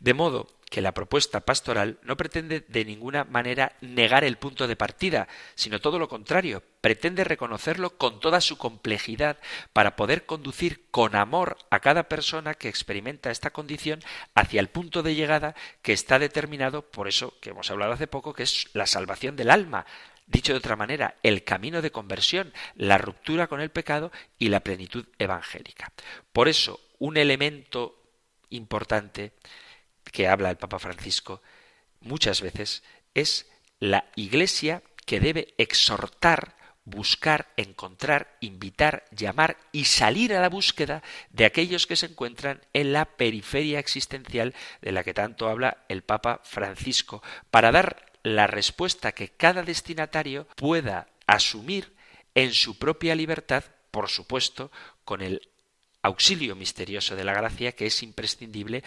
De 0.01 0.13
modo 0.13 0.49
que 0.73 0.81
la 0.81 0.95
propuesta 0.95 1.41
pastoral 1.41 1.99
no 2.03 2.17
pretende 2.17 2.65
de 2.67 2.87
ninguna 2.87 3.25
manera 3.25 3.77
negar 3.83 4.25
el 4.25 4.39
punto 4.39 4.67
de 4.67 4.75
partida, 4.75 5.29
sino 5.55 5.83
todo 5.83 5.99
lo 5.99 6.09
contrario, 6.09 6.63
pretende 6.81 7.25
reconocerlo 7.25 7.99
con 7.99 8.21
toda 8.21 8.41
su 8.41 8.57
complejidad 8.57 9.37
para 9.75 9.97
poder 9.97 10.25
conducir 10.25 10.87
con 10.91 11.15
amor 11.15 11.59
a 11.69 11.81
cada 11.81 12.05
persona 12.05 12.55
que 12.55 12.71
experimenta 12.71 13.31
esta 13.31 13.51
condición 13.51 14.01
hacia 14.35 14.61
el 14.61 14.69
punto 14.69 15.03
de 15.03 15.15
llegada 15.15 15.55
que 15.83 15.93
está 15.93 16.19
determinado 16.19 16.91
por 16.91 17.07
eso 17.07 17.39
que 17.43 17.51
hemos 17.51 17.71
hablado 17.71 17.93
hace 17.93 18.07
poco, 18.07 18.33
que 18.33 18.45
es 18.45 18.71
la 18.73 18.87
salvación 18.87 19.37
del 19.37 19.51
alma, 19.51 19.85
Dicho 20.25 20.53
de 20.53 20.61
otra 20.61 20.77
manera, 20.77 21.17
el 21.23 21.45
camino 21.45 21.83
de 21.83 21.91
conversión, 21.91 22.55
la 22.77 22.97
ruptura 22.97 23.49
con 23.49 23.61
el 23.61 23.71
pecado 23.71 24.13
y 24.39 24.49
la 24.49 24.61
plenitud 24.61 25.05
evangélica. 25.19 25.93
Por 26.33 26.49
eso, 26.49 26.81
un 27.01 27.19
elemento 27.19 27.99
importante 28.49 29.33
que 30.13 30.29
habla 30.29 30.51
el 30.51 30.57
Papa 30.57 30.79
Francisco 30.79 31.43
muchas 32.01 32.41
veces 32.41 32.83
es 33.15 33.51
la 33.81 34.05
Iglesia 34.15 34.83
que 35.07 35.21
debe 35.21 35.55
exhortar, 35.59 36.57
buscar, 36.85 37.49
encontrar, 37.57 38.37
invitar, 38.41 39.05
llamar 39.11 39.57
y 39.73 39.85
salir 39.85 40.35
a 40.35 40.41
la 40.41 40.49
búsqueda 40.49 41.03
de 41.31 41.45
aquellos 41.45 41.87
que 41.87 41.97
se 41.97 42.07
encuentran 42.07 42.61
en 42.73 42.93
la 42.93 43.05
periferia 43.05 43.79
existencial 43.79 44.55
de 44.81 44.93
la 44.93 45.03
que 45.05 45.15
tanto 45.15 45.49
habla 45.49 45.79
el 45.89 46.03
Papa 46.03 46.41
Francisco, 46.45 47.23
para 47.51 47.73
dar 47.73 48.13
la 48.23 48.47
respuesta 48.47 49.13
que 49.13 49.29
cada 49.29 49.63
destinatario 49.63 50.47
pueda 50.57 51.09
asumir 51.27 51.93
en 52.35 52.53
su 52.53 52.79
propia 52.79 53.15
libertad, 53.15 53.65
por 53.91 54.09
supuesto, 54.09 54.71
con 55.05 55.23
el 55.23 55.49
auxilio 56.03 56.57
misterioso 56.57 57.15
de 57.15 57.25
la 57.25 57.33
gracia 57.33 57.73
que 57.73 57.87
es 57.87 58.03
imprescindible 58.03 58.83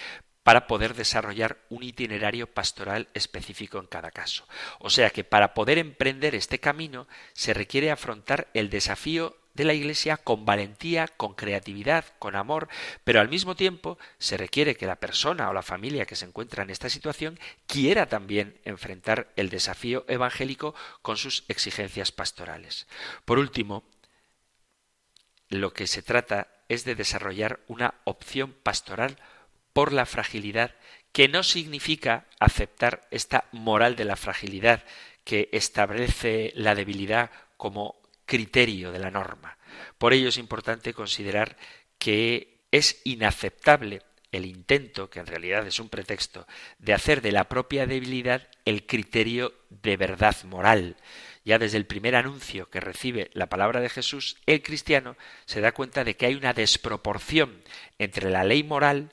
para 0.45 0.67
poder 0.67 0.93
desarrollar 0.93 1.57
un 1.69 1.81
itinerario 1.81 2.45
pastoral 2.45 3.07
específico 3.15 3.79
en 3.79 3.87
cada 3.87 4.11
caso. 4.11 4.47
O 4.77 4.91
sea 4.91 5.09
que 5.09 5.23
para 5.23 5.55
poder 5.55 5.79
emprender 5.79 6.35
este 6.35 6.59
camino 6.59 7.07
se 7.33 7.55
requiere 7.55 7.89
afrontar 7.89 8.47
el 8.53 8.69
desafío 8.69 9.35
de 9.55 9.63
la 9.63 9.73
Iglesia 9.73 10.17
con 10.17 10.45
valentía, 10.45 11.07
con 11.07 11.33
creatividad, 11.33 12.05
con 12.19 12.35
amor, 12.35 12.67
pero 13.03 13.21
al 13.21 13.27
mismo 13.27 13.55
tiempo 13.55 13.97
se 14.19 14.37
requiere 14.37 14.75
que 14.75 14.85
la 14.85 14.97
persona 14.97 15.49
o 15.49 15.53
la 15.53 15.63
familia 15.63 16.05
que 16.05 16.15
se 16.15 16.25
encuentra 16.25 16.61
en 16.61 16.69
esta 16.69 16.91
situación 16.91 17.39
quiera 17.65 18.05
también 18.05 18.61
enfrentar 18.65 19.33
el 19.37 19.49
desafío 19.49 20.05
evangélico 20.07 20.75
con 21.01 21.17
sus 21.17 21.43
exigencias 21.47 22.11
pastorales. 22.11 22.85
Por 23.25 23.39
último, 23.39 23.83
lo 25.49 25.73
que 25.73 25.87
se 25.87 26.03
trata 26.03 26.49
es 26.69 26.85
de 26.85 26.93
desarrollar 26.93 27.61
una 27.65 27.95
opción 28.03 28.53
pastoral 28.61 29.17
por 29.75 29.91
la 29.91 30.05
fragilidad, 30.05 30.73
que 31.11 31.27
no 31.27 31.43
significa 31.43 32.27
aceptar 32.39 33.05
esta 33.11 33.43
moral 33.51 33.97
de 33.97 34.05
la 34.05 34.15
fragilidad 34.15 34.85
que 35.25 35.49
establece 35.51 36.53
la 36.55 36.75
debilidad 36.75 37.29
como 37.57 37.97
criterio 38.25 38.93
de 38.93 38.99
la 38.99 39.11
norma. 39.11 39.57
Por 39.97 40.13
ello 40.13 40.29
es 40.29 40.37
importante 40.37 40.93
considerar 40.93 41.57
que 41.97 42.61
es 42.71 43.01
inaceptable 43.03 44.01
el 44.31 44.45
intento, 44.45 45.09
que 45.09 45.19
en 45.19 45.27
realidad 45.27 45.67
es 45.67 45.81
un 45.81 45.89
pretexto, 45.89 46.47
de 46.79 46.93
hacer 46.93 47.21
de 47.21 47.33
la 47.33 47.49
propia 47.49 47.85
debilidad 47.85 48.47
el 48.63 48.85
criterio 48.85 49.53
de 49.69 49.97
verdad 49.97 50.41
moral. 50.45 50.95
Ya 51.43 51.59
desde 51.59 51.77
el 51.77 51.85
primer 51.85 52.15
anuncio 52.15 52.69
que 52.69 52.79
recibe 52.79 53.29
la 53.33 53.49
palabra 53.49 53.81
de 53.81 53.89
Jesús, 53.89 54.37
el 54.45 54.61
cristiano 54.61 55.17
se 55.45 55.59
da 55.59 55.73
cuenta 55.73 56.05
de 56.05 56.15
que 56.15 56.27
hay 56.27 56.35
una 56.35 56.53
desproporción 56.53 57.61
entre 57.99 58.29
la 58.29 58.45
ley 58.45 58.63
moral, 58.63 59.11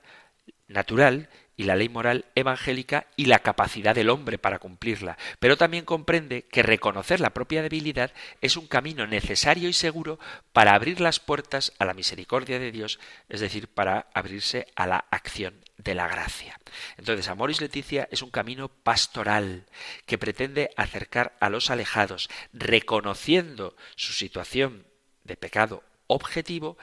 natural 0.72 1.28
y 1.56 1.64
la 1.64 1.76
ley 1.76 1.88
moral 1.88 2.24
evangélica 2.34 3.06
y 3.16 3.26
la 3.26 3.40
capacidad 3.40 3.94
del 3.94 4.10
hombre 4.10 4.38
para 4.38 4.58
cumplirla, 4.58 5.18
pero 5.38 5.56
también 5.56 5.84
comprende 5.84 6.42
que 6.42 6.62
reconocer 6.62 7.20
la 7.20 7.30
propia 7.30 7.62
debilidad 7.62 8.12
es 8.40 8.56
un 8.56 8.66
camino 8.66 9.06
necesario 9.06 9.68
y 9.68 9.72
seguro 9.72 10.18
para 10.52 10.74
abrir 10.74 11.00
las 11.00 11.20
puertas 11.20 11.72
a 11.78 11.84
la 11.84 11.94
misericordia 11.94 12.58
de 12.58 12.72
Dios, 12.72 12.98
es 13.28 13.40
decir, 13.40 13.68
para 13.68 14.06
abrirse 14.14 14.66
a 14.74 14.86
la 14.86 15.04
acción 15.10 15.62
de 15.76 15.94
la 15.94 16.08
gracia. 16.08 16.58
Entonces, 16.96 17.28
Amoris 17.28 17.60
Leticia 17.60 18.08
es 18.10 18.22
un 18.22 18.30
camino 18.30 18.68
pastoral 18.68 19.66
que 20.06 20.18
pretende 20.18 20.70
acercar 20.76 21.36
a 21.40 21.50
los 21.50 21.70
alejados, 21.70 22.30
reconociendo 22.52 23.76
su 23.96 24.12
situación 24.12 24.86
de 25.24 25.36
pecado 25.36 25.82
objetivo, 26.06 26.76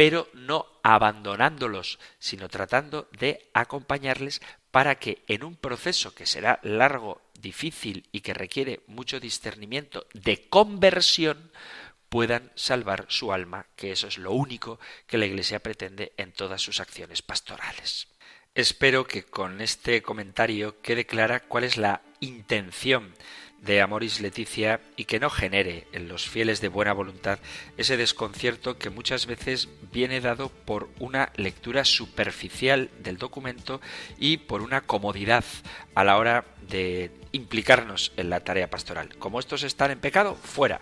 pero 0.00 0.30
no 0.32 0.64
abandonándolos, 0.82 1.98
sino 2.18 2.48
tratando 2.48 3.10
de 3.18 3.50
acompañarles 3.52 4.40
para 4.70 4.94
que 4.94 5.22
en 5.28 5.44
un 5.44 5.56
proceso 5.56 6.14
que 6.14 6.24
será 6.24 6.58
largo, 6.62 7.20
difícil 7.38 8.08
y 8.10 8.22
que 8.22 8.32
requiere 8.32 8.80
mucho 8.86 9.20
discernimiento 9.20 10.06
de 10.14 10.48
conversión, 10.48 11.52
puedan 12.08 12.50
salvar 12.54 13.04
su 13.08 13.30
alma, 13.34 13.66
que 13.76 13.92
eso 13.92 14.06
es 14.06 14.16
lo 14.16 14.32
único 14.32 14.80
que 15.06 15.18
la 15.18 15.26
Iglesia 15.26 15.60
pretende 15.60 16.14
en 16.16 16.32
todas 16.32 16.62
sus 16.62 16.80
acciones 16.80 17.20
pastorales. 17.20 18.08
Espero 18.54 19.06
que 19.06 19.24
con 19.24 19.60
este 19.60 20.00
comentario 20.00 20.80
quede 20.80 21.04
clara 21.04 21.40
cuál 21.40 21.64
es 21.64 21.76
la 21.76 22.00
intención 22.20 23.12
de 23.62 23.80
Amoris 23.80 24.20
Leticia 24.20 24.80
y 24.96 25.04
que 25.04 25.20
no 25.20 25.30
genere 25.30 25.86
en 25.92 26.08
los 26.08 26.28
fieles 26.28 26.60
de 26.60 26.68
buena 26.68 26.92
voluntad 26.92 27.38
ese 27.76 27.96
desconcierto 27.96 28.78
que 28.78 28.90
muchas 28.90 29.26
veces 29.26 29.68
viene 29.92 30.20
dado 30.20 30.48
por 30.48 30.88
una 30.98 31.32
lectura 31.36 31.84
superficial 31.84 32.90
del 33.02 33.18
documento 33.18 33.80
y 34.18 34.38
por 34.38 34.62
una 34.62 34.82
comodidad 34.82 35.44
a 35.94 36.04
la 36.04 36.16
hora 36.16 36.44
de 36.68 37.10
implicarnos 37.32 38.12
en 38.16 38.30
la 38.30 38.40
tarea 38.40 38.70
pastoral. 38.70 39.16
Como 39.18 39.38
estos 39.38 39.62
están 39.62 39.90
en 39.90 40.00
pecado, 40.00 40.34
fuera. 40.34 40.80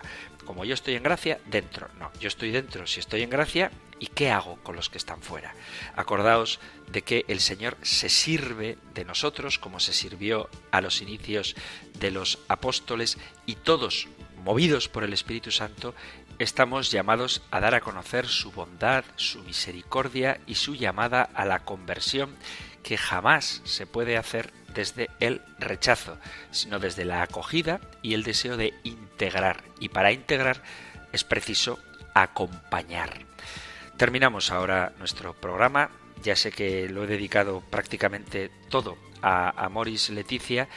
Como 0.49 0.65
yo 0.65 0.73
estoy 0.73 0.95
en 0.95 1.03
gracia, 1.03 1.39
dentro. 1.45 1.89
No, 1.99 2.11
yo 2.19 2.27
estoy 2.27 2.49
dentro 2.49 2.87
si 2.87 2.99
estoy 2.99 3.21
en 3.21 3.29
gracia. 3.29 3.69
¿Y 3.99 4.07
qué 4.07 4.31
hago 4.31 4.55
con 4.63 4.75
los 4.75 4.89
que 4.89 4.97
están 4.97 5.21
fuera? 5.21 5.53
Acordaos 5.95 6.59
de 6.91 7.03
que 7.03 7.23
el 7.27 7.39
Señor 7.39 7.77
se 7.83 8.09
sirve 8.09 8.79
de 8.95 9.05
nosotros 9.05 9.59
como 9.59 9.79
se 9.79 9.93
sirvió 9.93 10.49
a 10.71 10.81
los 10.81 11.03
inicios 11.03 11.55
de 11.99 12.09
los 12.09 12.39
apóstoles 12.47 13.19
y 13.45 13.57
todos, 13.57 14.07
movidos 14.43 14.89
por 14.89 15.03
el 15.03 15.13
Espíritu 15.13 15.51
Santo, 15.51 15.93
estamos 16.39 16.89
llamados 16.89 17.43
a 17.51 17.59
dar 17.59 17.75
a 17.75 17.81
conocer 17.81 18.27
su 18.27 18.51
bondad, 18.51 19.05
su 19.17 19.43
misericordia 19.43 20.41
y 20.47 20.55
su 20.55 20.73
llamada 20.73 21.29
a 21.35 21.45
la 21.45 21.59
conversión 21.59 22.35
que 22.81 22.97
jamás 22.97 23.61
se 23.65 23.85
puede 23.85 24.17
hacer 24.17 24.51
desde 24.73 25.09
el 25.19 25.41
rechazo, 25.59 26.17
sino 26.51 26.79
desde 26.79 27.05
la 27.05 27.21
acogida 27.21 27.79
y 28.01 28.13
el 28.13 28.23
deseo 28.23 28.57
de 28.57 28.73
integrar. 28.83 29.63
Y 29.79 29.89
para 29.89 30.11
integrar 30.11 30.61
es 31.11 31.23
preciso 31.23 31.79
acompañar. 32.13 33.25
Terminamos 33.97 34.51
ahora 34.51 34.93
nuestro 34.99 35.33
programa. 35.33 35.89
Ya 36.23 36.35
sé 36.35 36.51
que 36.51 36.89
lo 36.89 37.03
he 37.03 37.07
dedicado 37.07 37.61
prácticamente 37.69 38.51
todo 38.69 38.97
a, 39.21 39.65
a 39.65 39.69
Moris 39.69 40.09
Leticia 40.09 40.67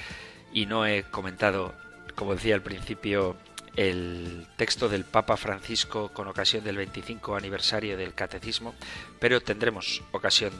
y 0.53 0.67
no 0.67 0.87
he 0.87 1.05
comentado, 1.05 1.75
como 2.15 2.35
decía 2.35 2.55
al 2.55 2.63
principio, 2.63 3.37
el 3.77 4.47
texto 4.57 4.89
del 4.89 5.05
Papa 5.05 5.37
Francisco 5.37 6.11
con 6.13 6.29
ocasión 6.29 6.63
del 6.65 6.77
25 6.77 7.37
aniversario 7.37 7.97
del 7.97 8.15
Catecismo, 8.15 8.75
pero 9.19 9.41
tendremos 9.41 10.03
ocasión 10.13 10.53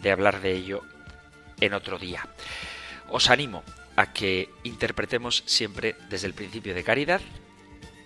de 0.00 0.10
hablar 0.12 0.40
de 0.40 0.52
ello 0.52 0.82
en 1.60 1.74
otro 1.74 1.98
día. 1.98 2.26
Os 3.10 3.28
animo 3.28 3.64
a 3.96 4.12
que 4.12 4.48
interpretemos 4.62 5.42
siempre 5.46 5.96
desde 6.08 6.26
el 6.26 6.34
principio 6.34 6.74
de 6.74 6.84
caridad 6.84 7.20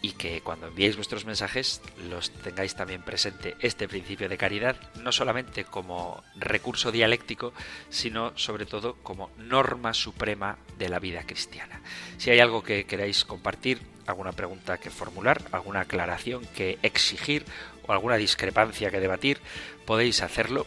y 0.05 0.13
que 0.13 0.43
cuando 0.43 0.67
enviéis 0.67 0.97
vuestros 0.97 1.25
mensajes 1.25 1.81
los 2.11 2.31
tengáis 2.31 2.75
también 2.75 3.03
presente 3.03 3.57
este 3.61 3.89
principio 3.89 4.29
de 4.29 4.37
caridad, 4.37 4.77
no 5.03 5.13
solamente 5.13 5.65
como 5.65 6.23
recurso 6.37 6.93
dialéctico, 6.93 7.55
sino 7.89 8.37
sobre 8.37 8.67
todo 8.67 8.97
como 9.03 9.31
norma 9.39 9.95
suprema 9.95 10.59
de 10.77 10.91
la 10.91 10.99
vida 10.99 11.23
cristiana. 11.25 11.81
Si 12.19 12.31
hay 12.31 12.41
algo 12.41 12.63
que 12.63 12.85
queráis 12.85 13.25
compartir, 13.25 13.81
alguna 14.07 14.33
pregunta 14.33 14.77
que 14.77 14.91
formular, 14.91 15.41
alguna 15.53 15.81
aclaración 15.81 16.45
que 16.55 16.79
exigir 16.83 17.47
o 17.87 17.93
alguna 17.93 18.17
discrepancia 18.17 18.91
que 18.91 19.01
debatir, 19.01 19.39
podéis 19.87 20.21
hacerlo, 20.21 20.67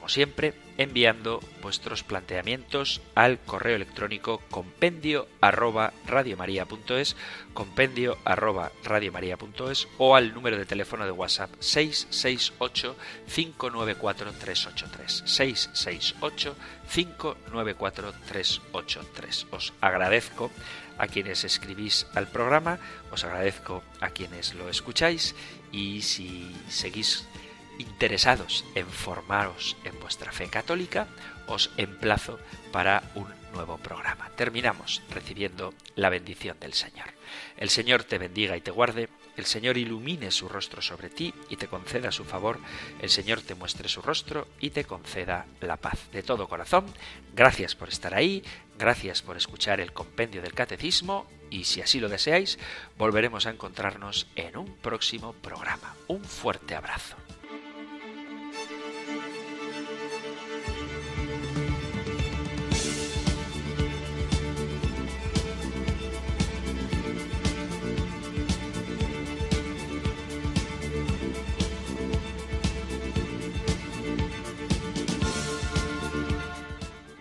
como 0.00 0.08
siempre, 0.08 0.54
enviando 0.78 1.40
vuestros 1.60 2.02
planteamientos 2.02 3.02
al 3.14 3.38
correo 3.38 3.76
electrónico 3.76 4.40
compendio 4.50 5.28
arroba 5.42 5.92
radiomaria.es, 6.06 7.16
compendio 7.52 8.16
arroba 8.24 8.72
radiomaria.es 8.82 9.88
o 9.98 10.16
al 10.16 10.32
número 10.32 10.56
de 10.56 10.64
teléfono 10.64 11.04
de 11.04 11.10
WhatsApp 11.10 11.50
668 11.58 12.96
594 13.26 14.32
383 14.32 15.22
668 15.26 16.56
594 16.90 18.12
383. 18.26 19.46
Os 19.50 19.74
agradezco 19.82 20.50
a 20.96 21.08
quienes 21.08 21.44
escribís 21.44 22.06
al 22.14 22.26
programa, 22.26 22.78
os 23.12 23.22
agradezco 23.24 23.82
a 24.00 24.08
quienes 24.08 24.54
lo 24.54 24.70
escucháis 24.70 25.34
y 25.72 26.00
si 26.00 26.56
seguís 26.68 27.26
interesados 27.80 28.64
en 28.74 28.86
formaros 28.86 29.76
en 29.84 29.98
vuestra 30.00 30.32
fe 30.32 30.48
católica, 30.48 31.08
os 31.46 31.70
emplazo 31.76 32.38
para 32.72 33.02
un 33.14 33.26
nuevo 33.52 33.78
programa. 33.78 34.30
Terminamos 34.36 35.02
recibiendo 35.10 35.74
la 35.96 36.08
bendición 36.08 36.58
del 36.60 36.74
Señor. 36.74 37.08
El 37.56 37.70
Señor 37.70 38.04
te 38.04 38.18
bendiga 38.18 38.56
y 38.56 38.60
te 38.60 38.70
guarde, 38.70 39.08
el 39.36 39.46
Señor 39.46 39.78
ilumine 39.78 40.30
su 40.30 40.48
rostro 40.48 40.82
sobre 40.82 41.08
ti 41.08 41.32
y 41.48 41.56
te 41.56 41.66
conceda 41.66 42.12
su 42.12 42.24
favor, 42.24 42.58
el 43.00 43.10
Señor 43.10 43.40
te 43.40 43.54
muestre 43.54 43.88
su 43.88 44.02
rostro 44.02 44.48
y 44.60 44.70
te 44.70 44.84
conceda 44.84 45.46
la 45.60 45.76
paz. 45.76 45.98
De 46.12 46.22
todo 46.22 46.48
corazón, 46.48 46.86
gracias 47.34 47.74
por 47.74 47.88
estar 47.88 48.14
ahí, 48.14 48.44
gracias 48.78 49.22
por 49.22 49.36
escuchar 49.36 49.80
el 49.80 49.92
compendio 49.92 50.42
del 50.42 50.54
catecismo 50.54 51.26
y 51.50 51.64
si 51.64 51.80
así 51.80 52.00
lo 52.00 52.08
deseáis, 52.08 52.58
volveremos 52.96 53.46
a 53.46 53.50
encontrarnos 53.50 54.26
en 54.36 54.56
un 54.56 54.76
próximo 54.76 55.32
programa. 55.32 55.94
Un 56.06 56.24
fuerte 56.24 56.74
abrazo. 56.74 57.16